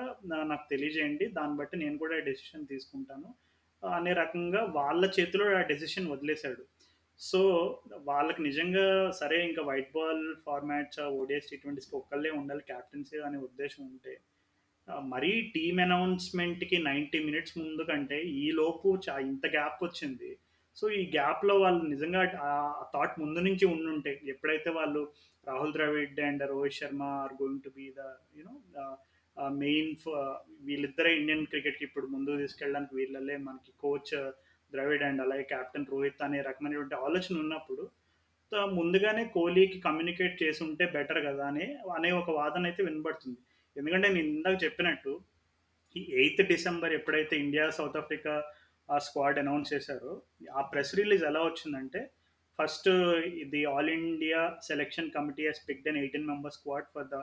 నాకు 0.45 0.65
తెలియజేయండి. 0.71 1.25
దాన్ని 1.35 1.55
బట్టి 1.59 1.75
నేను 1.77 1.97
కూడా 1.97 2.15
డెసిషన్ 2.27 2.69
తీసుకుంటాను. 2.71 3.29
అనే 3.83 4.13
రకంగా 4.15 4.61
వాళ్ళ 4.77 5.03
చేతిలో 5.17 5.45
ఆ 5.57 5.61
డెసిషన్ 5.69 6.11
వదిలేశాడు 6.13 6.63
సో, 7.19 7.39
వాళ్ళకి 8.05 8.41
నిజంగా 8.41 8.85
సరే 9.19 9.37
ఇంకా 9.47 9.61
white 9.69 9.91
ball 9.91 10.23
formats, 10.45 10.99
ODIs 11.17 11.49
T 11.49 11.57
ట్వంటీస్కి 11.57 11.95
ఒక్కళ్ళే 11.95 12.31
ఉండాలి 12.39 12.63
క్యాప్టెన్సీ 12.63 13.17
అనే 13.27 13.39
ఉద్దేశం 13.47 13.81
ఉంటే 13.89 14.13
మరీ 15.07 15.31
టీమ్ 15.55 15.79
అనౌన్స్‌మెంట్‌కి 15.83 16.77
90 16.81 17.19
మినిట్స్ 17.25 17.55
ముందు 17.57 17.83
కంటే 17.89 18.17
ఈలోపు 18.43 18.89
చా 19.05 19.15
ఇంత 19.27 19.45
గ్యాప్ 19.55 19.79
వచ్చింది. 19.83 20.29
సో, 20.77 20.85
ఈ 20.91 21.01
గ్యాప్‌లో 21.11 21.55
వాళ్ళు 21.61 21.81
నిజంగా 21.85 22.19
ఆ 22.43 22.51
థాట్ 22.93 23.15
ముందు 23.19 23.39
నుంచి 23.47 23.65
ఉండుంటే 23.65 24.11
ఎప్పుడైతే 24.33 24.69
వాళ్ళు 24.77 25.01
Rahul 25.47 25.73
Dravid 25.73 26.19
and 26.21 26.43
Rohit 26.51 26.77
Sharma 26.79 27.03
are 27.19 27.33
going 27.41 27.63
to 27.65 27.71
be 27.77 27.85
the 27.97 28.03
you 28.37 28.45
main 29.59 29.91
వీళ్ళిద్దరే 30.67 31.11
ఇండియన్ 31.19 31.45
క్రికెట్‌కి 31.45 31.83
ఇప్పుడు 31.87 32.07
ముందుకు 32.07 32.37
తీసుకెళ్ళడానికి 32.37 32.93
వీళ్ళలే 32.95 33.35
మనకి 33.45 33.71
కోచ్ 33.83 34.13
ద్రవిడ్ 34.73 35.03
అండ్ 35.03 35.21
అలాగే 35.21 35.45
కెప్టెన్ 35.51 35.89
రోహిత్ 35.91 36.23
అనే 36.25 36.39
రకమైనటువంటి 36.49 36.97
ఆలోచన 37.05 37.35
ఉన్నప్పుడు 37.39 37.83
ముందుగానే 38.73 39.23
కోహ్లీకి 39.33 39.77
కమ్యూనికేట్ 39.79 40.35
చేసి 40.43 40.61
ఉంటే 40.67 40.85
బెటర్ 40.93 41.21
కదా 41.25 41.43
అని 41.51 41.65
అనే 41.97 42.09
ఒక 42.19 42.29
వాదన 42.37 42.63
అయితే 42.65 42.81
వినబడుతుంది. 42.87 43.39
ఎందుకంటే 43.75 44.07
నేను 44.15 44.29
ఇందాక 44.29 44.57
చెప్పినట్టు 44.63 45.11
ఈ 45.95 46.01
ఎయిత్ 46.19 46.41
డిసెంబర్ 46.51 46.93
ఎప్పుడైతే 46.97 47.35
ఇండియా, 47.43 47.65
సౌత్ 47.77 47.99
ఆఫ్రికా 48.01 48.33
ఆ 48.91 48.97
స్క్వాడ్ 48.97 49.39
అనౌన్స్ 49.39 49.73
చేశారు. 49.73 50.21
ఆ 50.53 50.61
ప్రెస్ 50.61 50.95
రిలీజ్ 50.95 51.23
ఎలా 51.23 51.39
వచ్చిందంటే, 51.39 52.09
first 52.61 52.89
the 53.49 53.65
all 53.65 53.89
India 53.89 54.57
selection 54.63 55.11
committee 55.11 55.45
has 55.45 55.69
picked 55.69 55.87
an 55.87 55.97
18 55.97 56.27
member 56.27 56.51
squad 56.51 56.85
for 56.95 57.07
the 57.07 57.15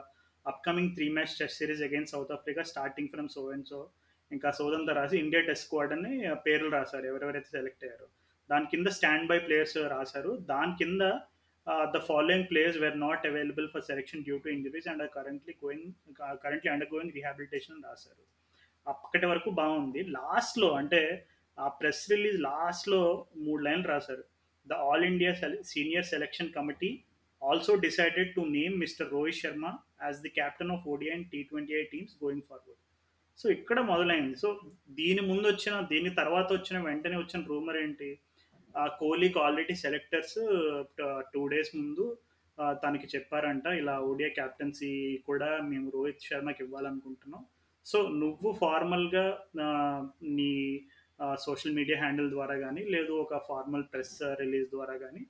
upcoming 0.47 0.95
three 0.95 1.09
match 1.09 1.37
test 1.39 1.57
series 1.57 1.81
against 1.81 2.15
South 2.15 2.31
Africa 2.31 2.63
starting 2.63 3.07
from 3.07 3.29
so 3.29 3.51
and 3.51 3.65
so. 3.67 3.89
ఇంకా 4.31 4.51
సోదంతా 4.51 4.93
రాసి 4.93 5.17
India 5.17 5.41
test 5.43 5.65
squad 5.65 5.93
అని 5.93 6.33
పేర్లు 6.33 6.69
రాశారు 6.69 7.05
ఎవరెవరైతే 7.05 7.45
select 7.51 7.83
అయ్యారు. 7.83 8.07
దాని 8.51 8.65
కింద 8.65 8.87
స్టాండ్ 8.87 9.27
బై 9.27 9.39
ప్లేయర్స్ 9.39 9.77
రాశారు. 9.77 10.37
దాని 10.49 10.71
కింద 10.77 11.01
the 11.95 11.99
following 11.99 12.47
players 12.51 12.77
were 12.77 12.99
not 12.99 13.27
available 13.27 13.69
for 13.69 13.81
selection 13.81 14.23
due 14.23 14.37
to 14.37 14.49
injuries 14.49 14.87
and 14.87 15.09
currently 15.09 15.55
going 15.65 16.13
currently 16.43 16.71
under 16.71 16.93
going 16.93 17.11
currently 17.11 17.73
అని 17.73 17.81
రాశారు. 17.85 18.23
అప్పటి 18.89 19.25
వరకు 19.25 19.49
బాగుంది. 19.49 20.03
లాస్ట్లో 20.03 20.71
అంటే 20.71 21.25
ఆ 21.57 21.67
ప్రెస్ 21.79 22.03
రిలీజ్ 22.13 22.37
లాస్ట్లో 22.47 23.01
మూడు 23.45 23.61
లైన్లు 23.67 23.87
రాశారు. 23.93 24.23
The 24.67 24.79
all 24.87 25.05
India 25.11 25.31
senior 25.73 26.07
selection 26.13 26.53
committee 26.57 26.91
also 27.41 27.71
decided 27.85 28.29
to 28.37 28.41
name 28.57 28.75
mister 28.83 29.11
Rohit 29.15 29.39
Sharma 29.41 29.65
as 30.05 30.19
the 30.25 30.31
captain 30.39 30.71
of 30.75 30.85
ODI 30.93 31.11
and 31.17 31.27
T 31.33 31.39
twenty 31.49 31.73
eight 31.79 31.91
teams 31.95 32.15
going 32.23 32.45
forward. 32.49 32.81
So 33.39 33.45
ఇక్కడ 33.55 33.79
మొదలైంది. 33.91 34.35
సో 34.43 34.47
దీని 34.99 35.21
ముందు 35.31 35.45
వచ్చిన 35.51 35.73
దీని 35.91 36.11
తర్వాత 36.21 36.47
వచ్చిన 36.57 36.77
వెంటనే 36.87 37.17
వచ్చిన 37.23 37.41
రూమర్ 37.51 37.77
ఏంటి? 37.83 38.09
ఆ 38.75 38.85
కోహ్లీకి 39.01 39.39
ఆల్రెడీ 39.43 39.75
సెలెక్టర్స్ 39.83 40.39
టూ 41.33 41.41
డేస్ 41.53 41.71
ముందు 41.81 42.05
తనకి 42.83 43.07
చెప్పారంట 43.13 43.65
ఇలా 43.79 43.95
ఓడియా 44.09 44.29
క్యాప్టెన్సీ 44.37 44.91
కూడా 45.27 45.49
మేము 45.71 45.87
రోహిత్ 45.95 46.27
శర్మకి 46.29 46.61
ఇవ్వాలనుకుంటున్నాం. 46.65 47.43
సో 47.85 47.97
నువ్వు 48.21 48.49
ఫార్మల్గా 48.61 49.25
నీ 50.37 50.51
సోషల్ 51.39 51.73
మీడియా 51.73 51.99
హ్యాండిల్ 51.99 52.29
ద్వారా 52.29 52.55
కానీ 52.55 52.83
లేదు 52.83 53.11
ఒక 53.11 53.45
ఫార్మల్ 53.47 53.83
ప్రెస్ 53.93 54.19
రిలీజ్ 54.23 54.69
ద్వారా 54.69 54.97
కానీ 54.97 55.25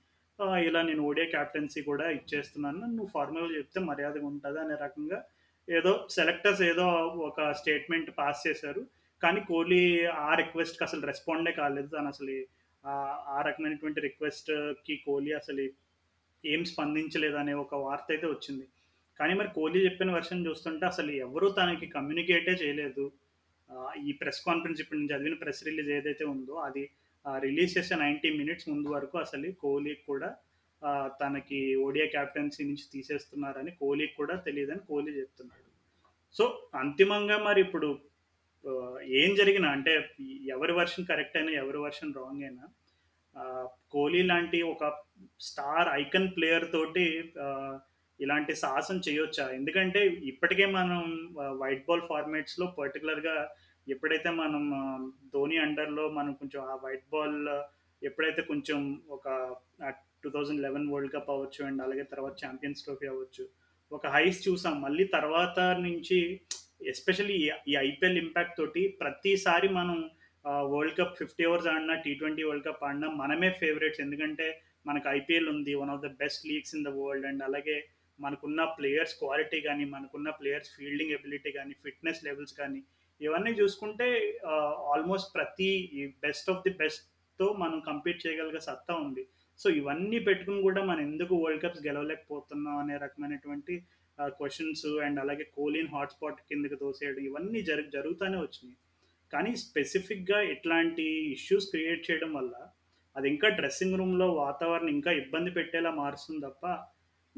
ఇలా 0.66 0.82
నేను 0.82 1.04
ఓడియా 1.04 1.28
క్యాప్టెన్సీ 1.28 1.82
కూడా 1.82 2.10
ఇచ్చేస్తున్నాను. 2.10 2.78
నువ్వు 2.78 3.08
ఫార్మల్గా 3.14 3.58
చెప్తే 3.58 3.80
మర్యాదగా 3.80 4.28
ఉంటుంది 4.28 4.60
అనే 4.60 4.76
రకంగా 4.84 5.26
ఏదో 5.70 6.08
సెలెక్టర్స్ 6.10 6.62
ఏదో 6.62 6.88
ఒక 7.06 7.52
స్టేట్మెంట్ 7.52 8.12
పాస్ 8.18 8.48
చేశారు. 8.48 8.86
కానీ 9.24 9.42
కోహ్లీ 9.42 10.06
ఆ 10.06 10.36
రిక్వెస్ట్కి 10.36 10.84
అసలు 10.84 11.06
రెస్పాండే 11.06 11.52
కాలేదు. 11.52 11.88
తను 11.88 12.08
అసలు 12.08 12.46
ఆ- 12.88 13.44
రకమైనటువంటి 13.48 14.02
రిక్వెస్ట్కి 14.02 14.96
కోహ్లీ 15.06 15.32
అసలు 15.32 15.70
ఏం 16.46 16.64
స్పందించలేదు 16.64 17.36
అనే 17.36 17.54
ఒక 17.54 17.76
వార్త 17.76 18.06
అయితే 18.10 18.28
వచ్చింది. 18.28 18.68
కానీ 19.20 19.34
మరి 19.34 19.48
కోహ్లీ 19.56 19.84
చెప్పిన 19.84 20.12
వర్షన్ 20.12 20.48
చూస్తుంటే 20.48 20.86
అసలు 20.86 21.12
ఎవరు 21.12 21.48
తనకి 21.48 21.86
కమ్యూనికేటే 21.86 22.52
చేయలేదు. 22.52 23.12
ఈ 24.05 24.11
ప్రెస్ 24.11 24.41
కాన్ఫరెన్స్ 24.45 24.82
ఇప్పుడు 24.82 24.99
నేను 24.99 25.11
చదివిన 25.13 25.34
ప్రెస్ 25.34 25.63
రిలీజ్ 25.63 25.89
ఏదైతే 25.89 26.26
ఉందో 26.26 26.53
అది 26.53 26.89
రిలీజ్ 27.26 27.78
చేసే 27.78 27.95
నైంటీ 27.95 28.30
మినిట్స్ 28.38 28.70
ముందు 28.70 28.89
వరకు 28.89 29.18
అసలు 29.18 29.51
కోహ్లీకి 29.51 30.03
కూడా 30.05 30.36
తనకి 31.22 31.76
ఓడియా 31.76 32.05
క్యాప్టెన్సీ 32.05 32.63
నుంచి 32.63 32.86
తీసేస్తున్నారని 32.91 33.72
కోహ్లీకి 33.72 34.15
కూడా 34.15 34.36
తెలియదని 34.36 34.80
కోహ్లీ 34.80 35.13
చెప్తున్నాడు. 35.20 35.63
సో 36.36 36.70
అంతిమంగా 36.76 37.38
మరి 37.38 37.61
ఇప్పుడు 37.61 37.89
ఏం 39.01 39.36
జరిగినా 39.36 39.70
అంటే 39.70 39.93
ఎవరి 40.45 40.74
వర్షన్ 40.74 41.05
కరెక్ట్ 41.05 41.38
అయినా 41.38 41.51
ఎవరి 41.51 41.78
వర్షన్ 41.78 42.13
రాంగ్ 42.13 42.43
అయినా 42.43 42.65
కోహ్లీ 43.91 44.22
లాంటి 44.24 44.61
ఒక 44.61 45.03
స్టార్ 45.39 45.89
ఐకన్ 45.93 46.32
ప్లేయర్ 46.38 46.72
తోటి 46.72 47.05
ఇలాంటి 48.20 48.53
సాహసం 48.55 48.97
చేయొచ్చా? 49.07 49.45
ఎందుకంటే 49.49 50.01
ఇప్పటికే 50.32 50.65
మనం 50.78 51.01
వైట్ 51.61 51.86
బాల్ 51.88 52.03
ఫార్మాట్స్లో 52.11 52.68
పర్టికులర్గా 52.80 53.36
ఎప్పుడైతే 53.88 54.30
మనం 54.41 54.63
ధోని 55.34 55.57
అండర్లో 55.57 56.05
మనం 56.09 56.32
కొంచెం 56.34 56.61
ఆ 56.72 56.76
వైట్ 56.86 57.05
బాల్ 57.11 57.38
ఎప్పుడైతే 58.01 58.41
కొంచెం 58.41 58.80
ఒక 59.09 59.28
two 60.24 60.30
thousand 60.30 60.63
eleven 60.65 60.89
world 60.93 61.13
cup 61.13 61.30
అవ్వచ్చు 61.32 61.61
అండ్ 61.65 61.82
అలాగే 61.82 62.03
తర్వాత 62.03 62.36
ఛాంపియన్స్ 62.45 62.84
ట్రోఫీ 62.84 63.07
అవ్వచ్చు 63.07 63.43
ఒక 63.91 64.07
హైస్ 64.07 64.39
చూసాం. 64.47 64.74
మళ్ళీ 64.82 65.03
తర్వాత 65.18 65.59
నుంచి 65.59 66.18
ఎస్పెషల్లీ 66.93 67.38
ఈ 67.68 67.76
ఐపీఎల్ 67.89 68.18
ఇంపాక్ట్ 68.18 68.57
తోటి 68.57 68.84
ప్రతిసారి 69.01 69.68
మనం 69.80 69.97
వరల్డ్ 70.74 70.97
కప్ 70.97 71.18
ఫిఫ్టీ 71.18 71.45
ఓవర్స్ 71.45 71.68
ఆడినా 71.68 71.95
టీ 72.05 72.11
ట్వంటీ 72.13 72.43
వరల్డ్ 72.43 72.65
కప్ 72.65 72.84
ఆడినా 72.84 73.07
మనమే 73.22 73.49
ఫేవరెట్స్ 73.61 74.01
ఎందుకంటే 74.01 74.47
మనకు 74.88 75.07
ఐపీఎల్ 75.09 75.49
ఉంది. 75.49 75.76
One 75.76 75.89
of 75.89 76.03
the 76.05 76.09
best 76.22 76.43
leagues 76.47 76.76
in 76.76 76.86
the 76.86 76.88
world 76.88 77.26
and 77.26 77.43
అలాగే 77.43 77.78
మనకున్న 78.20 78.61
ప్లేయర్స్ 78.78 79.15
క్వాలిటీ 79.20 79.59
కానీ 79.68 79.86
మనకున్న 79.95 80.30
ప్లేయర్స్ 80.39 80.72
ఫీల్డింగ్ 80.76 81.13
ఎబిలిటీ 81.18 81.51
కానీ 81.57 81.74
ఫిట్నెస్ 81.84 82.22
లెవెల్స్ 82.28 82.55
కానీ 82.61 82.82
ఇవన్నీ 83.22 83.51
చూసుకుంటే 83.59 84.07
ఆల్మోస్ట్ 84.93 85.30
ప్రతి 85.36 85.70
బెస్ట్ 86.26 86.49
ఆఫ్ 86.53 86.63
ది 86.65 86.74
బెస్ట్తో 86.82 87.47
మనం 87.63 87.78
కంపీట్ 87.89 88.24
చేయగలిగే 88.26 88.61
సత్తా 88.68 88.95
ఉంది. 89.05 89.24
సో 89.59 89.68
ఇవన్నీ 89.80 90.18
పెట్టుకుని 90.28 90.59
కూడా 90.68 90.82
మనం 90.89 91.01
ఎందుకు 91.09 91.34
వరల్డ్ 91.43 91.63
కప్స్ 91.63 91.86
గెలవలేకపోతున్నాం 91.88 92.76
అనే 92.84 92.97
రకమైనటువంటి 93.05 93.76
క్వశ్చన్స్ 94.39 94.86
అండ్ 95.05 95.20
అలాగే 95.24 95.45
కోహ్లీని 95.55 95.89
హాట్స్పాట్ 95.95 96.39
కిందకి 96.49 96.78
తోసేయడం 96.84 97.24
ఇవన్నీ 97.30 97.59
జరు 97.70 97.84
జరుగుతూనే 97.95 98.38
వచ్చినాయి. 98.43 98.78
కానీ 99.34 99.51
స్పెసిఫిక్గా 99.63 100.39
ఇట్లాంటి 100.53 101.05
ఇష్యూస్ 101.38 101.65
క్రియేట్ 101.72 102.05
చేయడం 102.07 102.32
వల్ల 102.39 102.53
అది 103.15 103.28
ఇంకా 103.34 103.47
డ్రెస్సింగ్ 103.59 103.97
రూమ్లో 103.99 104.28
వాతావరణం 104.43 104.91
ఇంకా 104.97 105.11
ఇబ్బంది 105.22 105.51
పెట్టేలా 105.57 105.91
మారుస్తుంది 106.01 106.41
తప్ప 106.47 106.65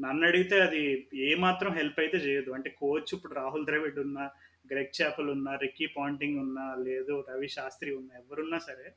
నన్ను 0.00 0.26
అడిగితే 0.26 0.60
అది 0.60 1.08
ఏమాత్రం 1.14 1.72
హెల్ప్ 1.72 2.00
అయితే 2.00 2.16
చేయదు. 2.16 2.50
అంటే 2.50 2.70
కోచ్ 2.70 3.10
ఇప్పుడు 3.12 3.34
రాహుల్ 3.34 3.66
ద్రవిడ్ 3.66 3.98
ఉన్నా 3.98 4.30
గ్రెగ్ 4.70 5.02
చేపల్ 5.02 5.30
ఉన్నా 5.30 5.52
రిక్కీ 5.56 5.86
పాంటింగ్ 5.86 6.38
ఉన్నా 6.38 6.74
లేదు 6.74 7.24
రవి 7.30 7.48
శాస్త్రి 7.48 7.90
ఉన్నా 7.94 8.18
ఎవరున్నా 8.18 8.58
సరే. 8.58 8.92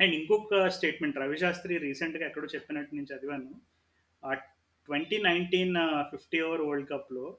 అండ్ 0.00 0.14
ఇంకొక 0.14 0.68
స్టేట్మెంట్ 0.68 1.18
రవి 1.18 1.38
శాస్త్రి 1.38 1.76
రీసెంట్గా 1.78 2.26
ఎక్కడో 2.26 2.48
చెప్పినట్టు 2.54 2.94
నేను 2.94 3.06
చదివాను. 3.14 3.50
ఆ 4.24 4.34
twenty 4.86 5.22
nineteen 5.22 5.76
fifty 6.10 6.40
over 6.40 6.60
world 6.60 6.90
కప్లో 6.90 7.36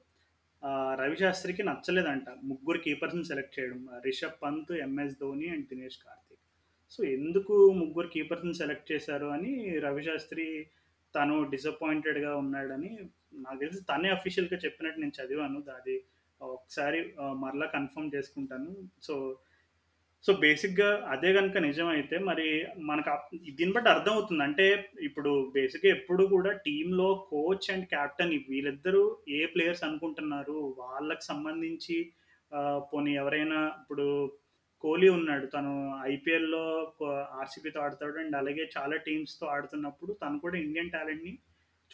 రవి 1.00 1.16
శాస్త్రికి 1.16 1.62
నచ్చలేదంట. 1.62 2.28
ముగ్గురు 2.44 2.78
కీపర్స్ని 2.78 3.24
సెలెక్ట్ 3.24 3.60
చేయడం. 3.60 3.88
Rishabh 4.04 4.42
Pant 4.42 4.72
MS 4.72 5.16
Dhoni 5.20 5.48
and 5.48 5.66
Dinesh 5.66 5.98
Karthik. 5.98 6.44
So 6.90 7.04
ఎందుకు 7.04 7.54
ముగ్గురు 7.72 8.06
కీపర్స్ని 8.06 8.54
సెలెక్ట్ 8.54 8.92
చేశారు 8.92 9.26
అని 9.26 9.78
రవి 9.78 10.02
శాస్త్రి 10.04 10.46
తను 11.14 11.36
డిసప్పాయింటెడ్గా 11.52 12.32
ఉన్నాడని 12.36 12.90
నాకు 13.44 13.58
తెలిసి 13.58 13.80
తనే 13.90 14.08
అఫీషియల్గా 14.08 14.58
చెప్పినట్టు 14.64 15.00
నేను 15.00 15.18
చదివాను. 15.20 15.60
అది 15.78 15.96
ఒకసారి 16.40 17.00
మరలా 17.44 17.66
కన్ఫర్మ్ 17.76 18.12
చేసుకుంటాను. 18.16 18.70
సో 19.02 19.14
సో 20.24 20.30
బేసిక్గా 20.32 20.88
అదే 21.12 21.32
కనుక 21.32 21.58
నిజమైతే 21.66 22.16
మరి 22.28 22.46
మనకు 22.88 23.10
దీన్ని 23.58 23.74
బట్టి 23.74 23.88
అర్థమవుతుంది. 23.90 24.42
అంటే 24.42 24.66
ఇప్పుడు 25.02 25.30
బేసిక్గా 25.54 25.90
ఎప్పుడు 25.96 26.22
కూడా 26.24 26.50
టీంలో 26.66 27.06
కోచ్ 27.30 27.68
అండ్ 27.74 27.86
కెప్టెన్ 27.92 28.34
వీళ్ళిద్దరూ 28.50 29.02
ఏ 29.28 29.40
ప్లేయర్స్ 29.46 29.84
అనుకుంటున్నారు? 29.84 30.58
వాళ్ళకి 30.80 31.24
సంబంధించి 31.24 31.96
పోనీ 32.90 33.12
ఎవరైనా 33.22 33.58
ఇప్పుడు 33.80 34.06
కోహ్లీ 34.84 35.08
ఉన్నాడు. 35.18 35.46
తను 35.54 35.72
ఐపీఎల్లో 36.12 36.62
ఆర్సీబీతో 37.40 37.78
ఆడతాడు 37.84 38.18
అండ్ 38.22 38.36
అలాగే 38.40 38.64
చాలా 38.76 38.96
టీమ్స్తో 39.06 39.46
ఆడుతున్నప్పుడు 39.54 40.12
తను 40.22 40.38
కూడా 40.44 40.56
ఇండియన్ 40.64 40.92
టాలెంట్ని 40.96 41.32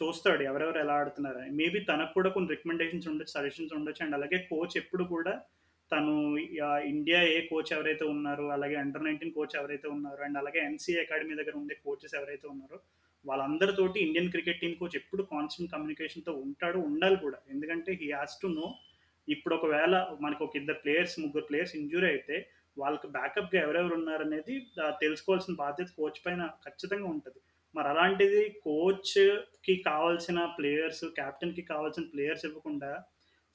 చూస్తాడు. 0.01 0.41
ఎవరెవరు 0.49 0.79
ఎలా 0.85 0.95
ఆడుతున్నారు 1.01 1.39
మేబీ 1.59 1.79
తనకు 1.91 2.13
కూడా 2.17 2.29
కొన్ని 2.35 2.51
రికమెండేషన్స్ 2.55 3.07
ఉండొచ్చు 3.11 3.33
సజెషన్స్ 3.37 3.75
ఉండొచ్చు 3.77 4.03
అండ్ 4.05 4.17
అలాగే 4.17 4.39
కోచ్ 4.51 4.75
ఎప్పుడు 4.81 5.05
కూడా 5.13 5.33
తను 5.91 6.13
ఇండియా 6.93 7.19
ఏ 7.35 7.37
కోచ్ 7.49 7.69
ఎవరైతే 7.75 8.05
ఉన్నారో 8.13 8.45
అలాగే 8.55 8.75
అండర్ 8.83 9.05
నైన్టీన్ 9.07 9.35
కోచ్ 9.37 9.55
ఎవరైతే 9.59 9.87
ఉన్నారో 9.95 10.21
అండ్ 10.27 10.37
అలాగే 10.41 10.59
ఎన్సీఏ 10.69 10.97
అకాడమీ 11.03 11.35
దగ్గర 11.39 11.55
ఉండే 11.61 11.75
కోచెస్ 11.85 12.15
ఎవరైతే 12.19 12.47
ఉన్నారో 12.53 12.77
వాళ్ళందరితోటి 13.25 13.97
ఇండియన్ 14.05 14.29
క్రికెట్ 14.33 14.59
టీం 14.63 14.73
కోచ్ 14.81 14.97
ఎప్పుడు 14.99 15.23
కాన్స్టెంట్ 15.31 15.71
కమ్యూనికేషన్తో 15.73 16.33
ఉంటాడు 16.43 16.77
ఉండాలి 16.89 17.17
కూడా. 17.23 17.39
ఎందుకంటే 17.53 17.91
హీ 18.01 18.09
హాస్ 18.17 18.37
టు 18.41 18.49
నో 18.59 18.67
ఇప్పుడు 19.27 19.53
ఒకవేళ 19.55 19.95
మనకు 20.25 20.41
ఒక 20.45 20.55
ఇద్దరు 20.61 20.79
ప్లేయర్స్ 20.83 21.15
ముగ్గురు 21.23 21.45
ప్లేయర్స్ 21.49 21.75
ఇంజూరీ 21.79 22.07
అయితే 22.13 22.35
వాళ్ళకి 22.81 23.07
బ్యాకప్గా 23.17 23.59
ఎవరెవరు 23.65 23.95
ఉన్నారనేది 23.99 24.55
తెలుసుకోవాల్సిన 25.03 25.55
బాధ్యత 25.63 25.89
కోచ్ 25.99 26.19
పైన 26.25 26.43
ఖచ్చితంగా 26.65 27.07
ఉంటుంది. 27.15 27.39
మరి 27.75 27.87
అలాంటిది 27.93 28.41
కోచ్కి 28.65 29.75
కావాల్సిన 29.89 30.39
ప్లేయర్స్ 30.57 31.05
కెప్టెన్కి 31.19 31.63
కావాల్సిన 31.71 32.05
ప్లేయర్స్ 32.13 32.45
ఇవ్వకుండా 32.49 32.91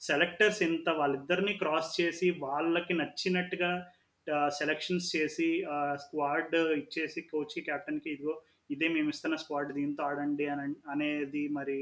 సెలెక్టర్స్ 0.01 0.61
ఇంత 0.67 0.89
వాళ్ళిద్దరిని 0.99 1.53
క్రాస్ 1.61 1.89
చేసి 1.99 2.27
వాళ్ళకి 2.45 2.93
నచ్చినట్టుగా 3.01 3.71
సెలెక్షన్స్ 4.57 5.07
చేసి 5.15 5.47
స్క్వాడ్ 6.03 6.55
ఇచ్చేసి 6.81 7.21
కోచ్కి 7.31 7.61
కెప్టెన్కి 7.69 8.09
ఇదిగో 8.15 8.33
ఇదే 8.69 8.87
మేము 8.95 9.09
ఇస్తున్న 9.13 9.35
స్క్వాడ్ 9.41 9.71
దీంతో 9.77 10.03
ఆడండి 10.09 10.45
అని 10.53 10.75
అనేది 10.93 11.43
మరి 11.57 11.77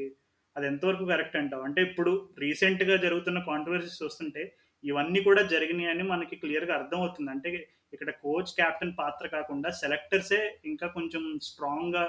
అది 0.56 0.66
ఎంతవరకు 0.72 1.06
కరెక్ట్ 1.12 1.38
అంటావు? 1.42 1.64
అంటే 1.68 1.82
ఇప్పుడు 1.90 2.12
రీసెంట్గా 2.44 2.96
జరుగుతున్న 3.06 3.40
కాంట్రవర్సీస్ 3.50 4.02
చూస్తుంటే 4.04 4.44
ఇవన్నీ 4.84 5.20
కూడా 5.22 5.42
జరిగినాయని 5.52 6.06
మనకి 6.12 6.36
క్లియర్గా 6.44 6.74
అర్థమవుతుంది. 6.80 7.30
అంటే 7.32 7.50
ఇక్కడ 7.94 8.12
కోచ్ 8.24 8.52
క్యాప్టెన్ 8.56 8.94
పాత్ర 9.00 9.26
కాకుండా 9.30 9.70
సెలెక్టర్సే 9.80 10.42
ఇంకా 10.66 10.88
కొంచెం 10.98 11.24
స్ట్రాంగ్గా 11.48 12.06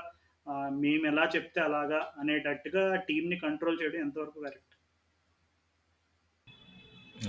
మేము 0.80 1.04
ఎలా 1.10 1.24
చెప్తే 1.34 1.60
అలాగా 1.62 2.00
అనేటట్టుగా 2.20 2.84
టీంని 3.08 3.36
కంట్రోల్ 3.42 3.80
చేయడం 3.80 4.00
ఎంతవరకు 4.06 4.38
కరెక్ట్? 4.44 4.72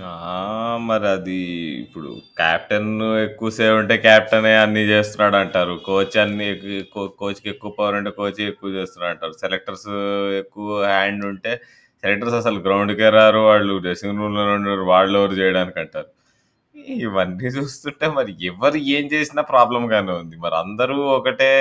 ఆ! 0.03 0.11
మరి 0.85 1.07
అది 1.07 1.39
ఇప్పుడు 1.83 2.09
కెప్టెన్ 2.39 2.89
ఎక్కువ 3.25 3.49
సేవ్ 3.57 3.75
ఉంటే 3.81 3.95
అన్ని 4.59 4.83
చేస్తున్నాడు 4.91 5.37
అంటారు 5.41 5.75
కోచ్ 5.87 6.17
అన్ని 6.17 6.47
కోచ్‌కి 7.19 7.47
ఎక్కువ 7.53 7.71
పవర్ 7.77 7.97
ఉంటే 7.99 8.13
కోచ్ 8.19 8.41
ఎక్కువ 8.47 8.71
చేస్తున్నాడు 8.77 9.11
అంటారు 9.13 9.35
సెలెక్టర్స్ 9.43 9.89
ఎక్కువ 10.41 10.69
హ్యాండ్ 10.87 11.25
ఉంటే 11.31 11.53
సెలెక్టర్స్ 12.03 12.37
అసలు 12.41 12.59
గ్రౌండ్‌కే 12.65 13.09
రారు. 13.15 13.41
వాళ్ళు 13.49 13.75
డ్రెస్సింగ్ 13.85 14.19
రూమ్‌లోనే 14.21 14.53
ఉండరు. 14.57 14.85
చేయడానికి 15.39 15.79
అంటారు 15.83 16.09
ఇవన్నీ 16.99 17.47
చూస్తుంటే 17.57 18.07
మరి 18.15 18.31
ఎవరు 18.49 18.79
ఏం 18.95 19.05
చేసినా 19.13 19.41
ప్రాబ్లం 19.51 19.83
గానే 19.93 20.13
ఉంది. 20.21 20.35
మరి 20.45 20.55
అందరూ 20.63 20.97
ఒకటే 21.17 21.51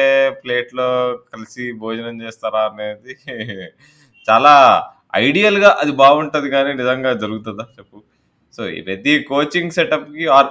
ప్లేట్‌లో 0.43 0.89
కలిసి 1.33 1.65
భోజనం 1.83 2.17
చేస్తారా 2.25 2.63
అనేది 2.71 3.15
చాలా 4.29 4.55
ఐడియల్‌గా 5.23 5.71
అది 5.83 5.93
బాగుంటుంది 6.03 6.49
కానీ 6.55 6.73
నిజంగా 6.81 7.13
జరుగుతుందా 7.23 7.65
చెప్పు? 7.79 7.99
సో, 8.59 8.63
ప్రతి 8.89 9.13
కోచింగ్ 9.31 9.75
సెటప్‌కి 9.79 10.25
ఆర్ 10.37 10.51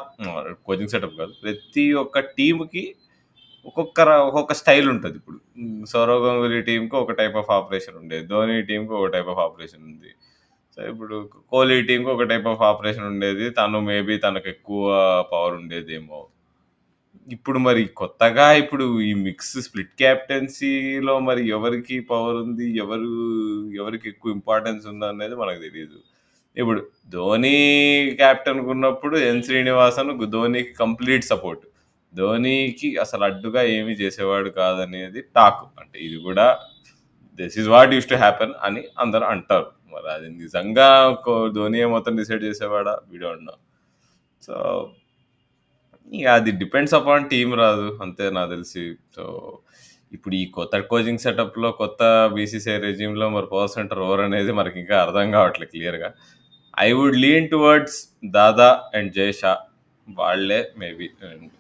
కోచింగ్ 0.67 0.93
సెటప్ 0.93 1.15
కాదు. 1.21 1.33
ప్రతి 1.43 1.85
ఒక్క 2.03 2.19
టీంకి 2.37 2.83
ఒక్కొక్క 3.65 3.99
ఒక్కొక్క 4.21 4.53
స్టైల్ 4.53 4.87
ఉంటుంది 4.89 5.17
ఇప్పుడు. 5.17 5.37
సౌరవ్ 5.85 6.21
గంగూలీ 6.25 6.61
టీంకి 6.61 6.95
ఒక 6.95 7.11
టైప్ 7.11 7.35
ఆఫ్ 7.35 7.51
ఆపరేషన్ 7.51 7.97
ఉండేది. 7.97 8.25
ధోని 8.27 8.61
టీంకి 8.61 8.93
ఒక 8.93 9.07
టైప్ 9.07 9.27
ఆఫ్ 9.27 9.39
ఆపరేషన్ 9.39 9.83
ఉంది. 9.83 10.11
సో, 10.77 10.81
ఇప్పుడు 10.87 11.15
కోహ్లీ 11.51 11.81
టీంకి 11.81 12.09
ఒక 12.09 12.23
టైప్ 12.23 12.47
ఆఫ్ 12.47 12.63
ఆపరేషన్ 12.63 13.05
ఉండేది. 13.05 13.49
తను 13.51 13.79
మేబీ 13.81 14.17
తనకు 14.17 14.49
ఎక్కువ 14.49 14.83
పవర్ 15.33 15.53
ఉండేదేమో. 15.53 16.21
ఇప్పుడు 17.27 17.59
మరి 17.59 17.85
కొత్తగా 17.95 18.53
ఇప్పుడు 18.53 18.85
ఈ 19.01 19.13
మిక్స్ 19.21 19.55
స్ప్లిట్ 19.61 19.93
క్యాప్టెన్సీలో 19.97 21.19
మరి 21.21 21.43
ఎవరికి 21.49 21.99
పవర్ 22.11 22.37
ఉంది? 22.43 22.77
ఎవరు 22.77 23.09
ఎవరికి 23.75 24.09
ఎక్కువ 24.09 24.31
ఇంపార్టెన్స్ 24.33 24.85
ఉందనేది 24.87 25.35
మనకు 25.35 25.61
తెలియదు 25.61 25.99
ఇప్పుడు 26.57 26.81
ధోని 27.09 27.55
కెప్టెన్‌గా 28.19 28.71
ఉన్నప్పుడు 28.71 29.17
ఎన్ 29.29 29.43
శ్రీనివాసన్ 29.43 30.11
ధోనికి 30.31 30.73
కంప్లీట్ 30.75 31.25
సపోర్ట్. 31.25 31.63
ధోనికి 32.13 32.89
అసలు 32.97 33.23
అడ్డుగా 33.23 33.61
ఏమి 33.75 33.93
చేసేవాడు 34.01 34.49
కాదనేది 34.59 35.21
టాక్. 35.37 35.63
అంటే 35.81 35.97
ఇది 36.07 36.17
కూడా 36.27 36.47
this 37.39 37.57
is 37.59 37.69
what 37.69 37.93
used 37.95 38.09
to 38.09 38.17
happen 38.17 38.53
అని 38.63 38.83
అందరూ 38.99 39.25
అంటారు. 39.27 39.69
మరి 39.93 40.07
అది 40.13 40.29
నిజంగా 40.37 40.87
ధోని 41.17 41.53
ధోనియే 41.55 41.85
మొత్తం 41.87 42.13
డిసైడ్ 42.17 42.43
చేసేవాడా? 42.43 42.95
వి 43.09 43.17
డోంట్ 43.17 43.51
సో 44.43 44.55
ఇక 46.11 46.27
అది 46.37 46.51
డిపెండ్స్ 46.61 46.93
అపాన్ 46.93 47.29
టీమ్ 47.29 47.53
రాదు 47.55 47.87
అంతే 48.03 48.25
నాకు 48.31 48.51
తెలిసి. 48.51 48.83
సో, 49.15 49.23
ఇప్పుడు 50.11 50.35
ఈ 50.35 50.45
కొత్త 50.51 50.79
కోచింగ్ 50.89 51.19
సెటప్‌లో 51.19 51.71
కొత్త 51.73 52.01
బీసీసీఐ 52.33 52.77
రెజ్యూమ్‌లో 52.79 53.29
మరి 53.29 53.47
పవర్ 53.51 53.69
సెంటర్ 53.69 54.01
మనకు 54.53 54.79
ఇంకా 54.79 54.97
అర్థం 55.01 55.31
కావట్లేదు 55.31 55.71
క్లియర్‌గా. 55.71 56.09
I 56.77 56.89
would 56.91 57.17
lean 57.17 57.49
towards 57.49 57.99
Dada 58.31 58.69
and 58.95 59.13
Jay 59.13 59.31
Shah. 59.33 59.53
వాళ్ళే 60.07 60.71
మేబీ 60.77 61.07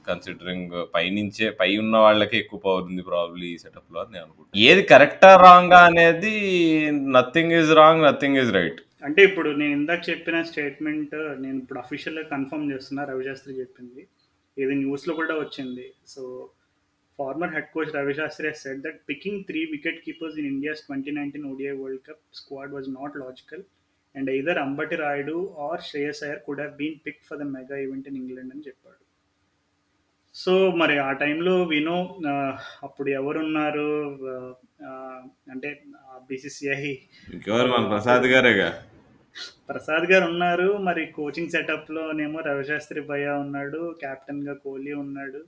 కన్సిడరింగ్ 0.07 0.85
పైనుంచే 0.95 1.49
పై 1.49 1.77
ఉన్న 1.77 1.97
వాళ్ళకే 1.97 2.37
ఎక్కువ 2.37 2.59
పవర్ 2.59 2.83
ఉంది 2.83 3.01
ప్రాబ్లీ 3.01 3.47
ఈ 3.47 3.57
సెటప్‌లో 3.57 3.99
అని 3.99 4.11
నేను 4.11 4.47
ఏది 4.55 4.83
కరెక్టా? 4.83 5.35
రాంగ్ 5.35 5.73
అనేది 5.73 6.33
nothing 7.11 7.51
is 7.51 7.71
wrong. 7.71 8.03
Nothing 8.03 8.37
is 8.37 8.51
right. 8.51 8.81
అంటే 9.03 9.23
ఇప్పుడు 9.23 9.49
నేను 9.49 9.71
ఇందాక 9.71 10.09
చెప్పిన 10.09 10.41
స్టేట్మెంట్ 10.41 11.15
నేను 11.39 11.57
ఇప్పుడు 11.57 11.79
అఫీషియల్‌గా 11.79 12.23
కన్ఫర్మ్ 12.23 12.71
చేస్తున్నా 12.71 13.03
రవిశాస్త్రి 13.03 13.59
చెప్పింది. 13.59 14.01
ఇది 14.57 14.75
న్యూస్‌లో 14.75 15.13
కూడా 15.13 15.39
వచ్చింది. 15.39 15.93
So, 16.07 16.23
former 17.19 17.53
head 17.53 17.71
coach 17.73 17.95
Ravi Shastri 17.95 18.53
said 18.53 18.81
that 18.81 18.99
said 19.09 19.43
three 19.43 19.65
wicket 19.71 20.01
keepers 20.05 20.37
in 20.39 20.61
keepers 20.61 20.79
twenty 20.81 21.11
India's 21.11 21.31
2019 21.31 21.75
world 21.81 22.01
cup 22.01 22.21
squad 22.33 22.71
squad 22.71 22.93
not 22.99 23.17
logical 23.17 23.63
and 24.15 24.29
either 24.29 24.55
Ambati 24.55 24.97
Rayudu 24.99 25.39
or 25.65 25.75
Shreyas 25.77 26.19
Iyer 26.23 26.37
could 26.47 26.59
have 26.59 26.73
been 26.79 26.95
picked 27.05 27.23
for 27.29 27.37
the 27.39 27.47
mega 27.51 27.77
event 27.85 28.07
in 28.09 28.15
England 28.15 28.51
అని 28.51 28.63
చెప్పాడు. 28.67 29.01
So, 30.33 30.71
మరి 30.71 30.97
ఆ 30.97 31.11
టైంలో 31.11 31.63
వినో 31.63 32.19
అప్పుడు 32.83 33.09
ఎవరున్నారు? 33.09 34.19
అంటే 35.51 35.83
BCCI 36.29 36.95
Prasad 37.89 38.25
గారేగా. 38.25 38.83
Prasad 39.69 40.11
గారు 40.11 40.25
ఉన్నారు. 40.25 40.77
మరి 40.77 41.05
కోచింగ్ 41.05 41.49
సెటప్‌లోనేమో 41.49 42.39
రవిశాస్త్రి 42.39 43.01
భయ్యా 43.01 43.33
ఉన్నాడు. 43.35 43.95
కెప్టెన్‌గా 44.01 44.53
కోహ్లీ 44.53 44.93
ఉన్నాడు. 44.93 45.45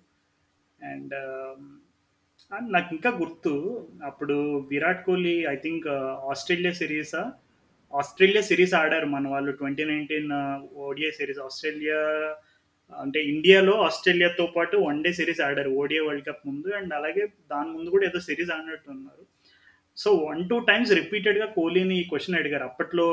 అండ్ 0.83 1.13
ఆహ్, 1.13 2.71
నాకింకా 2.71 3.09
గుర్తు 3.09 3.87
అప్పుడు 4.03 4.67
Virat 4.69 5.05
Kohli 5.05 5.45
I 5.45 5.55
think 5.55 5.87
Australia 6.31 6.73
సిరీసా? 6.73 7.33
Australia 7.99 8.41
series 8.49 8.73
ఆడారు 8.73 9.07
మన 9.15 9.27
వాళ్ళు 9.33 9.51
2019 9.59 10.29
ఓడిఐ 10.85 11.11
సిరీస్. 11.19 11.41
ఆస్ట్రేలియా 11.47 11.99
అంటే 12.91 13.19
ఇండియాలో 13.23 13.73
ఆస్ట్రేలియాతో 13.87 14.45
పాటు 14.55 14.75
వన్ 14.77 15.03
డే 15.03 15.11
సిరీస్ 15.19 15.41
ఆడారు 15.47 15.69
ఓడిఐ 15.81 16.01
వరల్డ్ 16.05 16.25
కప్ 16.27 16.47
ముందు. 16.49 16.69
అండ్ 16.79 16.93
అలాగే 16.93 17.23
దాని 17.51 17.69
ముందు 17.75 17.93
కూడా 17.95 18.05
ఏదో 18.09 18.19
సిరీస్ 18.29 18.51
ఆడినట్టు 18.55 18.91
ఉన్నారు. 18.91 19.23
సో 19.97 20.09
వన్ 20.27 20.41
టూ 20.49 20.57
టైమ్స్ 20.59 20.91
రిపీటెడ్గా 20.91 21.45
కోహ్లీని 21.57 21.95
ఈ 21.99 22.03
క్వశ్చన్ 22.03 22.37
అడిగారు. 22.39 22.63
అప్పట్లో 22.63 23.05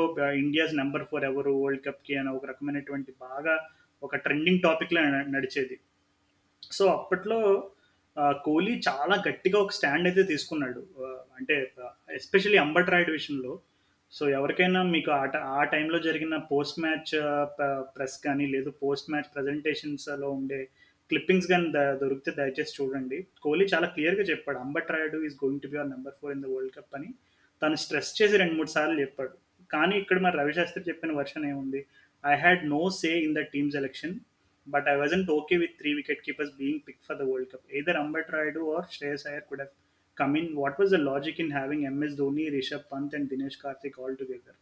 ఇండియాస్ 0.43 0.73
నెంబర్ 0.75 1.05
ఫోర్ 1.11 1.25
ఎవరు 1.25 1.51
వరల్డ్ 1.63 1.85
కప్కి 1.87 2.15
అని 2.15 2.29
ఒక 2.29 2.45
రకమైనటువంటి 2.45 3.11
బాగా 3.25 3.55
ఒక 4.03 4.15
ట్రెండింగ్ 4.15 4.63
టాపిక్లో 4.63 5.01
నడిచేది. 5.35 5.75
సో 6.71 6.85
అప్పట్లో 6.85 7.39
కోహ్లీ 8.45 8.73
చాలా 8.87 9.15
గట్టిగా 9.27 9.57
ఒక 9.59 9.71
స్టాండ్ 9.71 10.07
అయితే 10.07 10.23
తీసుకున్నాడు. 10.23 10.81
అంటే 11.37 11.55
ఎస్పెషల్లీ 12.15 12.57
అంబట్ 12.57 12.89
రాయుడు 12.89 13.11
విషయంలో 13.11 13.53
సో 14.13 14.29
ఎవరికైనా 14.29 14.83
మీకు 14.85 15.11
ఆ 15.11 15.23
ఆ 15.53 15.63
టైంలో 15.63 15.99
జరిగిన 15.99 16.37
పోస్ట్ 16.51 16.79
మ్యాచ్ 16.79 17.11
ప్రెస్ 17.95 18.17
కానీ 18.25 18.45
లేదు 18.47 18.69
పోస్ట్ 18.81 19.11
మ్యాచ్ 19.11 19.29
ప్రజెంటేషన్స్లో 19.35 20.29
ఉండే 20.31 20.61
క్లిప్పింగ్స్ 21.11 21.47
కానీ 21.47 21.67
ద- 21.71 21.99
దొరికితే 22.01 22.31
దయచేసి 22.31 22.73
చూడండి. 22.77 23.17
కోహ్లీ 23.41 23.65
చాలా 23.65 23.87
క్లియర్గా 23.87 24.23
చెప్పాడు 24.23 24.57
Ambati 24.57 24.91
Rayudu 24.91 25.25
is 25.25 25.35
going 25.35 25.61
to 25.61 25.67
be 25.67 25.77
our 25.77 25.89
number 25.89 26.13
four 26.21 26.33
in 26.33 26.43
the 26.43 26.47
world 26.47 26.75
cup 26.75 26.95
అని. 26.95 27.09
తను 27.61 27.75
స్ట్రెస్ 27.75 28.21
చేసి 28.21 28.37
రెండు 28.37 28.53
మూడు 28.53 28.69
సార్లు 28.69 29.01
చెప్పాడు. 29.01 29.33
కానీ 29.69 29.97
ఇక్కడ 29.97 30.19
మరి 30.19 30.37
రవిశాస్త్రి 30.37 30.83
చెప్పిన 30.89 31.11
వర్షన్ 31.11 31.45
ఏముంది? 31.45 31.81
I 32.23 32.35
had 32.35 32.69
no 32.69 32.89
say 32.99 33.19
in 33.19 33.35
the 33.35 33.41
team 33.53 33.71
selection 33.71 34.15
but 34.67 34.87
I 34.87 34.95
wasn't 34.95 35.31
okay 35.31 35.57
with 35.57 35.77
three 35.77 35.93
wicket 35.93 36.21
keepers 36.21 36.53
being 36.57 36.81
pick 36.87 37.03
for 37.07 37.17
the 37.17 37.23
world 37.23 37.51
cup 37.53 37.67
Either 37.75 37.95
Ambati 37.97 38.31
Rayudu 38.31 38.75
or 38.75 38.87
Shreyas 38.91 39.27
Iyer 39.27 39.43
could 39.43 39.61
have 39.61 39.73
come 40.21 40.35
in. 40.35 40.55
What 40.55 40.79
was 40.79 40.91
the 40.91 40.99
logic 41.09 41.39
in 41.39 41.51
having 41.51 41.83
MS 41.99 42.15
Dhoni, 42.17 42.49
Rishabh 42.57 42.89
Pant, 42.89 43.13
and 43.13 43.29
Dinesh 43.29 43.61
Karthik 43.65 43.97
all 43.97 44.15
together? 44.25 44.55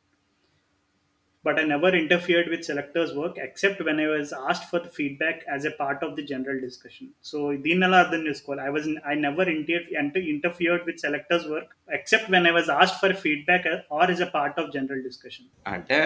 But 1.46 1.58
I 1.62 1.64
never 1.66 1.96
interfered 2.00 2.48
with 2.54 2.66
selectors 2.70 3.12
work 3.20 3.38
except 3.46 3.82
when 3.88 4.00
I 4.00 4.08
was 4.10 4.30
asked 4.48 4.66
for 4.70 4.82
the 4.86 4.92
feedback 4.98 5.38
as 5.56 5.64
a 5.64 5.74
part 5.74 6.00
of 6.06 6.12
the 6.18 6.24
general 6.32 6.58
discussion. 6.66 7.06
So 7.30 7.38
దీన్ని 7.66 7.86
ఎలా 7.88 8.00
అర్థం 8.04 8.24
చేసుకోవాలి 8.28 8.62
I 8.66 8.72
was 8.76 8.88
I 9.12 9.14
never 9.28 9.50
inter 9.54 9.86
అంటే 10.02 10.22
interfered 10.34 10.84
with 10.90 11.00
selectors 11.06 11.46
work 11.54 11.72
except 11.98 12.30
when 12.36 12.48
I 12.50 12.54
was 12.58 12.72
asked 12.78 12.98
for 13.02 13.16
feedback 13.24 13.68
or 14.00 14.12
is 14.16 14.24
a 14.28 14.30
part 14.36 14.60
of 14.62 14.70
general 14.76 15.02
discussion 15.08 15.48
అంటే 15.74 16.00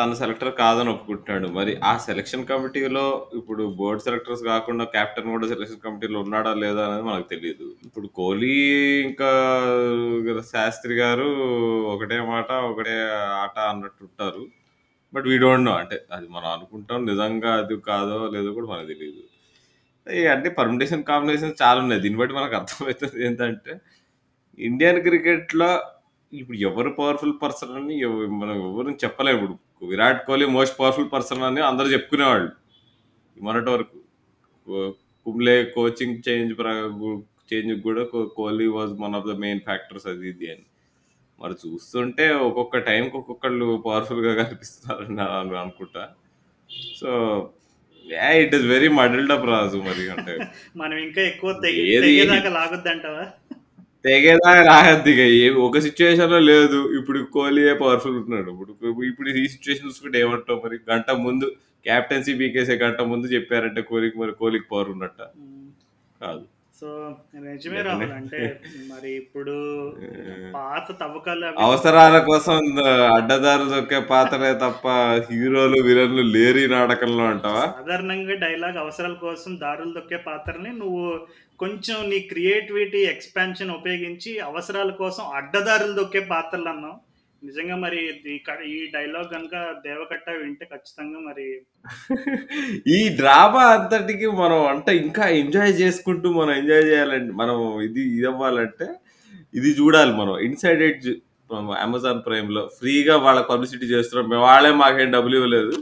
తన 0.00 0.10
selector 0.22 0.52
కాదని 0.62 0.92
ఒప్పుకుంటున్నాడు 0.94 1.50
మరి 1.58 1.74
ఆ 1.84 1.92
సెలక్షన్ 2.06 2.48
కమిటీలో 2.52 3.06
ఇప్పుడు 3.40 3.64
బోర్డ్ 3.80 4.04
సెలెక్టర్స్ 4.06 4.44
కాకుండా 4.50 4.86
క్యాప్టెన్ 4.96 5.30
కూడా 5.34 5.48
సెలెక్షన్ 5.54 5.84
కమిటీలో 5.86 6.20
ఉన్నాడా 6.26 6.52
లేదా 6.64 6.82
అనేది 6.86 7.06
మనకు 7.10 7.28
తెలియదు 7.34 7.68
ఇప్పుడు 7.86 8.06
కోహ్లీ 8.20 8.56
ఇంకా 9.04 9.30
శాస్త్రి 10.52 10.96
గారు 11.02 11.30
ఒకటే 11.94 12.18
మాట 12.26 12.50
ఒకటే 12.70 12.96
ఆట 13.42 13.58
అన్నట్టుంటారు 13.72 14.44
బట్ 15.14 15.26
వీ 15.26 15.38
డోంట్ 15.38 15.64
నో. 15.64 15.72
అంటే 15.72 16.00
అది 16.12 16.28
మనం 16.28 16.46
అనుకుంటాం 16.46 17.06
నిజంగా 17.06 17.54
అది 17.54 17.76
కాదో 17.76 18.30
లేదో 18.32 18.52
కూడా 18.52 18.66
మనకు 18.66 18.86
తెలియదు 18.86 19.20
ఈ 20.12 20.26
అంటే 20.26 20.48
పర్మిటేషన్ 20.48 21.04
కాంబినేషన్ 21.04 21.52
చాలా 21.62 21.80
ఉన్నాయి. 21.80 22.02
దీన్ని 22.02 22.20
బట్టి 22.20 22.34
మనకు 22.34 22.54
అర్థమవుతుంది 22.54 23.26
ఏంటంటే 23.26 23.80
ఇండియన్ 24.58 25.02
క్రికెట్లో 25.02 25.82
ఇప్పుడు 26.32 26.56
ఎవరు 26.56 26.90
పవర్ఫుల్ 26.90 27.32
పర్సన్ 27.42 27.70
అని 27.70 28.00
ఎవ- 28.00 28.30
మనం 28.30 28.72
ఎవరు 28.72 28.90
చెప్పలేము 28.90 29.38
ఇప్పుడు 29.42 29.90
Virat 29.90 30.26
Kohli 30.26 30.46
most 30.46 30.78
powerful 30.78 31.12
person 31.12 31.42
అని 31.42 31.60
అందరూ 31.60 31.86
చెప్పుకునేవాళ్ళు. 31.86 32.52
మొన్నటి 33.40 33.70
వరకు. 33.70 33.98
కో- 34.66 34.92
కుంబ్లే 35.24 35.64
కోచింగ్ 35.64 36.28
చేంజ్ 36.28 36.60
చేంజ్ 37.54 37.82
కూడా 37.82 38.04
కో- 38.04 38.26
Kohli 38.26 38.66
was 38.66 38.92
one 39.00 39.14
of 39.14 39.26
the 39.26 39.30
main 39.30 39.60
factors 39.60 40.06
అది 40.06 40.28
ఇది 40.28 40.50
అని. 40.50 40.64
మరి 41.38 41.54
చూస్తుంటే 41.64 42.30
ఒక్కొక్క 42.48 42.78
టైంకి 42.78 43.16
ఒక్కొక్కళ్ళు 43.16 43.82
పవర్ఫుల్గా 43.86 44.34
కనిపిస్తున్నారని 44.34 45.14
నేను 45.16 45.56
అనుకుంటా. 45.56 46.02
So 46.96 47.10
it 48.34 48.54
is 48.54 48.66
very 48.66 48.88
muddled 48.88 49.32
up 49.32 49.44
Raju 49.44 49.76
మరి 49.76 50.10
అంటే. 50.10 50.32
మనం 50.76 50.96
ఇంకా 50.98 51.22
ఎక్కువ 51.22 51.52
తెగేదాకా 51.62 52.50
లాగొద్దంటావా? 52.50 53.24
తెగేదా 54.04 54.50
రాయద్దు 54.62 55.10
ఇక. 55.10 55.20
ఏ 55.36 55.50
ఒక 55.58 55.78
సిచ్యువేషన్లో 55.78 56.38
లేదు. 56.48 56.90
ఇప్పుడు 56.98 57.18
కోహ్లీ 57.32 57.74
పవర్ఫుల్ 57.74 58.16
ఉంటున్నాడు 58.16 58.50
ఇప్పుడు 58.50 58.72
ఇప్పుడు 59.02 59.28
ఈ 59.42 59.46
సిచ్యువేషన్ 59.48 59.88
చూసుకుంటే 59.88 60.18
ఏమంటావు 60.18 60.60
మరి? 60.64 60.78
గంట 60.90 61.10
ముందు 61.26 61.46
క్యాప్టెన్సీ 61.86 62.34
బీకేసే 62.34 62.74
గంట 62.74 63.00
ముందు 63.02 63.26
చెప్పారంటే 63.26 63.80
కోహ్లీకి 63.82 64.18
మరి 64.18 64.32
కోహ్లీకి 64.32 64.66
పవర్ 64.72 64.90
ఉన్నట్ట. 64.90 65.20
కాదు. 66.20 66.44
సో 66.84 66.90
నిజమే 67.44 67.82
రాహుల్ 67.84 68.10
అంటే 68.16 68.38
మరి 68.88 69.10
ఇప్పుడు 69.20 69.52
పాత 70.56 70.86
తవ్వకాలు 70.98 71.44
అవి 71.48 71.62
అవసరాల 71.66 72.16
కోసం 72.26 72.56
అడ్డదారు 73.14 73.64
దొక్కే 73.70 74.00
పాత్రే 74.10 74.50
తప్ప 74.62 74.84
హీరోలు 75.28 75.78
విలన్లు 75.86 76.24
లేరి 76.34 76.64
నాటకంలో 76.74 77.24
అంటావా? 77.30 77.64
సాధారణంగా 77.78 78.36
డైలాగ్ 78.44 78.78
అవసరాల 78.84 79.16
కోసం 79.22 79.54
దారులు 79.64 79.92
దొక్కే 79.96 80.20
పాత్రని 80.28 80.72
నువ్వు 80.82 81.06
కొంచెం 81.60 81.98
నీ 82.10 82.18
క్రియేటివిటీ 82.30 83.00
ఎక్స్పాన్షన్ 83.14 83.72
ఉపయోగించి 83.78 84.32
అవసరాల 84.48 84.92
కోసం 85.00 85.24
అడ్డదారులు 85.40 85.94
దొక్కే 86.00 86.22
పాత్రలు 86.32 86.70
అన్నావు. 86.70 86.96
నిజంగా 87.46 87.76
మరి 87.84 88.00
ఈ 88.72 88.76
డైలాగ్ 88.94 89.28
గనుక 89.34 89.54
'దేవకట్ట' 89.84 90.36
వింటే 90.42 90.64
ఖచ్చితంగా 90.72 91.18
మరి 91.28 91.46
ఈ 92.96 93.00
డ్రామా 93.18 93.64
అంతటికి 93.76 94.28
మనం 94.42 94.60
అంటే 94.72 94.92
ఇంకా 95.04 95.26
ఎంజాయ్ 95.42 95.74
చేసుకుంటూ 95.82 96.30
మనం 96.40 96.52
ఎంజాయ్ 96.60 96.86
చేయాలంటే 96.90 97.34
మనం 97.42 97.58
ఇది 97.88 98.02
ఇదవ్వాలంటే 98.18 98.88
ఇది 99.58 99.70
చూడాలి 99.80 100.12
మనం. 100.20 100.34
'ఇన్సైడ్ 100.46 100.82
ఎడ్జ్' 100.88 101.10
అమెజాన్ 101.84 102.20
ప్రైమ్‌లో 102.26 102.62
ఫ్రీగా 102.78 103.16
వాళ్ళ 103.24 103.40
పబ్లిసిటీ 103.52 103.86
చేస్తున్నాం. 103.94 104.28
మేము 104.32 104.44
వాళ్ళే 104.48 104.72
మాకేం 104.82 105.10
డబ్బులు 105.16 105.36
ఇవ్వలేదు. 105.40 105.74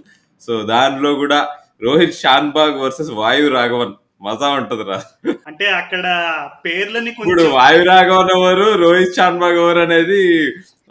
సో 0.43 0.53
దానిలో 0.73 1.11
కూడా 1.23 1.41
రోహిత్ 1.87 2.21
షాన్బాగ్ 2.23 2.81
వర్సెస్ 2.85 3.13
వాయు 3.21 3.47
రాఘవన్ 3.59 3.95
మజా 4.27 4.49
ఉంటదిరా. 4.59 4.97
అంటే 5.49 5.67
అక్కడ 5.79 6.05
పేర్లని 6.65 7.09
ఇప్పుడు 7.13 7.45
వాయు 7.57 7.81
రాఘవన్ 7.93 8.31
ఎవరు, 8.37 8.67
రోహిత్ 8.83 9.17
షాన్బాగ్ 9.19 9.59
ఎవరు 9.63 9.81
అనేది 9.87 10.21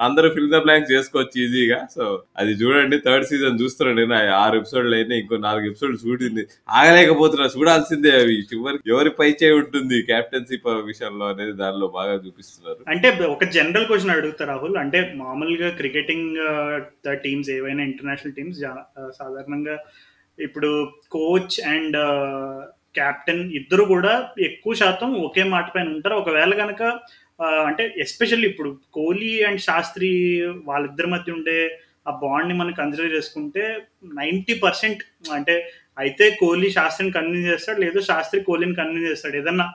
అందరూ 0.01 0.27
ఫిల్ 0.29 0.51
ద 0.51 0.57
బ్లాంక్స్ 0.57 0.91
చేసుకోవచ్చు 0.91 1.35
ఈజీగా. 1.43 1.79
సో 1.95 2.03
అది 2.37 2.51
చూడండి 2.51 2.97
థర్డ్ 3.05 3.25
సీజన్ 3.25 3.59
చూస్తున్నాను 3.61 3.99
నేను. 4.01 4.15
ఆరు 4.35 4.55
ఎపిసోడ్‌లు 4.57 4.95
అయినా 4.95 5.15
ఇంకో 5.15 5.37
నాలుగు 5.37 5.65
ఎపిసోడ్‌లు 5.65 5.99
చూడింది. 6.05 6.43
ఆగలేకపోతున్నా 6.71 7.47
చూడాల్సిందే 7.55 8.11
అవి. 8.21 8.37
చివరికి 8.51 8.89
ఎవరి 8.89 9.11
పై 9.19 9.29
చేయి 9.41 9.57
ఉంటుంది 9.61 9.99
కెప్టెన్సీ 10.01 10.57
విషయంలో 10.85 11.25
అనేది 11.25 11.53
దానిలో 11.53 11.87
బాగా 11.97 12.15
చూపిస్తున్నారు. 12.25 12.81
అంటే 12.87 13.09
ఒక 13.27 13.43
జనరల్ 13.51 13.85
క్వశ్చన్ 13.85 14.15
అడుగుతా 14.15 14.45
రాహుల్. 14.45 14.77
అంటే 14.77 15.01
మామూలుగా 15.15 15.69
క్రికెటింగ్ 15.71 16.29
ద 17.07 17.13
టీమ్స్ 17.25 17.49
ఏవైనా 17.49 17.83
ఇంటర్నేషనల్ 17.83 18.37
టీమ్స్ 18.39 18.61
సాధారణంగా 19.17 19.77
ఇప్పుడు 20.39 20.69
కోచ్ 21.11 21.55
అండ్ 21.67 21.97
కెప్టెన్ 22.95 23.43
ఇద్దరు 23.51 23.83
కూడా 23.85 24.13
ఎక్కువ 24.39 24.73
శాతం 24.73 25.09
ఒకే 25.23 25.43
మాట 25.47 25.67
పైన 25.75 25.87
ఉంటారు. 25.89 26.15
ఒకవేళ 26.15 26.53
కనుక 26.53 26.81
అంటే 27.67 27.83
ఎస్పెషల్లీ 27.97 28.47
ఇప్పుడు 28.47 28.69
కోహ్లీ 28.93 29.31
అండ్ 29.43 29.61
శాస్త్రి 29.61 30.09
వాళ్ళిద్దరి 30.65 31.07
మధ్య 31.07 31.31
ఉండే 31.31 31.57
ఆ 32.07 32.11
బాండ్‌ని 32.21 32.55
మనం 32.59 32.73
కన్సిడర్ 32.73 33.13
చేసుకుంటే 33.15 33.63
90% 34.11 35.01
అంటే 35.37 35.55
అయితే 35.97 36.25
కోహ్లీ 36.39 36.69
శాస్త్రిని 36.71 37.11
కన్విన్స్ 37.11 37.49
చేస్తాడు. 37.51 37.79
లేదు 37.79 37.99
శాస్త్రి 38.09 38.39
కోహ్లీని 38.41 38.77
కన్విన్స్ 38.79 39.09
చేస్తాడు. 39.09 39.35
ఏదన్నా 39.41 39.65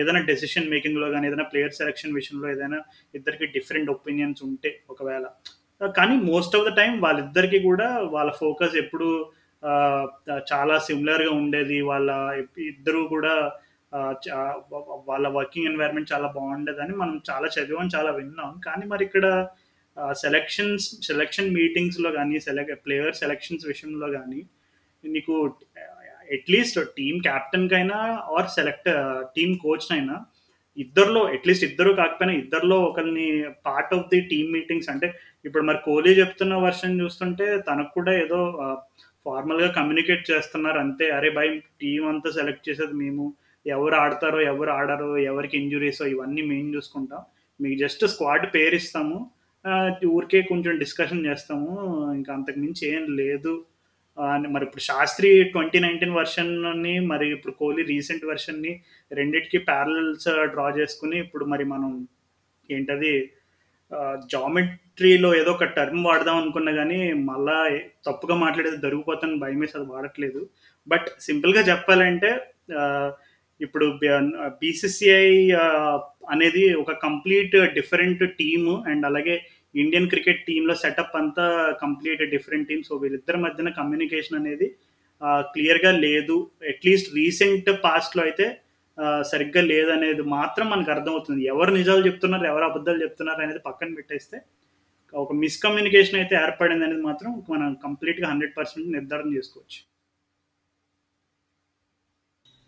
ఏదైనా 0.00 0.20
డెసిషన్ 0.30 0.70
మేకింగ్‌లో 0.70 1.06
కానీ 1.12 1.26
ఏదైనా 1.26 1.46
ప్లేయర్ 1.52 1.76
సెలక్షన్ 1.78 2.16
విషయంలో 2.16 2.46
ఏదైనా 2.50 2.78
ఇద్దరికి 3.14 3.46
డిఫరెంట్ 3.54 3.92
ఒపీనియన్స్ 3.94 4.42
ఉంటే 4.48 4.70
ఒకవేళ. 4.88 5.24
కానీ 5.80 6.16
మోస్ట్ 6.30 6.56
ఆఫ్ 6.56 6.66
ద 6.68 6.72
టైం 6.76 6.92
వాళ్ళిద్దరికీ 7.00 7.60
కూడా 7.60 7.86
వాళ్ళ 8.14 8.30
ఫోకస్ 8.42 8.76
ఎప్పుడు 8.82 9.08
చాలా 10.52 10.74
సిమిలర్‌గా 10.88 11.32
ఉండేది. 11.42 11.78
వాళ్ళ 11.82 12.10
ఇద్దరు 12.70 13.00
కూడా 13.14 13.34
వాళ్ళ 15.08 15.26
వర్కింగ్ 15.36 15.68
ఎన్వైర్న్‌మెంట్ 15.68 16.12
చాలా 16.12 16.28
బాగుండేదని 16.36 16.94
మనం 16.94 17.16
చాలా 17.30 17.48
చదివాం, 17.56 17.88
చాలా 17.96 18.10
విన్నాం. 18.10 18.52
కానీ 18.66 18.86
మరి 18.86 19.04
ఇక్కడ 19.04 19.26
సెలెక్షన్స్ 20.16 20.86
సెలక్షన్స్ 20.86 21.06
సెలక్షన్ 21.06 21.50
మీటింగ్స్‌లో 21.54 22.10
కానీ 22.12 22.36
సెలెక్ట్ 22.40 22.84
ప్లేయర్ 22.86 23.14
సెలక్షన్స్ 23.14 23.66
విషయంలో 23.66 24.08
కానీ 24.10 24.40
నీకు 25.04 25.34
అట్‌లీస్ట్ 26.30 26.78
టీమ్ 26.96 27.18
కెప్టెన్‌కైనా 27.20 27.98
ఆర్ 28.36 28.48
సెలెక్ట్ 28.48 28.90
టీమ్ 29.36 29.54
కోచ్‌నైనా 29.58 30.16
ఇద్దరిలో 30.78 31.22
అట్‌లీస్ట్ 31.34 31.64
ఇద్దరు 31.64 31.90
కాకపోయినా 31.94 32.34
ఇద్దరిలో 32.34 32.78
ఒకరిని 32.80 33.26
part 33.66 33.94
of 33.94 34.08
the 34.08 34.20
team 34.30 34.50
meetings 34.52 34.88
అంటే 34.88 35.08
ఇప్పుడు 35.44 35.64
మరి 35.64 35.78
కోహ్లీ 35.84 36.12
చెప్తున్న 36.20 36.54
వర్షన్ 36.64 37.00
చూస్తుంటే 37.00 37.46
తనకు 37.60 37.92
కూడా 37.94 38.12
ఏదో 38.18 38.40
ఫార్మల్‌గా 39.26 39.68
కమ్యూనికేట్ 39.70 40.30
చేస్తున్నారు 40.30 40.78
అంతే. 40.78 41.10
అరే 41.10 41.30
భాయ్ 41.30 41.50
టీం 41.82 42.02
అంతా 42.08 42.30
సెలెక్ట్ 42.30 42.68
చేసేది 42.68 42.94
మేము. 43.04 43.26
ఎవరు 43.66 43.96
ఆడతారో, 43.96 44.40
ఎవరు 44.50 44.70
ఆడరో, 44.72 45.10
ఎవరికి 45.30 45.56
ఇంజురీసో 45.60 46.04
ఇవన్నీ 46.14 46.42
మేము 46.50 46.70
చూసుకుంటాం. 46.76 47.22
మీకు 47.60 47.76
జస్ట్ 47.80 48.04
స్క్వాడ్ 48.12 48.46
పేరు 48.54 48.76
ఇస్తాము 48.80 49.18
ఊరికే 50.10 50.40
కొంచెం 50.48 50.72
డిస్కషన్ 50.80 51.26
చేస్తాము. 51.28 51.68
ఇంకా 52.16 52.30
అంతకుమించి 52.36 52.84
ఏం 52.90 53.04
లేదు. 53.20 53.52
మరి 54.46 54.64
ఇప్పుడు 54.66 54.84
శాస్త్రి 54.88 55.30
2019 55.46 56.12
వర్షన్‌ని 56.18 56.94
మరి 57.10 57.26
ఇప్పుడు 57.34 57.54
కోహ్లీ 57.60 57.84
రీసెంట్ 57.90 58.24
వర్షన్‌ని 58.30 58.72
రెండిటికి 59.10 59.58
ప్యారల్స్ 59.68 60.28
డ్రా 60.52 60.66
చేసుకుని 60.78 61.16
ఇప్పుడు 61.24 61.46
మరి 61.52 61.64
మనం 61.72 61.92
ఏంటది 62.68 63.12
జామెట్రీలో 64.32 65.30
ఏదో 65.40 65.52
ఒక 65.52 65.66
టర్మ్ 65.76 66.04
వాడదాం 66.08 66.38
అనుకున్నా 66.42 66.72
కానీ 66.78 67.00
మళ్ళా 67.28 67.56
తప్పుగా 68.08 68.36
మాట్లాడేది 68.44 68.78
దొరికిపోతాను 68.84 69.36
భయం 69.44 69.60
వేసి 69.60 69.76
అది 69.78 69.86
వాడట్లేదు. 69.92 70.40
బట్ 70.86 71.08
సింపుల్‌గా 71.20 71.62
చెప్పాలంటే 71.70 72.30
ఇప్పుడు 73.66 73.86
బీసీసీఐ 74.60 75.26
అనేది 76.34 76.62
ఒక 76.82 76.92
కంప్లీట్ 77.06 77.54
డిఫరెంట్ 77.78 78.24
టీమ్ 78.40 78.70
అండ్ 78.90 79.04
అలాగే 79.10 79.36
ఇండియన్ 79.74 80.10
క్రికెట్ 80.12 80.42
టీంలో 80.48 80.74
సెటప్ 80.82 81.16
అంతా 81.20 81.46
కంప్లీట్ 81.84 82.22
డిఫరెంట్ 82.34 82.68
టీమ్. 82.70 82.82
సో 82.88 82.96
వీళ్ళిద్దరి 83.02 83.38
మధ్యన 83.46 83.70
కమ్యూనికేషన్ 83.80 84.38
అనేది 84.40 84.66
క్లియర్‌గా 85.54 85.92
లేదు. 86.06 86.36
అట్‌లీస్ట్ 86.72 87.08
రీసెంట్ 87.18 87.70
పాస్ట్‌లో 87.86 88.22
అయితే 88.28 88.46
సరిగ్గా 89.30 89.62
లేదనేది 89.70 90.24
మాత్రం 90.34 90.66
మనకు 90.72 90.90
అర్థమవుతుంది. 90.94 91.40
ఎవరు 91.52 91.70
నిజాలు 91.78 92.02
చెప్తున్నారు, 92.08 92.46
ఎవరు 92.52 92.64
అబద్ధాలు 92.64 93.00
చెప్తున్నారు 93.04 93.40
అనేది 93.46 93.60
పక్కన 93.68 93.94
పెట్టేస్తే 93.98 94.38
ఒక 95.14 95.32
మిస్‌కమ్యూనికేషన్ 95.42 96.18
అయితే 96.20 96.34
ఏర్పడింది 96.44 96.84
అనేది 96.86 97.02
మాత్రం 97.08 97.32
మనం 97.52 97.68
కంప్లీట్‌గా 97.84 98.28
100% 98.32 98.86
నిర్ధారణ 98.96 99.28
చేసుకోవచ్చు. 99.36 99.80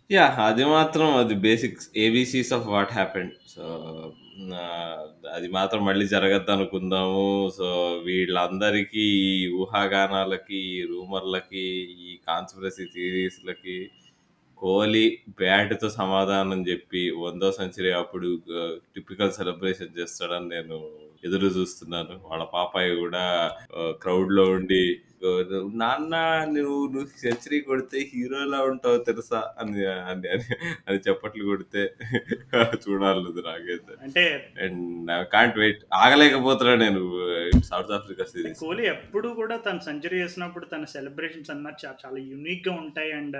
యాహ్! 0.09 0.37
అది 0.43 0.65
మాత్రం 0.69 1.07
అది 1.17 1.35
basics 1.43 1.87
ABCs 2.03 2.51
of 2.57 2.67
what 2.67 2.91
happened. 2.93 3.33
So, 3.53 3.63
అది 5.33 5.47
మాత్రం 5.49 5.81
మళ్ళీ 5.85 6.05
జరగద్దనుకుందాము. 6.07 7.23
సో, 7.57 7.67
వీళ్ళందరికీ 8.05 9.05
ఈ 9.23 9.49
ఊహాగానాలకి, 9.59 10.59
ఈ 10.71 10.79
రూమర్‌లకి, 10.91 11.65
ఈ 12.03 12.11
కాన్స్పిరసీ 12.27 12.85
థియరీస్‌లకి 12.95 13.77
కోహ్లీ 14.59 15.05
బ్యాట్‌తో 15.39 15.89
సమాధానం 15.99 16.61
జెప్పి, 16.63 17.03
100వ 17.19 17.51
సెంచరీ 17.59 17.91
అప్పుడు 18.01 18.29
ఆహ్, 18.59 18.75
టిపికల్ 18.95 19.33
సెలబ్రేషన్ 19.39 19.97
చేస్తాడని 19.99 20.49
నేను 20.55 20.77
ఎదురు 21.27 21.49
జూస్తున్నాను. 21.55 22.15
వాళ్ళ 22.27 22.43
పాపాయి 22.53 22.91
గూడా 22.97 23.25
ఆహ్, 23.77 23.93
క్రౌడ్‌లో 24.01 24.45
ఉండి 24.55 24.83
"నాన్న 25.79 26.15
నువ్వు 26.55 26.79
నువ్వు 26.89 27.07
సెంచరీ 27.21 27.59
కొడితే 27.63 27.97
హీరోలా 28.09 28.59
ఉంటావు 28.67 28.97
తెలుసా" 29.07 29.39
అని 29.61 29.79
అని 30.03 30.27
అని 30.87 30.99
చప్పట్లు 31.05 31.43
కొడితే 31.47 31.81
చూడాలుంది 32.83 33.41
నాకైతే. 33.47 33.93
అంటే 34.05 34.23
అండ్ 34.59 34.83
ఐ 35.13 35.23
కాంట్ 35.33 35.57
వెయిట్. 35.59 35.81
ఆగలేకపోతున్నా 36.01 36.75
నేను 36.83 37.01
సౌత్ 37.69 37.93
ఆఫ్రికా 37.97 38.25
సీరీస్. 38.31 38.59
కోహ్లీ 38.61 38.85
ఎప్పుడు 38.93 39.29
కూడా 39.35 39.57
తను 39.65 39.81
సెంచరీ 39.87 40.19
చేసినప్పుడు 40.23 40.67
తన 40.67 40.85
సెలబ్రేషన్స్ 40.93 41.51
అన్నది 41.55 41.81
చా 41.83 41.91
చాలా 42.03 42.21
యూనిక్‌గా 42.29 42.75
ఉంటాయి. 42.83 43.11
అండ్ 43.17 43.39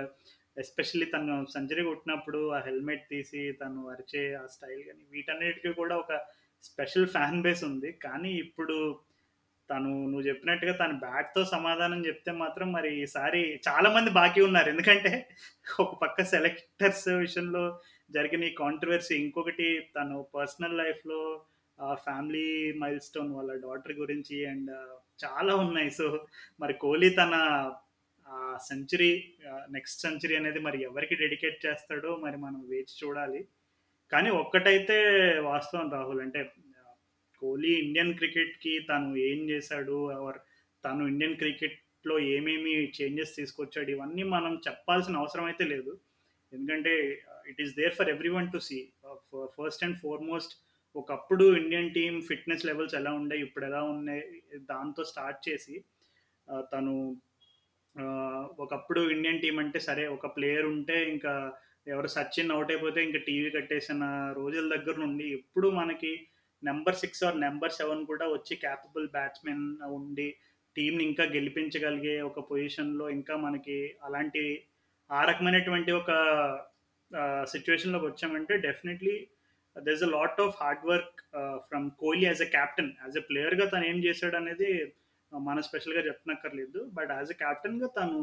ఎస్పెషల్లీ 0.56 1.06
తను 1.10 1.34
సెంచరీ 1.52 1.82
కొట్టినప్పుడు 1.84 2.40
ఆ 2.52 2.60
హెల్మెట్ 2.64 3.04
తీసి 3.10 3.42
తను 3.60 3.80
అరిచే 3.90 4.22
ఆ 4.36 4.46
స్టైల్ 4.54 4.82
గాని 4.86 5.04
వీటన్నిటికి 5.12 5.72
కూడా 5.76 5.96
ఒక 5.98 6.12
స్పెషల్ 6.64 7.08
ఫ్యాన్ 7.08 7.42
బేస్ 7.42 7.64
ఉంది. 7.64 7.90
కానీ 8.04 8.30
ఇప్పుడు 8.44 8.76
తను 9.70 9.90
నువ్వు 10.04 10.26
చెప్పినట్టుగా 10.26 10.72
తను 10.72 10.94
బ్యాట్‌తో 11.00 11.40
సమాధానం 11.46 12.00
చెప్తే 12.06 12.32
మాత్రం 12.34 12.68
మరి 12.72 12.90
ఈసారి 13.02 13.42
చాలా 13.68 13.88
మంది 13.90 14.10
బాకీ 14.10 14.40
ఉన్నారు. 14.40 14.68
ఎందుకంటే 14.68 15.12
ఒక 15.80 15.92
పక్క 16.04 16.24
సెలెక్టర్స్ 16.28 17.08
విషయంలో 17.18 17.64
జరిగిన 18.10 18.44
ఈ 18.44 18.54
కాంట్రవర్సీ 18.54 19.14
ఇంకొకటి 19.16 19.66
తను 19.96 20.16
పర్సనల్ 20.34 20.78
లైఫ్‌లో 20.78 21.20
ఫ్యామిలీ 21.78 22.04
ఫ్యామిలీ 22.06 22.46
మైల్‌స్టోన్ 22.80 23.32
వాళ్ళ 23.32 23.52
డాటర్ 23.64 23.94
గురించి 23.94 24.46
అండ్ 24.46 24.72
చాలా 25.18 25.52
ఉన్నాయి. 25.56 25.90
సో, 25.90 26.06
మరి 26.60 26.74
కోహ్లీ 26.76 27.10
తన 27.14 27.34
సెంచరీ 28.68 29.10
నెక్స్ట్ 29.70 30.00
సెంచరీ 30.00 30.34
అనేది 30.36 30.60
మరి 30.60 30.78
ఎవరికి 30.82 31.14
డెడికేట్ 31.14 31.58
చేస్తాడో 31.66 32.10
మరి 32.16 32.36
మనం 32.36 32.60
వేచి 32.68 32.94
చూడాలి. 33.02 33.40
కానీ 34.12 34.30
ఒక్కటైతే 34.30 34.96
వాస్తవం 35.40 35.90
రాహుల్ 35.90 36.20
అంటే 36.20 36.40
కోహ్లీ 37.42 37.72
ఇండియన్ 37.74 38.14
క్రికెట్‌కి 38.14 38.78
తను 38.80 39.16
ఏం 39.16 39.50
చేశాడు 39.50 40.12
ఆర్ 40.12 40.38
తను 40.84 41.06
ఇండియన్ 41.06 41.36
క్రికెట్‌లో 41.36 42.18
ఏమేమి 42.18 42.72
చేంజెస్ 43.02 43.36
తీసుకొచ్చాడు 43.36 43.90
ఇవన్నీ 43.90 44.22
మనం 44.22 44.60
చెప్పాల్సిన 44.68 45.16
అవసరం 45.16 45.44
అయితే 45.44 45.64
లేదు. 45.64 45.92
ఎందుకంటే 46.52 46.92
it 47.48 47.60
is 47.60 47.74
there 47.76 47.94
for 47.94 48.08
everyone 48.08 48.52
to 48.52 48.58
see. 48.58 48.78
First 49.58 49.84
and 49.84 49.98
foremost 49.98 50.54
ఒకప్పుడు 50.96 51.44
ఇండియన్ 51.56 51.90
టీమ్ 51.90 52.22
ఫిట్‌నెస్ 52.22 52.64
లెవెల్స్ 52.64 52.94
ఎలా 52.94 53.12
ఉండే 53.12 53.36
ఇప్పుడు 53.38 53.64
ఎలా 53.64 53.82
ఉన్నాయి 53.82 54.22
దాంతో 54.70 55.04
స్టార్ట్ 55.04 55.48
చేసి 55.48 55.74
తను 56.72 56.94
ఒకప్పుడు 58.58 59.00
ఇండియన్ 59.10 59.40
టీం 59.40 59.58
అంటే 59.58 59.80
సరే 59.80 60.06
ఒక 60.06 60.26
ప్లేయర్ 60.36 60.66
ఉంటే 60.66 61.10
ఇంకా 61.10 61.32
ఎవరు 61.88 62.06
సచిన్ 62.06 62.52
అవుట్ 62.52 62.70
అయిపోతే 62.70 63.04
ఇంకా 63.04 63.18
టీవీ 63.18 63.50
కట్టేసిన 63.50 64.04
రోజుల 64.36 64.76
దగ్గర 64.76 64.96
నుండి 65.00 65.26
ఎప్పుడు 65.32 65.68
మనకి 65.70 66.12
number 66.62 66.96
six 66.96 67.24
or 67.24 67.40
number 67.40 67.72
seven 67.72 68.06
కూడా 68.06 68.26
వచ్చి 68.28 68.56
క్యాపబుల్ 68.56 69.08
బ్యాట్స్‌మెన్ 69.08 69.64
ఉండి 69.88 70.28
టీంని 70.76 71.04
ఇంకా 71.04 71.24
గెలిపించగలిగే 71.24 72.20
ఒక 72.20 72.40
పొజిషన్‌లో 72.40 73.10
ఇంకా 73.10 73.36
మనకి 73.36 73.94
అలాంటి 74.04 74.42
ఆ 75.10 75.24
రకమైనటువంటి 75.24 75.92
ఒక 75.92 76.10
సిచ్యువేషన్లోకి 77.44 78.06
వచ్చామంటే 78.06 78.56
definitely 78.56 79.28
there's 79.76 80.02
a 80.02 80.06
lot 80.06 80.40
of 80.40 80.56
hard 80.62 80.86
work 80.86 81.20
from 81.68 81.86
Kohli 81.90 82.26
as 82.26 82.42
a 82.42 82.48
captain 82.48 82.92
as 83.02 83.16
a 83.16 83.20
ప్లేయర్గా 83.20 83.66
తను 83.68 83.84
ఏం 83.84 83.98
చేశాడు 84.04 84.36
అనేది 84.36 84.70
మనం 85.32 85.62
స్పెషల్గా 85.62 86.00
చెప్పనక్కర్లేదు. 86.00 86.80
బట్ 86.92 87.10
యాజ్ 87.10 87.30
ఎ 87.30 87.34
క్యాప్టెన్గా 87.34 87.88
తను 87.98 88.18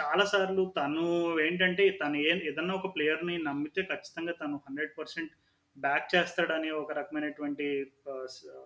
చాలా 0.00 0.24
సార్లు 0.24 0.72
తను 0.76 1.04
ఏంటంటే 1.40 1.90
తను 1.90 2.16
ఏ 2.16 2.32
ఏదన్నా 2.50 2.74
ఒక 2.74 2.96
ప్లేయర్ని 2.96 3.38
నమ్మితే 3.38 3.82
ఖచ్చితంగా 3.82 4.32
తను 4.32 4.56
హండ్రెడ్ 4.66 4.92
పర్సెంట్ 4.98 5.32
బ్యాక్ 5.76 6.16
చేస్తాడనే 6.16 6.70
ఒక 6.70 6.92
రకమైనటువంటి 6.92 7.64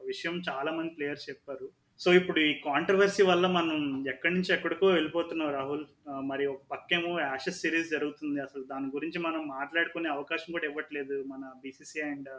విషయం 0.07 0.43
చాలా 0.49 0.73
మంది 0.73 0.95
ప్లేయర్స్ 0.95 1.29
చెప్పారు. 1.31 1.69
సో 2.01 2.13
ఇప్పుడు 2.13 2.41
ఈ 2.41 2.53
కాంట్రవర్సీ 2.65 3.23
వల్ల 3.23 3.47
మనం 3.47 3.79
ఎక్కడి 4.09 4.35
నుంచి 4.35 4.55
ఎక్కడికో 4.55 4.87
వెళ్ళిపోతున్నాం 4.87 5.51
రాహుల్. 5.51 5.87
మరి 6.23 6.47
ఒక 6.47 6.63
పక్కేమో 6.73 7.21
యాషెస్ 7.21 7.63
సిరీస్ 7.63 7.91
జరుగుతుంది. 7.91 8.41
అసలు 8.41 8.63
దాని 8.63 8.91
గురించి 8.97 9.19
మనం 9.19 9.49
మాట్లాడుకునే 9.49 10.09
అవకాశం 10.09 10.53
కూడా 10.53 10.67
ఇవ్వట్లేదు 10.67 11.25
మన 11.27 11.53
బీసీసీ 11.63 12.01
అండ్ 12.01 12.31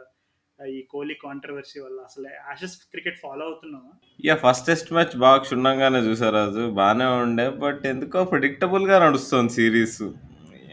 ఈ 0.74 0.80
కోహ్లీ 0.92 1.14
కాంట్రవర్సీ 1.26 1.78
వల్ల. 1.84 1.98
అసలు 2.08 2.26
యాషెస్ 2.48 2.74
క్రికెట్ 2.92 3.18
ఫాలో 3.24 3.42
అవుతున్నావా? 3.48 3.92
ఇక 4.24 4.34
ఫస్ట్ 4.44 4.66
టెస్ట్ 4.70 4.90
మ్యాచ్ 4.94 5.14
బాగా 5.24 5.38
క్షుణ్ణంగానే 5.44 6.00
చూసారు 6.08 6.34
రాజు. 6.38 6.64
బాగానే 6.80 7.06
ఉండే 7.26 7.46
బట్ 7.64 7.84
ఎందుకో 7.92 8.24
ప్రిడిక్టబుల్గా 8.32 8.98
నడుస్తుంది 9.04 9.54
సిరీస్ 9.58 10.02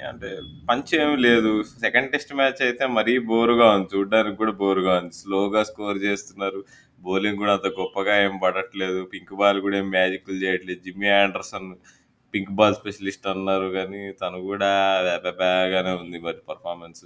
అంటే 0.10 0.30
పంచ్ 0.70 0.92
ఏమి 1.02 1.16
లేదు. 1.28 1.52
సెకండ్ 1.84 2.12
టెస్ట్ 2.14 2.34
మ్యాచ్ 2.40 2.60
అయితే 2.66 2.84
మరీ 2.98 3.14
బోరుగా 3.30 3.68
ఉంది. 3.76 3.88
చూడడానికి 3.94 4.38
కూడా 4.42 4.54
బోరుగా 4.64 4.96
ఉంది. 5.02 5.16
స్లోగా 5.22 5.62
స్కోర్ 5.70 6.00
చేస్తున్నారు. 6.08 6.60
బౌలింగ్ 7.06 7.40
కూడా 7.42 7.54
అంత 7.58 7.68
గొప్పగా 7.80 8.14
ఏం 8.26 8.36
పడట్లేదు. 8.44 9.00
పింక్ 9.14 9.34
బాల్ 9.42 9.60
కూడా 9.66 9.78
ఏం 9.82 9.88
మ్యాజిక్లు 9.96 10.38
చేయట్లేదు. 10.44 10.82
Jimmy 10.88 11.10
Anderson 11.22 11.70
pink 12.34 12.54
ball 12.60 12.78
specialist 12.80 13.28
అన్నారు 13.34 13.68
కానీ 13.78 14.02
తను 14.22 14.40
కూడా 14.50 14.70
బ్యాగానే 15.42 15.94
ఉంది 16.02 16.20
మరి 16.28 16.40
పర్ఫార్మెన్స్ 16.52 17.06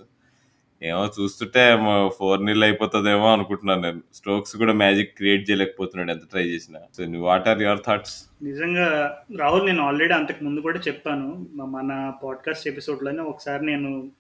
ఏమో 0.84 1.12
చూస్తుంటే 1.20 1.78
ఫోర్ 2.18 2.46
నీళ్ళు 2.46 2.66
అయిపోతుందేమో 2.66 3.34
అనుకుంటున్నాను 3.34 3.82
నేను. 3.82 4.02
స్ట్రోక్స్ 4.14 4.56
కూడా 4.56 4.74
మ్యాజిక్ 4.74 5.18
క్రియేట్ 5.18 5.50
చేయలేకపోతున్నాడు 5.50 6.12
ఎంత 6.12 6.30
ట్రై 6.32 6.44
చేసినా. 6.44 6.80
So 6.98 7.20
what 7.20 7.48
are 7.48 7.62
your 7.62 7.80
thoughts 7.88 8.30
నిజంగా 8.42 9.18
రాహుల్ 9.40 9.66
నేను 9.66 9.84
ఆల్రెడీ 9.84 10.14
అంతకు 10.14 10.44
ముందు 10.44 10.60
కూడా 10.60 10.80
చెప్పాను. 10.80 11.48
మన 11.54 12.14
పాడ్కాస్ట్ 12.24 12.68
ఎపిసోడ్లోనే 12.68 13.20
ఒకసారి 13.20 13.66
నేను 13.66 14.12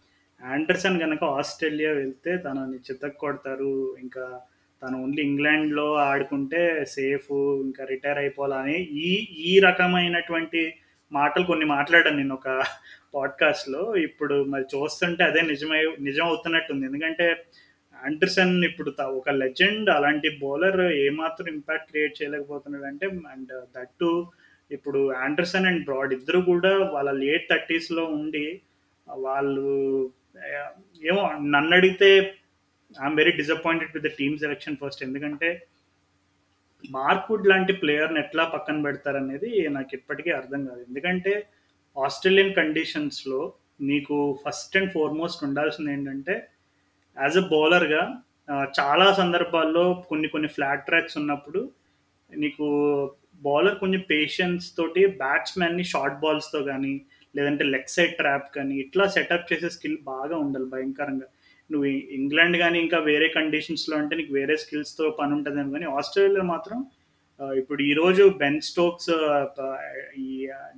ఆండర్సన్ 0.43 0.99
కనుక 0.99 1.24
ఆస్ట్రేలియా 1.24 1.91
వెళ్తే 1.91 2.38
తనని 2.38 2.78
చితక్ 2.78 3.18
కొడతారు 3.18 3.95
ఇంకా 4.01 4.39
తను 4.84 5.03
ఓన్లీ 5.03 5.22
ఇంగ్లాండ్లో 5.22 5.93
ఆడుకుంటే 5.95 6.86
సేఫ్ 6.86 7.34
ఇంకా 7.62 7.86
రిటైర్ 7.89 8.18
అయిపోవాలని 8.18 8.78
ఈ 8.82 9.12
ఈ 9.47 9.59
రకమైనటువంటి 9.59 10.74
మాటలు 11.12 11.45
కొన్ని 11.45 11.66
మాట్లాడాను 11.66 12.18
నేను 12.18 12.34
ఒక 12.34 12.64
పాడ్కాస్ట్లో 13.14 13.95
ఇప్పుడు 13.97 14.43
మరి 14.43 14.66
చూస్తుంటే 14.74 15.24
అదే 15.24 15.41
నిజమై 15.43 15.82
నిజం 15.99 16.26
అవుతున్నట్టుంది 16.26 16.86
ఎందుకంటే 16.86 17.28
ఆండర్సన్ 17.99 18.66
ఇప్పుడు 18.66 18.91
త- 18.91 19.09
ఒక 19.14 19.30
లెజెండ్ 19.36 19.89
అలాంటి 19.89 20.39
బౌలర్ 20.41 20.82
ఏమాత్రం 21.01 21.47
ఇంపాక్ట్ 21.47 21.89
క్రియేట్ 21.89 22.22
చేయలేకపోతున్నాడు 22.22 22.84
అంటే 22.84 23.05
అండ్ 23.32 23.51
దట్ 23.76 23.93
టు 23.99 24.09
ఇప్పుడు 24.72 25.12
ఆండర్సన్ 25.18 25.66
అండ్ 25.66 25.86
బ్రాడ్ 25.86 26.14
ఇద్దరు 26.14 26.39
కూడా 26.41 26.78
వాళ్ళ 26.91 27.12
లేట్ 27.22 27.49
థర్టీస్లో 27.49 28.05
ఉండి 28.16 28.45
వాళ్ళు 29.07 29.66
ఏమో 31.03 31.22
నన్ను 31.49 31.76
అడిగితే 31.76 32.09
I'm 32.95 33.18
very 33.18 33.32
disappointed 33.32 33.91
with 33.95 34.03
the 34.03 34.18
team 34.18 34.38
selection 34.38 34.78
first. 34.78 35.03
ఎందుకంటే 35.03 35.49
మార్క్వుడ్ 36.89 37.47
లాంటి 37.47 37.74
ప్లేయర్ని 37.74 38.20
ఎట్లా 38.20 38.43
పక్కన 38.45 38.82
పెడతారనేది 38.82 39.70
నాకు 39.70 39.89
ఇప్పటికీ 39.93 40.30
అర్థం 40.32 40.66
కాదు. 40.66 40.86
ఎందుకంటే 40.88 41.34
ఆస్ట్రేలియన్ 41.97 42.53
కండిషన్స్లో 42.53 43.53
నీకు 43.81 44.39
ఫస్ట్ 44.47 44.77
అండ్ 44.77 44.91
ఫార్మోస్ట్ 44.91 45.43
ఉండాల్సింది 45.43 45.91
ఏంటంటే 45.91 46.47
యాజ్ 47.19 47.37
అ 47.37 47.41
బౌలర్గా 47.41 48.23
చాలా 48.79 49.13
సందర్భాల్లో 49.13 50.05
కొన్ని 50.09 50.27
కొన్ని 50.27 50.47
ఫ్లాట్ 50.47 50.85
ట్రాక్స్ 50.85 51.17
ఉన్నప్పుడు 51.17 51.69
నీకు 52.35 52.65
బౌలర్ 53.41 53.79
కొంచెం 53.79 54.01
పేషెన్స్ 54.09 54.75
తోటి 54.75 55.05
బ్యాట్స్మెన్ని 55.05 55.83
షార్ట్ 55.83 56.19
బాల్స్తో 56.19 56.63
కానీ 56.63 57.01
లేదంటే 57.35 57.63
లెగ్ 57.63 57.87
సైడ్ 57.87 58.15
ట్రాప్ 58.15 58.55
కానీ 58.55 58.75
ఇట్లా 58.79 59.07
సెటప్ 59.07 59.53
చేసే 59.53 59.69
స్కిల్ 59.69 59.97
బాగా 60.03 60.37
ఉండాలి 60.37 60.65
భయంకరంగా. 60.65 61.27
నువ్వు 61.71 61.87
ఇంగ్లాండ్ 61.87 62.57
కానీ 62.57 62.79
ఇంకా 62.79 62.97
వేరే 62.99 63.27
కండిషన్స్లో 63.27 63.97
అంటే 63.97 64.15
నీకు 64.15 64.33
వేరే 64.33 64.57
స్కిల్స్తో 64.57 65.09
పని 65.09 65.33
ఉంటుంది 65.33 65.71
కానీ 65.71 65.85
ఆస్ట్రేలియాలో 65.85 66.43
మాత్రం 66.43 66.85
ఇప్పుడు 67.59 67.81
ఈరోజు 67.89 68.23
బెన్ 68.41 68.61
స్టోక్స్ 68.69 69.11
ఈ 70.25 70.29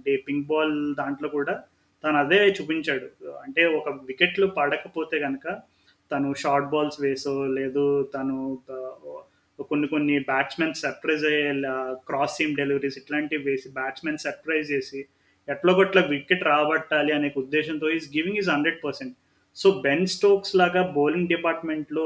డే 0.06 0.14
పింక్ 0.28 0.50
బాల్ 0.52 0.76
దాంట్లో 1.00 1.30
కూడా 1.38 1.56
తను 2.04 2.18
అదే 2.24 2.40
చూపించాడు. 2.58 3.08
అంటే 3.46 3.62
ఒక 3.80 3.90
వికెట్లు 4.10 4.48
పడకపోతే 4.58 5.18
కనుక 5.26 5.48
తను 6.12 6.30
షార్ట్ 6.44 6.72
బాల్స్ 6.74 7.00
వేసో 7.06 7.34
లేదు 7.60 7.86
తను 8.16 8.38
కొన్ని 9.72 9.88
కొన్ని 9.94 10.16
బ్యాట్స్మెన్ 10.30 10.80
సర్ప్రైజ్ 10.84 11.26
అయ్యే 11.30 11.50
క్రాస్ 12.10 12.38
సీమ్ 12.38 12.56
డెలివరీస్ 12.62 12.98
ఇట్లాంటివి 13.02 13.46
వేసి 13.50 13.68
బ్యాట్స్మెన్ 13.80 14.24
సర్ప్రైజ్ 14.26 14.72
చేసి 14.74 15.02
ఎట్లా 15.48 15.72
గొట్ల 15.80 16.00
వికెట్ 16.14 16.48
రాబట్టాలి 16.52 17.12
అనే 17.18 17.30
ఉద్దేశంతో 17.44 17.90
is 17.98 18.08
giving 18.16 18.40
is 18.42 18.52
hundred 18.54 18.80
percent. 18.86 19.16
So 19.58 19.68
Ben 19.86 20.08
Stokes 20.16 20.54
లాగా 20.62 20.82
బౌలింగ్ 20.98 21.32
డిపార్ట్మెంట్లో 21.34 22.06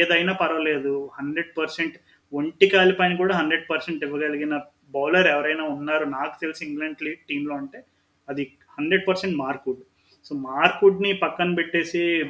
ఏదైనా 0.00 0.34
పర్వాలేదు. 0.42 0.94
హండ్రెడ్ 1.18 1.52
పర్సెంట్ 1.58 1.96
ఒంటి 2.32 2.66
కాలి 2.66 2.92
పైన 2.92 3.16
కూడా 3.16 3.34
హండ్రెడ్ 3.34 3.70
పర్సెంట్ 3.70 4.04
ఇవ్వగలిగిన 4.04 4.60
బౌలర్ 4.90 5.26
ఎవరైనా 5.26 5.64
ఉన్నారు 5.64 6.04
నాకు 6.04 6.40
తెలిసి 6.40 6.66
ఇంగ్లాండ్ 6.66 7.16
టీంలో 7.28 7.56
అంటే 7.56 7.84
అది 8.28 8.52
హండ్రెడ్ 8.78 9.08
పర్సెంట్ 9.08 9.36
మార్కుడ్. 9.36 9.78
సో 10.24 10.34
మార్కుడ్ని 10.34 11.12
పక్కన 11.12 11.54
పెట్టేసి 11.54 12.24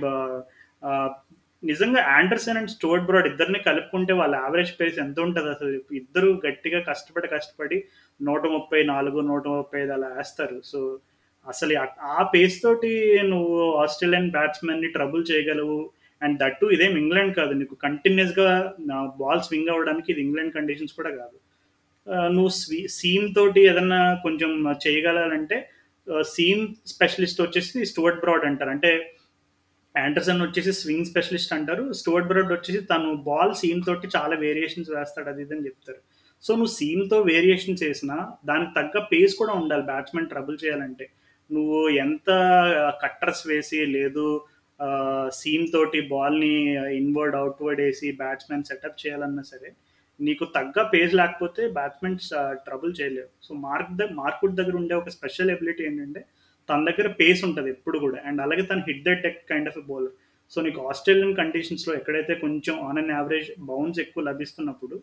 నిజంగా 1.64 2.02
ఆండర్సన్ 2.02 2.56
అండ్ 2.56 2.70
స్టోర్ట్ 2.70 3.06
బ్రాడ్ 3.06 3.26
ఇద్దరిని 3.26 3.58
కలుపుకుంటే 3.58 4.12
వాళ్ళ 4.12 4.34
యావరేజ్ 4.34 4.80
పేస్ 4.80 4.98
ఎంత 4.98 5.20
ఉంటుంది 5.20 5.50
అసలు? 5.50 5.94
ఇద్దరు 5.94 6.40
గట్టిగా 6.46 6.80
కష్టపడి 6.80 7.28
కష్టపడి 7.28 7.84
నూట 8.22 8.46
ముప్పై 8.46 8.82
నాలుగు 8.82 9.20
నూట 9.20 9.48
ముప్పై 9.48 9.80
ఐదు 9.80 9.92
అలా 9.92 10.06
వేస్తారు. 10.06 10.62
సో 10.64 10.98
అసలు 11.48 11.78
ఆ- 11.78 11.86
ఆ 12.02 12.30
పేస్ 12.34 12.62
తోటి 12.62 13.20
నువ్వు 13.22 13.72
ఆస్ట్రేలియన్ 13.72 14.30
బ్యాట్స్మెన్ని 14.30 14.88
ట్రబుల్ 14.88 15.24
చేయగలవు? 15.32 15.90
అండ్ 16.22 16.36
దట్టు 16.40 16.66
ఇదేం 16.66 16.94
ఇంగ్లాండ్ 17.02 17.34
కాదు. 17.36 17.52
నీకు 17.52 17.74
కంటిన్యూస్గా 17.86 18.48
బాల్ 19.20 19.42
స్వింగ్ 19.48 19.72
అవ్వడానికి 19.74 20.08
ఇది 20.12 20.20
ఇంగ్లాండ్ 20.26 20.54
కండిషన్స్ 20.54 20.96
కూడా 20.98 21.10
కాదు. 21.10 21.36
నువ్వు 22.34 22.52
స్వీ 22.60 22.80
సీమ్ 22.98 23.28
తోటి 23.34 23.60
ఏదన్నా 23.70 24.00
కొంచెం 24.22 24.52
చేయగలాలంటే 24.86 25.56
సీమ్ 26.34 26.62
స్పెషలిస్ట్ 26.86 27.42
వచ్చేసి 27.42 27.84
స్టూవర్ట్ 27.90 28.20
బ్రాడ్ 28.20 28.44
అంటారు. 28.44 28.70
అంటే 28.70 28.90
యాండర్సన్ 29.96 30.42
వచ్చేసి 30.42 30.72
స్వింగ్ 30.72 31.08
స్పెషలిస్ట్ 31.10 31.52
అంటారు. 31.52 31.84
స్టూవర్ట్ 31.92 32.28
బ్రాడ్ 32.28 32.52
వచ్చేసి 32.52 32.80
తను 32.80 33.14
బాల్ 33.28 33.54
సీమ్ 33.54 33.82
తోటి 33.86 34.08
చాలా 34.16 34.36
వేరియేషన్స్ 34.36 34.90
వేస్తాడు 34.90 35.28
అది 35.28 35.42
ఇది 35.42 35.54
అని 35.54 35.66
చెప్తారు. 35.66 36.00
సో 36.42 36.50
నువ్వు 36.54 36.72
సీమ్తో 36.72 37.20
వేరియేషన్ 37.20 37.80
చేసినా 37.82 38.16
దానికి 38.44 38.70
తగ్గ 38.76 39.04
పేస్ 39.12 39.34
కూడా 39.34 39.52
ఉండాలి. 39.52 39.82
బ్యాట్స్మెన్ 39.82 40.28
ట్రబుల్ 40.28 40.58
చేయాలంటే. 40.64 41.06
నువ్వు 41.50 41.88
ఎంత 41.88 42.30
కట్టర్స్ 43.02 43.44
వేసి 43.48 43.78
లేదు 43.86 44.26
సీమ్ 45.40 45.66
తోటి 45.74 46.00
బాల్ని 46.12 46.54
ఇన్వర్డ్ 47.00 47.36
అవుట్వర్డ్ 47.40 47.80
వేసి 47.84 48.08
బ్యాట్స్మెన్ 48.22 48.66
సెటప్ 48.68 49.00
చేయాలన్నా 49.02 49.44
సరే 49.52 49.70
నీకు 50.20 50.44
తగ్గ 50.56 50.82
పేజ్ 50.92 51.12
లేకపోతే 51.20 51.62
బ్యాట్స్మెన్ 51.76 52.16
ట్రబుల్ 52.66 52.92
చేయలేవు. 53.00 53.28
So 53.46 53.50
Mark 53.66 53.92
the 54.00 54.06
Mark Wood 54.20 54.56
దగ్గర 54.60 54.76
ఉండే 54.82 54.94
ఒక 55.00 55.10
స్పెషల్ 55.16 55.52
ఎబిలిటీ 55.54 55.82
ఏంటంటే 55.88 56.22
తన 56.68 56.78
దగ్గర 56.88 57.08
పేస్ 57.20 57.42
ఉంటుంది 57.48 57.70
ఎప్పుడు 57.76 57.98
కూడా. 58.04 58.18
అండ్ 58.28 58.40
అలాగే 58.44 58.64
తను 58.70 58.82
hit 58.88 59.04
the 59.08 59.14
deck 59.26 59.42
kind 59.50 59.68
of 59.72 59.78
bowler 59.90 60.14
so 60.52 60.58
నీకు 60.66 60.80
ఆస్ట్రేలియన్ 60.90 61.36
కండిషన్స్లో 61.40 61.92
ఎక్కడైతే 62.00 62.34
కొంచెం 62.44 62.74
ఆన్ 62.88 63.00
అన్ 63.02 63.12
యావరేజ్ 63.16 63.48
బౌన్స్ 63.70 64.00
ఎక్కువ 64.04 64.22
లభిస్తున్నప్పుడు 64.30 64.96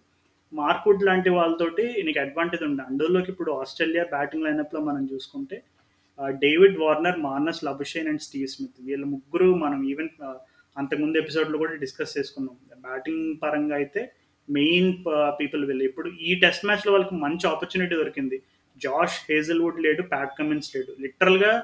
మార్కుడ్ 0.54 1.06
లాంటి 1.08 1.30
వాళ్ళతోటి 1.38 1.86
నీకు 2.08 2.20
అడ్వాంటేజ్ 2.20 2.64
ఉంది 2.68 2.84
అందులోకి 2.90 3.30
ఇప్పుడు 3.34 3.52
ఆస్ట్రేలియా 3.62 4.04
బ్యాటింగ్ 4.14 4.46
లైనప్లో 4.48 4.80
మనం 4.90 5.04
చూసుకుంటే 5.14 5.58
David 6.30 6.78
Warner 6.78 7.20
Marnus 7.20 7.64
Labuschagne 7.64 8.08
and 8.08 8.22
Steve 8.22 8.48
Smith. 8.48 8.86
వీళ్ళ 8.86 9.06
ముగ్గురు 9.06 9.56
మనం 9.56 9.80
ఈవెన్ 9.90 10.10
అంతకుముందు 10.78 11.18
ఎపిసోడ్లో 11.18 11.58
కూడా 11.58 11.74
డిస్కస్ 11.74 12.18
చేసుకున్నాం. 12.18 12.56
బ్యాటింగ్ 12.82 13.36
పరంగా 13.44 13.76
అయితే 13.76 14.12
మెయిన్ 14.50 14.94
పీపుల్ 15.40 15.66
వీళ్ళు. 15.66 15.84
ఇప్పుడు 15.84 16.10
ఈ 16.22 16.40
టెస్ట్ 16.40 16.66
మ్యాచ్లో 16.66 16.92
వాళ్ళకి 16.92 17.16
మంచి 17.16 17.48
ఆపర్చునిటీ 17.48 17.96
దొరికింది. 17.96 18.42
జాష్ 18.78 19.18
హేజల్వుడ్ 19.30 19.80
లేడు 19.82 20.02
ప్యాట్ 20.02 20.38
కమిన్స్ 20.40 20.76
లేడు. 20.76 21.02
లిటరల్గా 21.02 21.64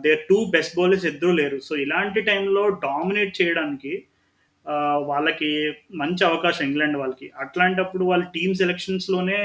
దే 0.00 0.14
టూ 0.30 0.44
బెస్ట్ 0.50 0.76
బౌలర్స్ 0.76 1.06
ఇద్దరు 1.06 1.30
లేరు. 1.30 1.58
సో 1.58 1.76
ఇలాంటి 1.76 2.20
టైంలో 2.20 2.68
డామినేట్ 2.68 3.42
చేయడానికి 3.42 4.04
వాళ్ళకి 5.04 5.72
మంచి 5.94 6.24
అవకాశం 6.24 6.64
ఇంగ్లాండ్ 6.66 6.96
వాళ్ళకి. 6.96 7.30
అట్లాంటప్పుడు 7.38 8.04
వాళ్ళ 8.04 8.24
టీమ్ 8.24 8.54
సెలెక్షన్స్లోనే 8.54 9.38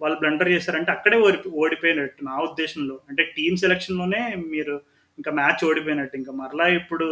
వాళ్ళు 0.00 0.18
బ్లండర్ 0.18 0.48
చేశారంటే 0.48 0.90
అక్కడే 0.92 1.16
ఓడి 1.16 1.48
ఓడిపోయినట్టు 1.48 2.24
నా 2.24 2.36
ఉద్దేశంలో. 2.38 3.00
అంటే 3.08 3.22
టీమ్ 3.36 3.56
సెలెక్షన్లోనే 3.56 4.22
మీరు 4.36 4.74
ఇంకా 5.18 5.30
మ్యాచ్ 5.32 5.64
ఓడిపోయినట్టు. 5.64 6.16
ఇంకా 6.16 6.32
మరలా 6.32 6.66
ఇప్పుడు 6.68 7.08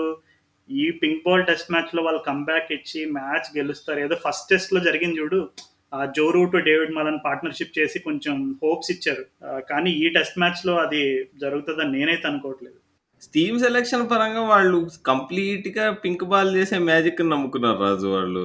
ఈ 0.71 0.91
పింక్ 0.91 1.23
బాల్ 1.27 1.47
టెస్ట్ 1.47 1.71
మ్యాచ్లో 1.71 2.03
వాళ్ళు 2.03 2.23
కంబ్యాక్ 2.27 2.73
ఇచ్చి 2.73 3.01
మ్యాచ్ 3.13 3.59
గెలుస్తారు. 3.59 4.01
ఏదో 4.01 4.17
ఫస్ట్ 4.29 4.49
టెస్ట్లో 4.51 4.81
జరిగింది 4.81 5.21
చూడు. 5.21 5.49
ఆ 5.95 6.05
Joe 6.17 6.31
Root 6.31 6.57
David 6.65 6.93
Malan 6.93 7.19
partnership 7.25 7.79
చేసి 7.79 7.99
కొంచెం 7.99 8.59
హోప్స్ 8.63 8.91
ఇచ్చారు. 8.91 9.25
కానీ 9.71 9.91
ఈ 9.91 10.09
టెస్ట్ 10.09 10.39
మ్యాచ్లో 10.39 10.75
అది 10.79 11.29
జరుగుతుందని 11.41 11.93
నేనైతే 11.93 12.29
అనుకోవట్లేదు. 12.29 12.78
స్టీమ్ 13.23 13.57
సెలక్షన్ 13.59 14.05
పరంగా 14.11 14.43
వాళ్ళు 14.51 14.79
కంప్లీట్‌గా 15.09 15.85
పింక్ 16.03 16.25
బాల్ 16.25 16.51
చేసే 16.57 16.77
మ్యాజిక్ 16.89 17.21
నమ్ముకున్నారు 17.31 17.81
రాజు 17.85 18.07
వాళ్ళు. 18.09 18.43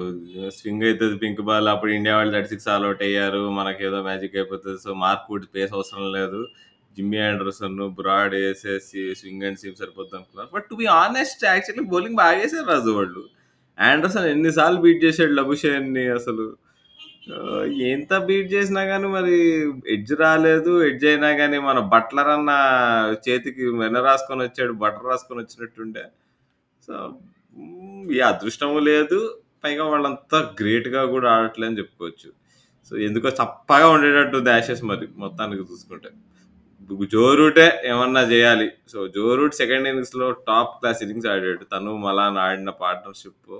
స్వింగ్ 0.58 0.86
అవుతుంది 0.88 1.16
పింక్ 1.24 1.42
బాల్. 1.42 1.68
అప్పుడు 1.74 1.92
ఇండియా 1.92 2.16
వాళ్ళు 2.18 2.34
36 2.34 2.68
ఆల్ 2.74 2.86
అవుట్ 2.86 3.04
అయ్యారు. 3.04 3.42
మనకేదో 3.60 4.00
మ్యాజిక్ 4.04 4.36
అయిపోతుంది 4.36 4.80
సో, 4.86 4.92
మార్క్ 5.04 5.30
వుడ్ 5.32 5.48
పేస్ 5.56 5.74
అవసరం 5.74 6.08
లేదు. 6.18 6.42
జిమ్మీ 6.98 7.20
ఆండర్సన్, 7.28 7.78
బ్రాడ్ 8.00 8.34
వేసేసి 8.38 9.04
swing 9.20 9.46
and 9.48 9.60
seam 9.62 9.76
సరిపోద్దనుకున్నారు. 9.76 10.50
But 10.56 10.68
to 10.72 10.76
be 10.76 10.88
honest 11.00 11.44
actually 11.46 11.86
bowling 11.94 12.20
బాగేసారు 12.22 12.68
Raju 12.74 12.92
వాళ్ళు. 13.00 13.24
ఆండర్సన్ 13.78 14.28
ఎన్నిసార్లు 14.34 14.80
బీట్ 14.82 15.02
చేసాడు 15.06 15.34
లబుషేన్‌ని 15.34 16.06
అసలు. 16.18 16.46
ఆహ్, 17.28 17.66
ఎంత 17.90 18.14
బీట్ 18.28 18.48
చేసినా 18.54 18.82
గాని 18.90 19.08
మరి 19.14 19.36
ఎడ్జ్ 19.94 20.14
రాలేదు. 20.22 20.72
ఎడ్జ్ 20.88 21.06
అయినా 21.10 21.30
గాని 21.40 21.58
మన 21.68 21.80
బట్లర్ 21.94 22.32
అన్న 22.34 22.52
చేతికి 23.26 23.66
వెన్న 23.82 23.98
రాసుకొనొచ్చాడు. 24.08 24.74
బటర్ 24.82 25.08
రాసుకొనొచ్చినట్టుండే. 25.12 26.04
సో, 26.84 26.96
హ్మ్. 27.56 28.04
ఈ 28.16 28.30
అదృష్టము 28.30 28.80
లేదు. 28.90 29.20
పైగా 29.64 29.86
వాళ్ళంతా 29.92 30.40
గ్రేట్‌గా 30.60 31.02
గూడా 31.14 31.30
ఆడట్లే 31.36 31.68
అని 31.70 31.80
చెప్పుకోవచ్చు. 31.82 32.30
సో, 32.92 33.04
ఎందుకో 33.08 33.30
చప్పగా 33.40 33.88
ఉండేటట్టుంది 33.96 34.52
యాషెస్ 34.56 34.84
మరి 34.92 35.08
మొత్తానికి 35.24 35.66
చూసుకుంటే. 35.72 36.12
జో 37.12 37.26
రూటే 37.40 37.68
ఏమన్నా 37.92 38.24
జేయాలి. 38.32 38.70
సో, 38.94 39.10
జో 39.16 39.28
రూట్ 39.40 39.56
సెకండ్ 39.62 39.88
ఇన్నింగ్స్‌లో 39.90 40.28
టాప్ 40.50 40.74
క్లాస్ 40.80 41.02
ఇన్నింగ్స్ 41.06 41.30
ఆడాడు. 41.34 41.66
తను, 41.74 41.94
మలాన్ 42.06 42.40
ఆడిన 42.46 42.72
పార్ట్నర్‌షిప్ 42.84 43.52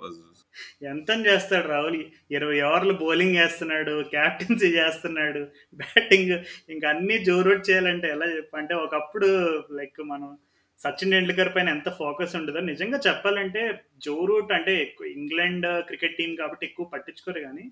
వాజ్ 0.00 0.18
ఎంత 0.90 1.10
చేస్తాడు 1.26 1.66
రాహుల్? 1.68 1.98
20 2.34 2.60
ఓవర్లు 2.66 2.94
బౌలింగ్ 3.00 3.38
వేస్తున్నాడు 3.38 3.94
కెప్టెన్సీ 4.12 4.70
చేస్తున్నాడు. 4.76 5.42
బ్యాటింగ్ 5.80 6.32
ఇంకా 6.68 6.86
అన్నీ 6.92 7.16
జో 7.28 7.36
రూట్ 7.46 7.68
చేయాలంటే 7.68 8.08
ఎలా 8.14 8.28
చెప్పంటే 8.36 8.76
ఒకప్పుడు 8.84 9.28
లైక్ 9.78 10.00
మనం 10.12 10.30
సచిన్ 10.80 11.12
టెండూల్కర్ 11.12 11.54
పైన 11.54 11.68
ఎంత 11.68 11.88
ఫోకస్ 11.98 12.34
ఉండదో 12.36 12.60
నిజంగా 12.68 12.98
చెప్పాలంటే 13.06 13.62
జో 14.04 14.14
రూట్ 14.28 14.52
అంటే 14.52 14.74
ఎక్కువ 14.84 15.06
ఇంగ్లాండ్ 15.16 15.66
క్రికెట్ 15.88 16.18
టీం 16.18 16.30
కాబట్టి 16.36 16.64
ఎక్కువ 16.66 16.86
పట్టించుకోరు 16.92 17.40
కానీ 17.46 17.64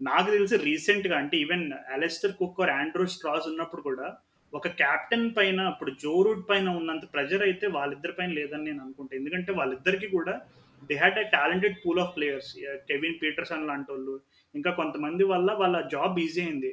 నాకు 0.00 0.28
తెలిసి 0.30 0.56
రీసెంట్‌గా 0.64 1.16
అంటే 1.20 1.36
even 1.38 1.66
Alastair 1.94 2.38
Cook 2.40 2.60
or 2.60 2.72
Andrew 2.74 3.04
Strauss 3.12 3.46
ఉన్నప్పుడు 3.48 3.82
కూడా 3.82 4.06
ఒక 4.52 4.68
కెప్టెన్ 4.80 5.28
పైన 5.36 5.60
ఇప్పుడు 5.72 5.92
జో 6.02 6.14
రూట్ 6.26 6.44
పైన 6.50 6.68
ఉన్నంత 6.78 7.04
ప్రెజర్ 7.14 7.42
అయితే 7.42 7.66
వాళ్ళిద్దరి 7.76 8.14
పైన 8.18 8.30
లేదని 8.38 8.66
నేను 8.68 8.80
అనుకుంటా. 8.84 9.12
ఎందుకంటే 9.16 9.52
వాళ్ళిద్దరికీ 9.52 10.08
కూడా 10.08 10.34
they 10.82 10.94
had 11.02 11.18
a 11.22 11.24
talented 11.36 11.76
pool 11.84 12.00
of 12.04 12.12
players. 12.16 12.50
Kevin 12.90 13.16
Pietersen 13.22 13.66
లాంటోళ్ళు, 13.70 14.14
ఇంకా 14.54 14.70
కొంతమంది 14.80 15.24
వల్ల 15.32 15.50
వాళ్ళ 15.62 15.76
జాబ్ 15.94 16.20
ఈజీ 16.26 16.40
అయింది. 16.46 16.72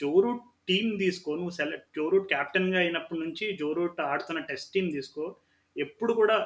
జో 0.00 0.12
రూట్ 0.24 0.42
తీసుకో 1.02 1.30
నువ్వు 1.38 1.54
సెలెక్ట్ 1.58 1.88
జో 1.96 2.04
రూట్ 2.12 2.28
కెప్టెన్‌గా 2.32 2.78
అయినప్పటి 2.82 3.18
నుంచి 3.24 3.46
జో 3.60 3.70
రూట్ 3.78 3.98
ఆడుతున్న 4.10 4.40
టెస్ట్ 4.50 4.72
టీం 4.74 4.86
తీసుకో. 4.94 5.24
ఎప్పుడు 5.76 6.12
కూడా 6.20 6.36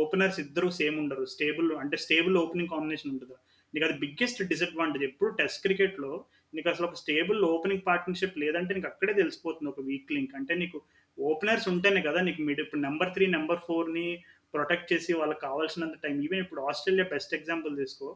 ఓపెనర్స్ 0.00 0.38
ఇద్దరు 0.42 0.68
సేమ్ 0.78 0.96
ఉండరు. 1.02 1.24
స్టేబుల్ 1.34 1.68
అంటే 1.82 1.96
స్టేబుల్ 2.04 2.36
ఓపెనింగ్ 2.42 2.72
కాంబినేషన్ 2.74 3.12
ఉంటుంది 3.12 3.36
నీకు 3.74 3.84
అది 3.88 3.96
బిగ్గెస్ట్ 4.02 4.40
డిసడ్వాంటేజ్. 4.50 5.04
ఎప్పుడు 5.10 5.30
టెస్ట్ 5.40 5.62
క్రికెట్‌లో 5.66 6.12
నీకు 6.54 6.68
అసలు 6.72 6.86
ఒక 6.88 6.98
స్టేబుల్ 7.02 7.40
ఓపెనింగ్ 7.52 7.86
పార్ట్నర్‌షిప్ 7.86 8.36
లేదంటే 8.42 8.72
నీకు 8.76 8.88
అక్కడే 8.90 9.12
తెలిసిపోతుంది 9.20 9.70
ఒక 9.72 9.82
వీక్ 9.88 10.12
లింక్. 10.16 10.34
అంటే 10.40 10.54
నీకు 10.62 10.78
ఓపెనర్స్ 11.18 11.66
ఉంటేనే 11.72 12.02
కదా 12.08 12.20
నీకు 12.28 12.40
మిడ్ 12.48 12.62
ఇప్పుడు 12.64 12.82
నెంబర్ 12.88 13.12
త్రీ 13.16 13.26
నెంబర్ 13.36 13.64
ఫోర్ని 13.68 14.06
ప్రొటెక్ట్ 14.54 14.92
చేసి 14.92 15.12
వాళ్ళకి 15.12 15.40
కావాల్సినంత 15.40 15.96
టైం 16.02 16.22
ఈవెన్ 16.22 16.40
ఇప్పుడు 16.40 16.60
ఆస్ట్రేలియా 16.68 17.04
బెస్ట్ 17.04 17.34
ఎగ్జాంపుల్ 17.34 17.76
తీసుకో. 17.76 18.08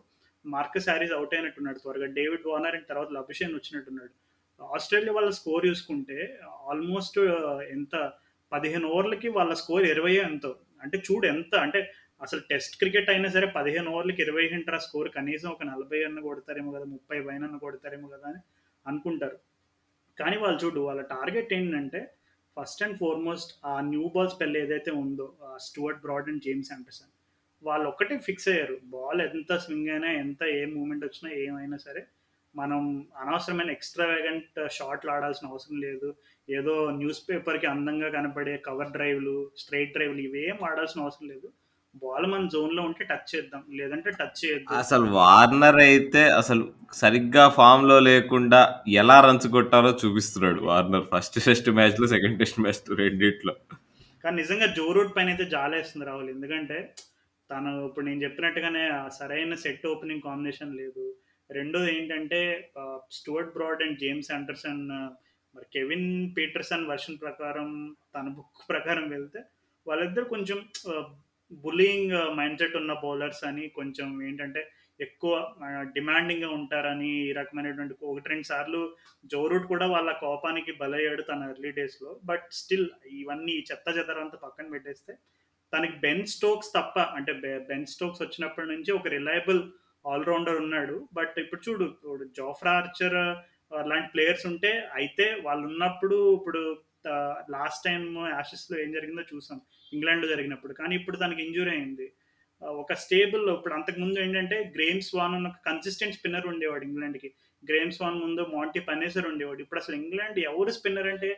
మార్కస్ 0.44 0.88
హారిస్ 0.88 1.12
అవుట్ 1.12 1.34
అయినట్టున్నాడు 1.34 1.78
త్వరగా. 1.78 2.06
డేవిడ్ 2.18 2.46
వార్నర్ 2.46 2.74
అండ్ 2.74 2.88
తర్వాత 2.88 3.10
లబుషేన్ 3.12 3.54
వచ్చినట్టున్నాడు. 3.54 4.12
ఆస్ట్రేలియా 4.60 5.12
వాళ్ళ 5.12 5.30
స్కోర్ 5.30 5.66
చూసుకుంటే 5.66 6.18
ఆల్మోస్ట్ 6.70 7.18
uh, 7.18 7.60
ఎంత 7.70 7.94
15 8.52 8.84
ఓవర్లకి 8.84 9.28
వాళ్ళ 9.28 9.52
స్కోర్ 9.54 9.84
20 9.84 10.20
ఎంతో. 10.24 10.50
అంటే 10.82 10.96
చూడు 10.98 11.26
ఎంత 11.26 11.54
అంటే 11.56 11.80
అసలు 12.20 12.40
టెస్ట్ 12.50 12.78
క్రికెట్ 12.78 13.10
అయినా 13.10 13.28
సరే 13.28 13.46
15 13.56 13.88
ఓవర్లకి 13.88 14.22
20 14.22 14.52
ఏంట్రా 14.52 14.78
స్కోర్ 14.78 15.08
కనీసం 15.10 15.48
ఒక 15.50 15.62
40 15.64 16.04
అన్న 16.04 16.20
కొడతారేమో 16.20 16.72
కదా! 16.72 16.84
ముప్పై 16.84 17.20
పైన 17.20 17.58
కొడతారేమో 17.58 18.08
కదా! 18.08 18.28
అని 18.28 18.40
అనుకుంటారు. 18.86 19.36
కానీ 20.18 20.36
వాళ్ళు 20.36 20.58
చూడు 20.64 20.80
వాళ్ళ 20.80 21.02
టార్గెట్ 21.06 21.52
ఏంటంటే 21.52 22.00
ఫస్ట్ 22.56 22.82
అండ్ 22.82 22.98
ఫార్మోస్ట్ 22.98 23.52
ఆ 23.64 23.74
న్యూ 23.90 24.04
బాల్ 24.08 24.30
స్పెల్ 24.30 24.56
ఏదైతే 24.56 24.90
ఉందో 25.02 25.26
Stuart 25.66 26.02
Broad 26.02 26.28
and 26.28 26.42
James 26.42 26.72
Anderson. 26.72 27.12
వాళ్ళు 27.62 27.86
ఒక్కటే 27.88 28.16
ఫిక్స్ 28.20 28.48
అయ్యారు. 28.48 28.76
బాల్ 28.90 29.20
ఎంత 29.26 29.52
స్వింగ్ 29.64 29.90
అయినా, 29.90 30.08
ఎంత 30.16 30.42
ఏ 30.56 30.62
మూమెంట్ 30.74 31.04
వచ్చినా 31.04 31.30
ఏమైనా 31.44 31.78
సరే, 31.86 32.02
మనం 32.54 32.82
అనవసరమైన 33.22 33.70
ఎక్స్ట్రా 33.70 34.06
వేగంట్ 34.06 34.58
షాట్లు 34.70 35.10
ఆడాల్సిన 35.10 35.46
అవసరం 35.48 35.78
లేదు. 35.80 36.08
ఏదో 36.48 36.74
న్యూస్ 37.00 37.22
పేపర్‌కి 37.28 37.66
అందంగా 37.66 38.08
కనపడే 38.10 38.56
కవర్ 38.66 38.92
డ్రైవ్‌లు, 38.92 39.36
స్ట్రెయిట్ 39.56 39.94
డ్రైవ్‌లు 39.94 40.22
ఇవేం 40.22 40.58
ఆడాల్సిన 40.70 41.04
అవసరం 41.04 41.28
లేదు. 41.28 41.48
బాల్ 42.02 42.26
మన 42.26 42.42
జోన్‌లో 42.52 42.82
ఉంటే 42.82 43.02
టచ్ 43.04 43.28
చేద్దాం. 43.32 43.62
లేదంటే 43.78 44.10
టచ్ 44.18 44.38
చేయొద్దు. 44.40 44.70
అసలు 44.78 45.06
వార్నర్ 45.16 45.78
అయితే 45.84 46.22
అసలు 46.38 46.62
సరిగ్గా 46.94 47.44
ఫామ్‌లో 47.56 47.96
లేకుండా 48.08 48.60
ఎలా 48.96 49.16
రన్స్ 49.20 49.48
కొట్టాలో 49.54 49.90
చూపిస్తున్నాడు 50.02 50.60
వార్నర్. 50.68 51.04
ఫస్ట్ 51.12 51.38
టెస్ట్ 51.40 51.70
మ్యాచ్‌లో, 51.78 52.08
సెకండ్ 52.14 52.38
టెస్ట్ 52.40 52.60
మ్యాచ్‌లో 52.60 52.96
రెండిట్లో. 53.02 53.54
కానీ 54.24 54.36
నిజంగా 54.36 54.68
జో 54.76 54.86
రూట్ 54.96 55.14
పైనైతే 55.16 55.44
జాలేస్తుంది 55.52 56.06
రాహుల్. 56.06 56.30
ఎందుకంటే 56.30 56.78
తను 57.50 57.72
ఇప్పుడు 57.86 58.06
నేను 58.06 58.20
చెప్పినట్టుగానే 58.22 58.84
సరైన 59.18 59.54
సెట్ 59.64 59.86
ఓపెనింగ్ 59.86 60.24
కాంబినేషన్ 60.24 60.72
లేదు. 60.80 61.04
రెండోది 61.50 61.90
ఏంటంటే 61.92 62.40
Stuart 63.16 63.52
Broad 63.54 63.82
and 63.82 64.00
James 64.00 64.30
Anderson 64.32 64.80
మరి 65.54 65.66
కెవిన్ 65.74 66.08
పీటర్సన్ 66.36 66.88
వెర్షన్ 66.88 67.20
ప్రకారం 67.20 67.68
తన 68.14 68.26
బుక్ 68.34 68.64
ప్రకారం 68.68 69.06
వెళ్తే 69.10 69.40
వాళ్ళిద్దరూ 69.86 70.26
కొంచెం 70.32 70.58
ఆహ్, 71.50 71.64
మైండ్ 71.70 72.14
మైండ్‌సెట్ 72.38 72.76
ఉన్న 72.80 72.92
బౌలర్స్ 73.02 73.42
అని 73.48 73.64
కొంచెం 73.76 74.08
ఏంటంటే 74.22 74.62
ఎక్కువ 75.00 75.32
డిమాండింగ్‌గా 75.96 76.50
ఉంటారని 76.58 77.08
ఈ 77.20 77.32
రకమైనటువంటి 77.38 77.94
1, 78.04 78.20
2 78.26 78.46
సార్లు 78.50 78.80
జో 79.30 79.40
రూట్ 79.46 79.66
కూడా 79.66 79.86
వాళ్ళ 79.92 80.10
కోపానికి 80.22 80.72
బలయ్యాడు 80.80 81.22
తన 81.22 81.48
ఎర్లీ 81.50 81.72
డేస్‌లో. 81.78 82.12
బట్ 82.30 82.46
స్టిల్ 82.60 82.86
ఇవన్నీ 83.18 83.56
చెత్త 83.68 83.86
చెదరంతా 83.98 84.38
పక్కన 84.44 84.66
పెట్టేస్తే 84.74 85.14
తనకి 85.72 85.96
బెన్ 86.02 86.24
స్టోక్స్ 86.34 86.70
తప్ప 86.76 86.96
అంటే 87.16 87.32
బె 87.42 87.52
బెన్ 87.68 87.86
స్టోక్స్ 87.92 88.22
వచ్చినప్పటి 88.24 88.68
నుంచి 88.72 88.90
ఒక 88.92 89.08
రిలయబుల్ 89.14 89.60
ఆల్రౌండర్ 90.04 90.58
ఉన్నాడు. 90.64 90.96
బట్ 91.14 91.36
ఇప్పుడు 91.42 91.62
చూడు 91.66 91.86
ఇప్పుడు 91.92 92.26
జోఫ్రా 92.36 92.74
ఆర్చర్ 92.80 93.18
అలాంటి 93.72 94.08
ప్లేయర్స్ 94.12 94.46
ఉంటే 94.50 94.70
అయితే 94.98 95.26
వాళ్ళు 95.46 95.64
ఉన్నప్పుడు 95.70 96.18
ఇప్పుడు 96.38 96.62
లాస్ట్ 97.54 97.84
టైం 97.84 98.02
యాషెస్‌లో 98.30 98.76
ఏం 98.78 98.90
జరిగిందో 98.92 99.24
చూసాం. 99.32 99.58
ఇంగ్లాండ్‌లో 99.92 100.28
జరిగినప్పుడు. 100.28 100.72
కానీ 100.74 100.94
ఇప్పుడు 100.96 101.16
తనకి 101.16 101.40
ఇంజురీ 101.46 101.72
అయింది. 101.72 102.06
ఒక 102.78 102.92
స్టేబుల్ 103.02 103.44
ఇప్పుడు 103.54 103.74
అంతకుముందు 103.74 104.18
ఏంటంటే 104.18 104.56
గ్రేమ్ 104.76 105.02
స్వాన్ 105.02 105.34
ఉన్న 105.34 105.48
కన్సిస్టెంట్ 105.66 106.16
స్పిన్నర్ 106.18 106.46
ఉండేవాడు 106.46 106.84
ఇంగ్లాండ్‌కి. 106.84 107.30
గ్రేమ్ 107.62 107.92
స్వాన్ 107.92 108.18
ముందు 108.20 108.42
మాంటీ 108.54 108.80
పనేసర్ 108.88 109.28
ఉండేవాడు. 109.28 109.60
ఇప్పుడు 109.64 109.80
అసలు 109.80 109.96
ఇంగ్లాండ్ 109.96 110.38
ఎవరు 110.48 110.72
స్పిన్నర్ 110.78 111.10
అంటే 111.12 111.30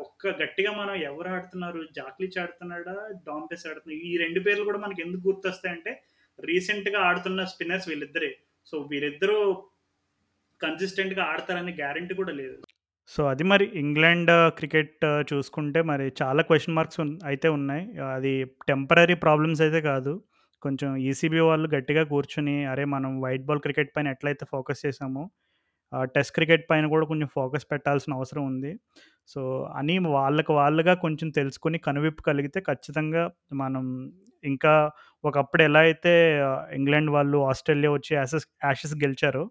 ఒక్క 0.00 0.28
గట్టిగా 0.40 0.70
మనం 0.72 0.94
ఎవరు 1.02 1.28
ఆడుతున్నారు? 1.28 1.82
జాక్లిచ్ 1.98 2.38
ఆడుతున్నాడా? 2.38 2.94
డాంపెస్ 3.28 3.64
ఆడుతున్నాడు 3.66 4.02
ఈ 4.08 4.12
రెండు 4.16 4.40
పేర్లు 4.46 4.64
కూడా 4.64 4.80
మనకి 4.80 5.02
ఎందుకు 5.02 5.22
గుర్తొస్తాయంటే 5.28 5.92
రీసెంట్‌గా 6.38 7.00
ఆడుతున్న 7.08 7.44
స్పిన్నర్స్ 7.44 7.88
వీళ్ళిద్దరే. 7.88 8.30
సో 8.72 8.78
వీళ్ళిద్దరూ 8.90 9.38
కన్సిస్టెంట్‌గా 10.60 11.22
ఆడతారని 11.24 11.72
గ్యారంటీ 11.74 12.14
కూడా 12.14 12.32
లేదు. 12.34 12.56
సో 13.10 13.20
అది 13.30 13.44
మరి 13.50 13.64
ఇంగ్లాండ్ 13.80 14.30
క్రికెట్ 14.58 14.92
చూసుకుంటే 15.30 15.80
మరి 15.90 16.04
చాలా 16.20 16.42
క్వశ్చన్ 16.48 16.76
మార్క్స్ 16.76 17.00
ఉన్ 17.02 17.14
అయితే 17.30 17.48
ఉన్నాయి. 17.56 17.84
అది 18.16 18.32
టెంపరరీ 18.68 19.16
ప్రాబ్లమ్స్ 19.24 19.62
అయితే 19.66 19.80
కాదు. 19.88 20.12
కొంచెం 20.62 20.88
ఈసీబీ 21.08 21.40
వాళ్ళు 21.44 21.68
గట్టిగా 21.74 22.02
కూర్చొని 22.10 22.56
అరే! 22.72 22.84
మనం 22.94 23.12
వైట్ 23.24 23.44
బాల్ 23.48 23.62
క్రికెట్ 23.66 23.90
పైన 23.94 24.08
ఎట్లయితే 24.14 24.44
ఫోకస్ 24.52 24.82
చేసామో 24.84 25.22
ఆహ్, 25.92 26.06
టెస్ట్ 26.14 26.34
క్రికెట్ 26.36 26.64
పైన 26.70 26.86
కూడా 26.92 27.06
కొంచెం 27.10 27.28
ఫోకస్ 27.34 27.64
పెట్టాల్సిన 27.70 28.12
అవసరం 28.18 28.42
ఉంది. 28.50 28.72
సో 29.28 29.40
అని 29.80 29.94
వాళ్ళకి 30.14 30.52
వాళ్ళుగా 30.58 30.94
కొంచెం 31.04 31.28
తెలుసుకొని 31.38 31.78
కనువిప్పు 31.86 32.22
కలిగితే 32.28 32.60
ఖచ్చితంగా 32.68 33.22
మనం 33.62 33.84
ఇంకా 34.44 34.74
ఒకప్పుడు 35.24 35.62
ఎలా 35.68 35.80
అయితే 35.88 36.12
ఆహ్, 36.48 36.62
ఇంగ్లాండ్ 36.78 37.10
వాళ్ళు 37.16 37.38
ఆస్ట్రేలియా 37.50 37.92
వచ్చి 37.96 38.12
యాసెస్ 38.16 38.46
యాషెస్ 38.66 38.94
గెలిచారో, 39.04 39.44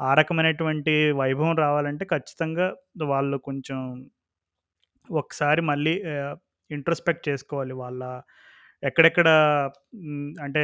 ఆ 0.00 0.10
రకమైనటువంటి 0.20 0.94
వైభవం 1.20 1.54
రావాలంటే 1.62 2.04
ఖచ్చితంగా 2.12 2.66
వాళ్ళు 3.06 3.38
కొంచెం 3.48 3.78
ఒకసారి 5.08 5.62
మళ్ళీ 5.70 5.94
ఇంట్రస్పెక్ట్ 6.70 7.24
చేసుకోవాలి. 7.28 7.74
వాళ్ళ 7.82 8.02
ఎక్కడెక్కడ 8.82 9.28
అంటే 10.46 10.62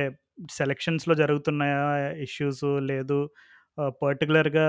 సెలక్షన్స్‌లో 0.52 1.14
జరుగుతున్న 1.22 1.62
ఇష్యూస్ 2.26 2.62
లేదు 2.90 3.18
పర్టికులర్గా 4.02 4.66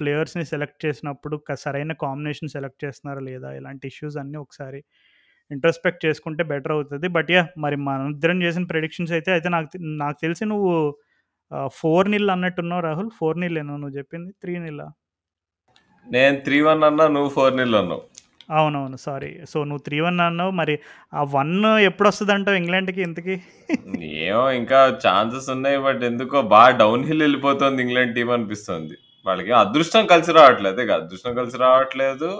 ప్లేయర్స్‌ని 0.00 0.44
సెలెక్ట్ 0.52 0.80
చేసినప్పుడు 0.86 1.36
సరైన 1.64 1.92
కాంబినేషన్ 2.04 2.52
సెలెక్ట్ 2.56 2.82
చేస్తున్నారా 2.84 3.22
లేదా? 3.30 3.50
ఇలాంటి 3.60 3.86
ఇష్యూస్ 3.92 4.16
అన్నీ 4.22 4.38
ఒకసారి 4.44 4.80
ఇంట్రస్పెక్ట్ 5.50 6.02
చేసుకుంటే 6.06 6.42
బెటర్ 6.50 6.74
అవుతుంది 6.76 7.06
బట్ 7.16 7.30
యా 7.34 7.42
మరి 7.64 7.76
మనిద్దరం 7.88 8.38
చేసిన 8.44 8.64
ప్రిడిక్షన్స్ 8.72 9.12
అయితే 9.18 9.30
అయితే 9.36 9.48
నాకు 9.56 9.68
నాకు 10.02 10.18
తెలిసి 10.24 10.44
నువ్వు 10.52 10.72
ఆహ్, 11.52 11.70
4-0 11.76 12.30
అన్నట్టున్నావు 12.30 12.82
రాహుల్. 12.82 13.10
4-0 13.18 13.58
ఏనా 13.60 13.76
నువ్వు 13.76 13.96
చెప్పింది? 13.98 14.30
3-0 14.38 14.88
నేను 16.06 16.36
3-1 16.38 16.84
అన్నా. 16.88 17.06
నువ్వు 17.16 17.30
4-0 17.36 17.76
అన్నావు. 17.80 18.02
అవునవును. 18.50 18.98
సారీ. 18.98 19.30
సో, 19.50 19.58
నువ్వు 19.68 19.82
3-1 19.84 20.22
అన్నావు. 20.26 20.52
మరి 20.60 20.74
ఆ 21.12 21.22
1 21.34 21.50
ఎప్పుడొస్తదంటావు 21.88 22.58
ఇంగ్లాండ్‌కి 22.60 23.00
ఇంతకి? 23.06 23.34
ఏమో 24.22 24.44
ఇంకా 24.60 24.78
ఛాన్సెస్ 25.04 25.48
ఉన్నాయి. 25.56 25.78
బట్ 25.86 26.02
ఎందుకో 26.10 26.38
బాగా 26.54 26.72
డౌన్ 26.82 27.04
హిల్ 27.10 27.24
ఎళ్ళిపోతుంది 27.28 27.82
ఇంగ్లాండ్ 27.86 28.14
టీమ్ 28.18 28.32
అనిపిస్తుంది. 28.36 28.96
వాళ్ళకి 29.26 29.52
అదృష్టం 29.62 30.04
కలిసి 30.12 30.32
రావట్లేదు. 30.38 30.76
అదే 30.76 30.94
అదృష్టం 30.98 31.34
కలిసి 31.40 31.58
రావట్లేదు. 31.64 32.30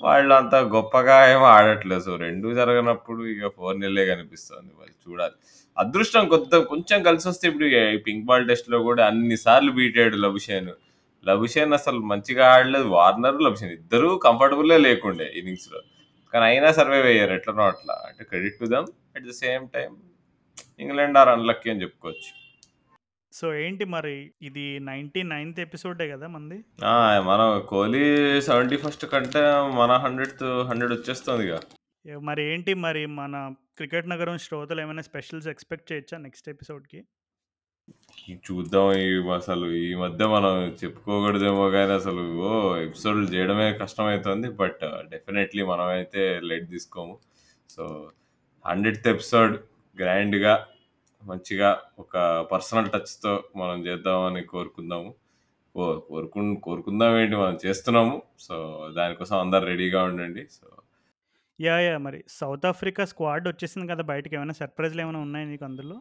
వాళ్ళంత 0.00 0.56
గొప్పగా 0.74 1.16
ఏమి 1.32 1.46
ఆడట్లేదు. 1.54 2.02
సో, 2.08 2.14
2 2.24 2.48
జరగనప్పుడు 2.60 3.22
ఇక 3.34 3.44
4-0 3.58 4.04
కనిపిస్తుంది. 4.12 4.70
మరి 4.80 4.92
చూడాలి. 5.04 5.36
అదృష్టం 5.78 6.24
కొత్త 6.28 6.56
కొంచెం 6.70 6.98
కలిసొస్తే 7.02 7.44
ఇప్పుడు 7.48 7.66
ఈ 7.72 8.02
పింక్ 8.06 8.26
బాల్ 8.26 8.48
టెస్ట్‌లో 8.48 8.78
కూడా 8.82 9.02
అన్ని 9.06 9.36
సార్లు 9.36 9.72
బీట్ 9.72 9.98
అయ్యాడు 9.98 10.16
లబుషేన్. 10.16 10.70
లబుషేన్ 11.24 11.72
అసలు 11.74 12.00
మంచిగా 12.10 12.44
ఆడలేదు. 12.54 12.88
వార్నర్, 12.88 13.38
లబుషేన్ 13.42 13.72
ఇద్దరు 13.72 14.10
కంఫర్టబులే 14.18 14.78
లేకుండే 14.78 15.26
ఇన్నింగ్స్‌లో. 15.38 15.80
కానీ 16.32 16.44
అయినా 16.44 16.72
సర్వైవ్ 16.72 17.06
అయ్యారు 17.06 17.32
ఎట్లనో 17.32 17.62
అట్లా. 17.64 17.94
అంటే 18.08 18.24
credit 18.24 18.58
to 18.60 18.66
them. 18.66 18.88
At 19.16 19.26
the 19.26 19.34
same 19.38 19.64
time 19.68 19.94
England 20.80 21.18
are 21.18 21.28
unlucky 21.28 21.70
అని 21.70 21.82
చెప్పుకోవచ్చు. 21.82 22.30
సో, 23.32 23.54
ఏంటి 23.54 23.84
మరి 23.86 24.14
ఇది 24.42 24.62
99థ్ 24.80 25.60
ఎపిసోడే 25.60 26.04
గదా 26.06 26.28
మనది? 26.28 26.58
ఆ! 26.84 26.94
మనం 27.22 27.60
కోహ్లీ 27.66 28.04
71 28.40 28.80
కంటే 29.06 29.42
మన 29.76 29.92
100థ్ 29.96 30.42
100 30.70 30.92
వచ్చేస్తుందిగా. 30.92 31.58
మరి 32.22 32.42
ఏంటి 32.44 32.72
మరి 32.76 33.02
మన 33.12 33.34
క్రికెట్ 33.76 34.08
నగరం 34.08 34.36
శ్రోతలు 34.38 34.80
ఏమైనా 34.80 35.02
స్పెషల్స్ 35.02 35.48
ఎక్స్‌పెక్ట్ 35.48 35.90
చేయొచ్చా 35.90 36.18
నెక్స్ట్ 36.18 36.48
ఎపిసోడ్‌కి? 36.48 37.00
చూద్దాం 38.44 38.86
ఈ 39.00 39.06
అసలు 39.36 39.66
ఈ 39.80 39.90
మధ్య 39.94 40.26
మనం 40.26 40.52
చెప్పుకోకూడదేమో 40.80 41.64
కానీ 41.70 41.92
అసలు 41.92 42.22
ఓ 42.42 42.50
ఎపిసోడ్‌లు 42.78 43.26
చేయడమే 43.32 43.66
కష్టమవుతుంది 43.74 44.48
బట్ 44.60 44.82
డెఫినెట్‌లీ 45.10 45.62
మనమైతే 45.64 46.22
లెట్ 46.48 46.66
తీసుకోము. 46.70 47.14
సో, 47.70 47.82
100థ్ 48.64 49.08
ఎపిసోడ్ 49.08 49.54
గ్రాండ్‌గా 49.96 50.54
మంచిగా 51.22 51.70
ఒక 51.98 52.14
పర్సనల్ 52.52 52.90
టచ్‌తో 52.90 53.32
మనం 53.56 53.78
చేద్దామని 53.86 54.42
కోరుకుందాము. 54.46 55.10
కో 55.74 55.84
కోరుకుం 56.08 56.46
కోరుకుందాం 56.60 57.14
ఏంటి 57.20 57.36
మనం 57.36 57.58
చేస్తున్నాము. 57.66 58.16
సో, 58.40 58.56
దానికోసం 58.98 59.36
అందరు 59.38 59.66
రెడీగా 59.66 60.02
ఉండండి. 60.04 60.44
So 60.50 60.66
yeah! 61.58 61.82
యాహ్! 61.84 62.00
మరి 62.02 62.18
సౌత్ 62.36 62.66
ఆఫ్రికా 62.70 63.02
స్క్వాడ్ 63.10 63.46
వచ్చేసింది 63.50 63.86
కదా! 63.90 64.02
బయటికి 64.10 64.34
ఏమైనా 64.38 64.54
సర్ప్రైజ్‌లు 64.60 65.00
ఏమైనా 65.04 65.20
ఉన్నాయా 65.26 65.46
నీకు 65.50 65.64
అందులో? 65.68 65.96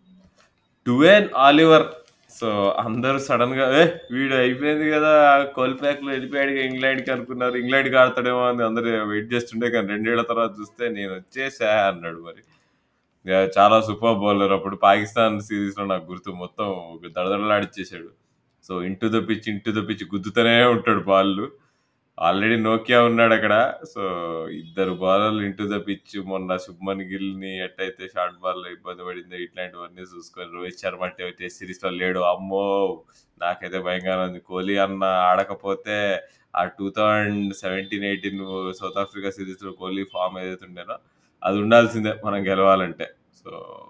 డువేన్ 0.85 1.27
ఆలివర్. 1.45 1.87
సో, 2.31 2.47
అందరూ 2.83 3.19
సడెన్‌గా 3.27 3.65
ఏ 3.75 3.83
వీడు 4.13 4.35
అయిపోయింది 4.41 4.87
గదా! 4.93 5.13
కోల్‌ప్యాక్‌లో 5.55 6.09
వెళ్ళిపోయాడుగా 6.15 6.61
ఇంగ్లాండ్‌కి 6.69 7.11
అనుకున్నారు. 7.15 7.55
ఇంగ్లాండ్‌కి 7.61 7.97
ఆడతాడేమో 8.01 8.43
అని 8.49 8.63
అందరూ 8.63 8.91
వెయిట్ 9.11 9.29
చేస్తుండే 9.33 9.69
కానీ 9.75 9.89
2 9.93 10.09
ఏళ్ళ 10.13 10.23
తర్వాత 10.31 10.51
చూస్తే 10.59 10.83
నేను 10.97 11.11
వచ్చేసా 11.17 11.71
అన్నాడు 11.89 12.19
మరి. 12.27 12.41
యాహ్! 13.25 13.49
చాలా 13.57 13.77
సూపర్ 13.87 14.19
బౌలర్ 14.23 14.55
అప్పుడు 14.57 14.77
పాకిస్తాన్ 14.85 15.37
సీరీస్‌లో 15.47 15.85
నాకు 15.93 16.05
గుర్తు 16.11 16.31
మొత్తం 16.43 16.69
దడదడలాడిచ్చేసాడు. 17.17 18.09
So, 18.69 18.73
into 18.89 19.07
the 19.15 19.21
pitch, 19.29 19.47
into 19.53 19.71
the 19.77 19.83
pitch 19.89 20.05
గుద్దుతూనే 20.13 20.55
ఉంటాడు 20.75 21.03
బాల్లు. 21.09 21.47
ఆల్రెడీ 22.17 22.55
నోకియా 22.63 22.99
ఉన్నాడు 23.07 23.33
అక్కడ 23.35 23.55
సో, 23.91 24.03
ఇద్దరు 24.59 24.93
బాలర్లు 25.01 25.41
ఇంటూ 25.47 25.63
ద 25.71 25.77
పిచ్ 25.87 26.15
మొన్న 26.29 26.51
శుభ్మన్ 26.63 27.03
గిల్‌ని 27.11 27.51
ఎట్టయితే 27.65 28.05
షార్ట్ 28.13 28.39
బాల్‌లో 28.43 28.67
ఇబ్బంది 28.75 29.03
పడిందో 29.07 29.37
ఇట్లాంటివన్నీ 29.45 30.03
చూసుకొని 30.11 30.49
రోహిత్ 30.55 30.81
శర్మ 30.83 31.03
అంటే 31.07 31.29
టెస్ట్ 31.39 31.59
సిరీస్‌లో 31.61 31.91
లేడు. 31.99 32.21
అమ్మో! 32.31 32.63
నాకైతే 33.41 33.79
భయంకరంగా 33.87 34.25
ఉంది. 34.29 34.41
కోహ్లీ 34.49 34.75
అన్న 34.85 35.01
ఆడకపోతే 35.29 35.97
ఆ 36.53 36.63
2017, 36.71 37.85
18 38.15 38.45
సౌత్ 38.79 38.99
ఆఫ్రికా 39.03 39.31
సిరీస్లో 39.37 39.71
కోహ్లీ 39.81 40.05
ఫామ్ 40.13 40.37
ఏదైతే 40.43 40.65
ఉండేనో 40.69 40.95
అది 41.43 41.57
ఉండాల్సిందే 41.65 42.13
మనం 42.25 42.39
గెలవాలంటే. 42.49 43.07
So, 43.41 43.49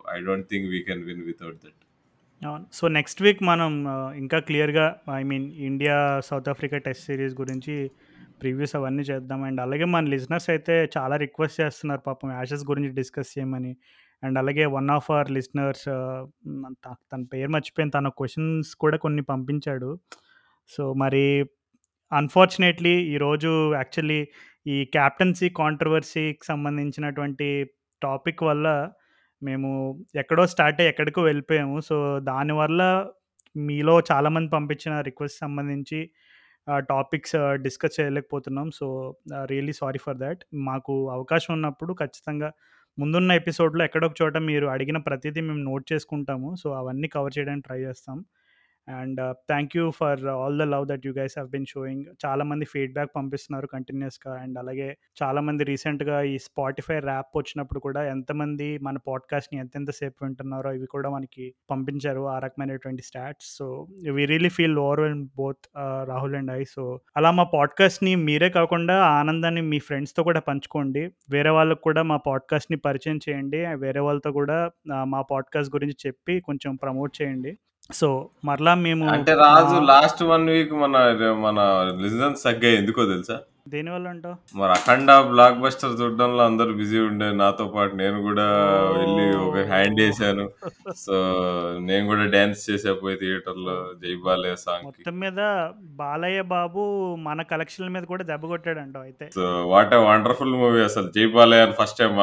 I 0.09 0.19
don't 0.25 0.47
think 0.51 0.67
we 0.73 0.79
can 0.87 1.03
win 1.07 1.23
without 1.27 1.59
that. 1.63 1.79
అవును. 2.41 2.65
సో, 2.71 2.85
నెక్స్ట్ 2.97 3.21
వీక్ 3.25 3.41
మనం 3.45 3.71
ఇంకా 4.19 4.39
క్లియర్‌గా 4.47 4.87
I 5.15 5.23
mean 5.23 5.47
India, 5.69 5.95
South 6.27 6.49
Africa 6.53 6.77
test 6.87 7.05
series 7.09 7.35
గురించి 7.39 7.75
ప్రివ్యూస్ 8.41 8.75
అవన్నీ 8.75 9.03
చేద్దాం. 9.03 9.43
అండ్ 9.43 9.61
అలాగే 9.61 9.85
మన 9.85 10.05
లిజనర్స్ 10.05 10.49
అయితే 10.49 10.89
చాలా 10.97 11.15
రిక్వెస్ట్ 11.15 11.61
చేస్తున్నారు 11.61 12.01
పాపం 12.01 12.31
యాషెస్ 12.31 12.63
గురించి 12.65 12.89
డిస్కస్ 12.89 13.39
చేయమని. 13.39 13.77
అండ్ 14.23 14.39
అలాగే 14.39 14.65
వన్ 14.65 14.89
ఆఫ్ 14.89 15.11
అవర్ 15.11 15.31
లిస్నర్స్ 15.31 15.85
తన 17.13 17.23
పేరు 17.33 17.49
మర్చిపోయిన 17.49 17.89
తన 17.89 18.07
క్వశ్చన్స్ 18.07 18.75
కూడా 18.75 18.97
కొన్ని 18.97 19.21
పంపించాడు. 19.21 19.99
సో, 20.69 20.93
మరి 20.93 21.25
అన్‌ఫార్చునేట్‌లీ 22.11 22.93
ఈరోజు 23.13 23.73
యాక్చువల్లీ 23.73 24.27
ఈ 24.67 24.85
క్యాప్టెన్సీ 24.85 25.49
కాంట్రోవర్సీకి 25.49 26.45
సంబంధించినటువంటి 26.45 27.47
టాపిక్ 28.03 28.43
వల్ల 28.43 28.67
మేము 29.43 29.69
ఎక్కడో 30.15 30.47
స్టార్ట్ 30.47 30.81
అయ్యి 30.81 30.89
ఎక్కడికో 30.89 31.21
వెళ్ళిపోయాము. 31.21 31.79
సో, 31.79 32.19
దానివల్ల 32.19 33.07
మీలో 33.57 34.01
చాలామంది 34.11 34.51
పంపించిన 34.51 35.01
రిక్వెస్ట్ 35.01 35.39
సంబంధించి 35.39 35.99
టాపిక్స్ 36.89 37.35
డిస్కస్ 37.61 37.99
చేయలేకపోతున్నాం. 37.99 38.71
So, 38.71 38.87
ah, 39.35 39.47
really 39.47 39.73
sorry 39.73 39.99
for 39.99 40.19
that. 40.19 40.43
మాకు 40.63 41.09
అవకాశం 41.09 41.53
ఉన్నప్పుడు 41.53 41.93
ఖచ్చితంగా 41.93 42.49
ముందున్న 42.97 43.31
ఎపిసోడ్‌లో 43.31 43.85
ఎక్కడో 43.85 44.07
ఒక 44.07 44.13
చోట 44.21 44.37
మీరు 44.43 44.67
అడిగిన 44.67 44.97
ప్రతీదీ 44.99 45.41
మేము 45.41 45.59
నోట్ 45.63 45.93
చేసుకుంటాము. 45.93 46.55
సో, 46.55 46.71
అవన్నీ 46.73 47.07
కవర్ 47.07 47.33
చేయడానికి 47.39 47.65
ట్రై 47.65 47.79
చేస్తాం. 47.81 48.19
And 48.87 49.19
thank 49.47 49.73
you 49.77 49.85
for 49.91 50.21
all 50.33 50.57
the 50.57 50.65
love 50.73 50.85
that 50.87 51.05
you 51.05 51.13
guys 51.13 51.35
have 51.37 51.49
been 51.49 51.67
showing. 51.67 52.05
చాలా 52.25 52.43
మంది 52.43 52.65
ఫీడ్‌బ్యాక్ 52.65 53.11
పంపిస్తున్నారు 53.15 53.67
కంటిన్యూస్గా 53.67 54.33
అండ్ 54.41 54.57
అలాగే 54.57 54.89
చాలామంది 55.17 55.63
రీసెంట్‌గా 55.63 56.17
ఈ 56.31 56.35
స్పాటిఫై 56.47 56.99
ర్యాప్ 57.07 57.31
వచ్చినప్పుడు 57.37 57.79
కూడా 57.79 58.03
ఎంతమంది 58.11 58.69
మన 58.81 58.97
పాడ్‌కాస్ట్‌ని 59.07 59.59
ఎంతెంత 59.59 59.91
సేపు 59.99 60.17
వింటున్నారో 60.25 60.71
ఇవి 60.73 60.87
కూడా 60.87 61.09
మనకి 61.09 61.45
పంపించారు. 61.69 62.23
ఆ 62.27 62.37
రకమైనటువంటి 62.39 63.03
stats. 63.03 63.49
So, 63.57 63.67
we 64.11 64.25
really 64.25 64.51
feel 64.57 64.77
over 64.79 65.03
and 65.07 65.25
both 65.37 65.63
Rahul 66.11 66.35
and 66.35 66.51
I. 66.51 66.61
So, 66.67 66.83
అలా 67.15 67.31
మా 67.31 67.45
పాడ్‌కాస్ట్‌ని 67.53 68.13
మీరే 68.25 68.49
కాకుండా 68.51 68.97
ఆనందాన్ని 69.15 69.61
మీ 69.71 69.79
ఫ్రెండ్స్‌తో 69.81 70.23
కూడా 70.23 70.41
పంచుకోండి. 70.47 71.03
వేరే 71.29 71.51
వాళ్ళకు 71.51 71.81
కూడా 71.81 72.03
మా 72.05 72.19
పాడ్‌కాస్ట్‌ని 72.27 72.79
పరిచయం 72.85 73.19
చేయండి. 73.25 73.43
వేరే 73.77 74.01
వాళ్ళతో 74.01 74.31
కూడా 74.33 74.57
uh, 74.91 75.05
మా 75.07 75.21
పాడ్‌కాస్ట్ 75.31 75.73
గురించి 75.75 75.97
చెప్పి 76.05 76.33
కొంచెం 76.41 76.71
ప్రమోట్ 76.77 77.13
చేయండి. 77.19 77.51
సో, 77.89 78.07
మరలా 78.45 78.71
మేము 78.81 79.05
అంటే 79.11 79.33
రాజు 79.41 79.75
లాస్ట్ 79.89 80.21
1 80.27 80.49
వీక్ 80.51 80.73
మన 80.81 80.95
మన 81.45 81.59
లిజనర్స్ 82.01 82.43
తగ్గాయి 82.47 82.77
ఎందుకో 82.79 83.03
తెలుసా? 83.11 83.37
దేనివల్ల 83.67 84.07
అంటావు? 84.13 84.35
మరి 84.59 84.71
'అఖండ' 84.75 85.11
బ్లాక్ 85.31 85.57
బస్టర్ 85.63 85.95
చూడడంలో 85.99 86.43
అందరూ 86.45 86.71
బిజీ 86.75 86.99
ఉండే. 87.07 87.27
నాతో 87.41 87.65
పాటు 87.73 87.93
నేను 88.01 88.17
కూడా 88.27 88.45
వెళ్ళి 88.95 89.25
ఒక 89.41 89.63
హ్యాండ్ 89.71 89.99
ఏశాను. 90.05 90.45
సో, 91.03 91.15
నేను 91.87 92.03
కూడా 92.11 92.25
డాన్స్ 92.35 92.61
చేశా 92.67 92.93
పోయి 93.01 93.17
థియేటర్‌లో 93.23 93.75
'జై 94.01 94.13
బాలయ్య' 94.25 94.59
సాంగ్‌కి. 94.65 94.87
మొత్తం 94.89 95.17
మీద 95.23 95.39
బాలయ్య 96.01 96.41
బాబు 96.53 96.83
మన 97.27 97.41
కలెక్షన్‌ల 97.51 97.89
మీద 97.95 98.05
కూడా 98.13 98.25
దెబ్బ 98.31 98.45
కొట్టాడంటావు 98.53 99.05
అయితే. 99.09 99.27
So, 99.37 99.43
what 99.73 99.93
a 99.93 100.01
wonderful 100.07 100.55
movie 100.57 100.81
అసలు 100.87 101.09
'జై 101.15 101.27
బాలయ్య' 101.35 101.65
అని 101.67 101.77
ఫస్ట్ 101.81 102.01
ఆహ్, 102.05 102.15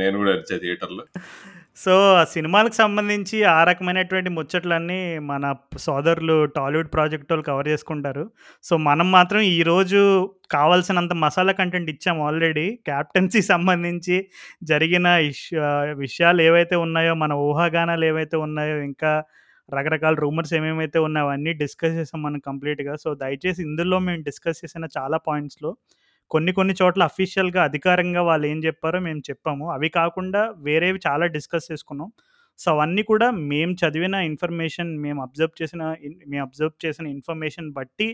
నేను 0.00 0.16
కూడా 0.22 0.34
అరిచా 0.36 0.58
థియేటర్‌లో. 0.64 1.04
సో, 1.76 1.92
ఆ 2.14 2.24
సినిమాలకు 2.32 2.76
సంబంధించి 2.76 3.36
ఆ 3.50 3.58
రకమైనటువంటి 3.64 4.30
ముచ్చట్లన్నీ 4.30 4.98
మన 5.28 5.44
సోదరులు 5.84 6.36
టాలీవుడ్ 6.56 6.90
ప్రాజెక్టోళ్ళు 6.92 7.44
కవర్ 7.46 7.68
చేసుకుంటారు. 7.68 8.24
సో, 8.64 8.74
మనం 8.82 9.08
మాత్రం 9.12 9.40
ఈరోజు 9.54 10.00
కావాల్సినంత 10.50 11.12
మసాలా 11.22 11.52
కంటెంట్ 11.52 11.90
ఇచ్చాం 11.90 12.18
ఆల్రెడీ. 12.22 12.66
క్యాప్టెన్సీ 12.86 13.40
సంబంధించి 13.52 14.16
జరిగిన 14.64 15.06
విషయాలు 16.02 16.42
ఏవైతే 16.42 16.76
ఉన్నాయో, 16.84 17.14
మన 17.16 17.32
ఊహాగానాలు 17.46 18.04
ఏవైతే 18.06 18.36
ఉన్నాయో, 18.46 18.76
ఇంకా 18.90 19.12
రకరకాల 19.68 20.14
రూమర్స్ 20.22 20.52
ఏమేమైతే 20.54 20.98
ఉన్నాయో 21.00 21.26
అవన్నీ 21.26 21.52
డిస్కస్ 21.60 21.94
చేసాం 21.98 22.20
మనం 22.22 22.40
కంప్లీట్‌గా. 22.46 22.94
సో, 22.96 23.10
దయచేసి 23.16 23.60
ఇందులో 23.68 23.98
మేము 24.00 24.22
డిస్కస్ 24.28 24.60
చేసిన 24.62 24.86
చాలా 24.98 25.18
పాయింట్స్‌లో 25.28 25.72
కొన్ని 26.32 26.52
కొన్ని 26.54 26.74
చోట్ల 26.80 27.02
అఫీషియల్‌గా 27.10 27.60
అధికారంగా 27.68 28.22
వాళ్ళు 28.28 28.46
ఏం 28.48 28.58
చెప్పారో 28.66 28.98
మేము 29.02 29.22
చెప్పాము. 29.28 29.66
అవి 29.74 29.88
కాకుండా 29.98 30.42
వేరేవి 30.66 31.00
చాలా 31.06 31.26
డిస్కస్ 31.34 31.68
చేసుకున్నాం. 31.70 32.08
సో, 32.60 32.68
అవన్నీ 32.74 33.02
కూడా 33.04 33.26
మేము 33.50 33.72
చదివిన 33.82 34.16
ఇన్ఫర్మేషన్, 34.30 34.92
మేము 35.04 35.20
అబ్జర్వ్ 35.24 35.54
చేసిన 35.60 35.82
ఇన్ 36.06 36.16
మేము 36.26 36.44
అబ్జర్వ్ 36.46 36.76
చేసిన 36.84 37.06
ఇన్ఫర్మేషన్ 37.14 37.68
బట్టి 37.78 38.08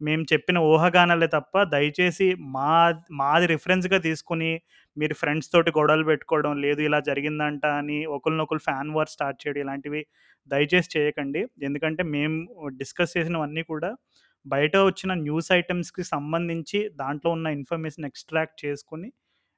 మేము 0.00 0.22
చెప్పిన 0.32 0.58
ఊహాగానాలే 0.68 1.28
తప్ప 1.28 1.62
దయచేసి 1.72 2.26
మా 2.54 2.72
మాది 3.20 3.46
రిఫరెన్స్‌గా 3.52 3.98
తీసుకొని 4.04 4.50
మీరు 4.96 5.14
ఫ్రెండ్స్ 5.14 5.50
తోటి 5.52 5.70
గొడవలు 5.78 6.04
పెట్టుకోవడం, 6.10 6.52
లేదు 6.64 6.80
ఇలా 6.88 7.00
జరిగిందంట 7.08 7.64
అని 7.80 7.98
ఒకళ్ళనొకళ్ళు 8.16 8.64
ఫ్యాన్ 8.68 8.92
వార్ 8.96 9.10
స్టార్ట్ 9.14 9.40
చేయడం 9.42 9.60
ఇలాంటివి 9.64 10.02
దయచేసి 10.48 10.90
చేయకండి. 10.96 11.40
ఎందుకంటే 11.62 12.02
మేము 12.14 12.36
డిస్కస్ 12.80 13.14
చేసినవన్నీ 13.16 13.64
కూడా 13.72 13.90
బయట 14.46 14.74
వచ్చిన 14.88 15.14
న్యూస్ 15.22 15.52
ఐటెమ్స్‌కి 15.52 16.02
సంబంధించి 16.04 16.80
దాంట్లో 16.94 17.30
ఉన్న 17.30 17.46
ఇన్ఫర్మేషన్ 17.58 18.04
ఎక్స్ట్రాక్ట్ 18.04 18.58
చేసుకొని 18.64 19.08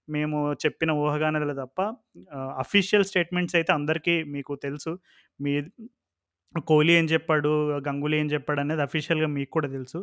మేము 0.09 0.39
చెప్పిన 0.65 0.91
ఊహాగానాలే 1.03 1.55
తప్ప 1.55 1.81
అఫీషియల్ 2.65 3.05
స్టేట్మెంట్స్ 3.05 3.57
అయితే 3.57 3.73
అందరికీ 3.73 4.15
మీకు 4.35 4.55
తెలుసు. 4.67 4.93
మీ 5.41 5.53
కోహ్లీ 6.69 6.93
ఏం 6.93 7.07
చెప్పాడు, 7.07 7.51
గంగూలీ 7.89 8.17
ఏం 8.19 8.29
చెప్పాడనేది 8.33 8.83
అఫీషియల్‌గా 8.83 9.29
మీకు 9.37 9.51
కూడా 9.51 9.69
తెలుసు. 9.69 10.01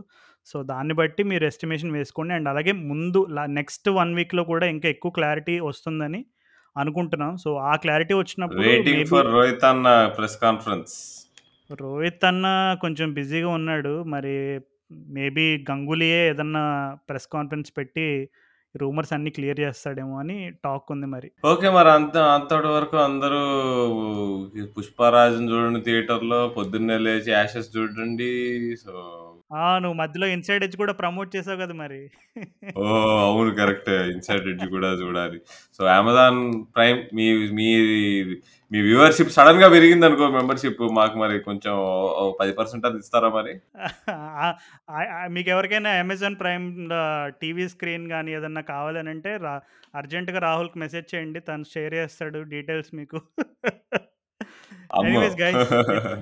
సో, 0.48 0.58
దాన్ని 0.64 0.94
బట్టి 0.94 1.24
మీరు 1.24 1.46
ఎస్టిమేషన్ 1.46 1.92
వేసుకోండి. 1.92 2.34
అండ్ 2.34 2.50
అలాగే 2.50 2.74
ముందు 2.92 3.22
నెక్స్ట్ 3.60 3.90
1 3.92 4.16
వీక్‌లో 4.16 4.44
కూడా 4.44 4.68
ఇంకా 4.68 4.90
ఎక్కువ 4.90 5.12
క్లారిటీ 5.12 5.56
వస్తుందని 5.62 6.22
అనుకుంటున్నాం. 6.76 7.34
సో, 7.38 7.50
ఆ 7.72 7.76
క్లారిటీ 7.86 8.14
వచ్చినప్పుడు 8.14 8.64
వెయిటింగ్ 8.64 8.98
మేబీ 9.00 9.12
ఫర్ 9.14 9.30
రోహిత్ 9.34 9.66
అన్న 9.66 9.88
ప్రెస్ 10.18 10.38
కాన్ఫరెన్స్. 10.42 10.96
రోహిత్ 11.70 12.26
అన్న 12.26 12.46
కొంచెం 12.84 13.08
బిజీగా 13.14 13.50
ఉన్నాడు. 13.58 13.94
మరి 14.14 14.34
మేబీ 15.16 15.46
గంగూలీయే 15.70 16.22
ఏదన్నా 16.30 16.64
ప్రెస్ 17.10 17.28
కాన్ఫరెన్స్ 17.34 17.72
పెట్టి 17.78 18.08
రూమర్స్ 18.76 19.14
అన్నీ 19.16 19.32
క్లియర్ 19.38 19.60
చేస్తాడేమో 19.66 20.16
అని 20.20 20.38
టాక్ 20.66 20.92
ఉంది 20.96 21.08
మరి. 21.16 21.30
ఓకే. 21.46 21.68
మరి 21.70 21.90
అంత 21.92 22.16
అంతటి 22.34 22.70
వరకు 22.72 22.96
అందరూ 23.04 23.42
ఈ 24.56 24.64
'పుష్పరాజు'ని 24.72 25.50
చూడండి 25.52 25.80
థియేటర్‌లో. 25.88 26.40
పొద్దున్నే 26.56 26.98
లేచి 27.00 27.30
'యాషెస్' 27.32 27.74
చూడండి. 27.76 28.32
సో 28.84 28.94
ఆ! 29.56 29.80
నువ్వు 29.80 29.98
మధ్యలో 30.00 30.26
'ఇన్సైడ్ 30.32 30.64
ఎడ్జ్' 30.66 30.80
కూడా 30.82 30.94
ప్రమోట్ 31.00 31.30
చేసావు 31.36 31.60
కదా 31.62 31.76
మరి. 31.82 32.02
ఓహ్! 32.78 32.96
అవును 33.26 33.52
కరెక్టే. 33.60 33.96
'ఇన్సైడ్ 34.10 34.48
ఎడ్జ్' 34.52 34.66
కూడా 34.74 34.90
చూడాలి. 35.00 35.38
సో, 35.78 35.92
అమెజాన్ 35.96 36.40
ప్రైమ్ 36.76 37.00
మీ 37.18 37.28
మీ 37.58 37.68
మీ 38.72 38.80
వ్యూవర్‌షిప్ 38.86 39.32
సడెన్‌గా 39.36 39.68
పెరిగిందనుకో 39.74 40.26
మెంబర్‌షిప్ 40.30 40.82
మాకు 40.98 41.16
మరి 41.20 41.36
కొంచెం 41.46 41.74
ఓ 42.20 42.24
10% 42.40 42.88
అది 42.90 42.98
ఇస్తారా 43.04 43.30
మరి? 43.30 43.54
ఆహ్, 44.40 44.56
మీకెవరికైనా 45.36 45.92
అమెజాన్ 46.02 46.38
ప్రైమ్‌లో 46.42 47.02
టీవీ 47.42 47.68
స్క్రీన్ 47.74 48.08
గాని 48.12 48.34
ఏదన్నా 48.38 48.64
కావాలనంటే 48.72 49.34
రా 49.46 49.54
అర్జెంట్‌గా 49.94 50.42
రాహుల్‌కి 50.48 50.80
మెసేజ్ 50.80 51.08
చేయండి. 51.14 51.42
తను 51.48 51.66
షేర్ 51.74 51.96
చేస్తాడు 52.00 52.42
డీటెయిల్స్ 52.54 52.92
మీకు. 52.94 53.20
Anyways 55.02 55.38
guys 55.42 55.72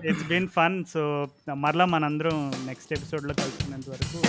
it's 0.09 0.25
been 0.29 0.49
fun. 0.55 0.77
So, 0.93 1.03
మరలా 1.65 1.87
మనందరం 1.95 2.39
నెక్స్ట్ 2.67 2.93
ఎపిసోడ్‌లో 2.93 3.35
కలుసుకునేంత 3.41 3.87
వరకు. 3.89 4.21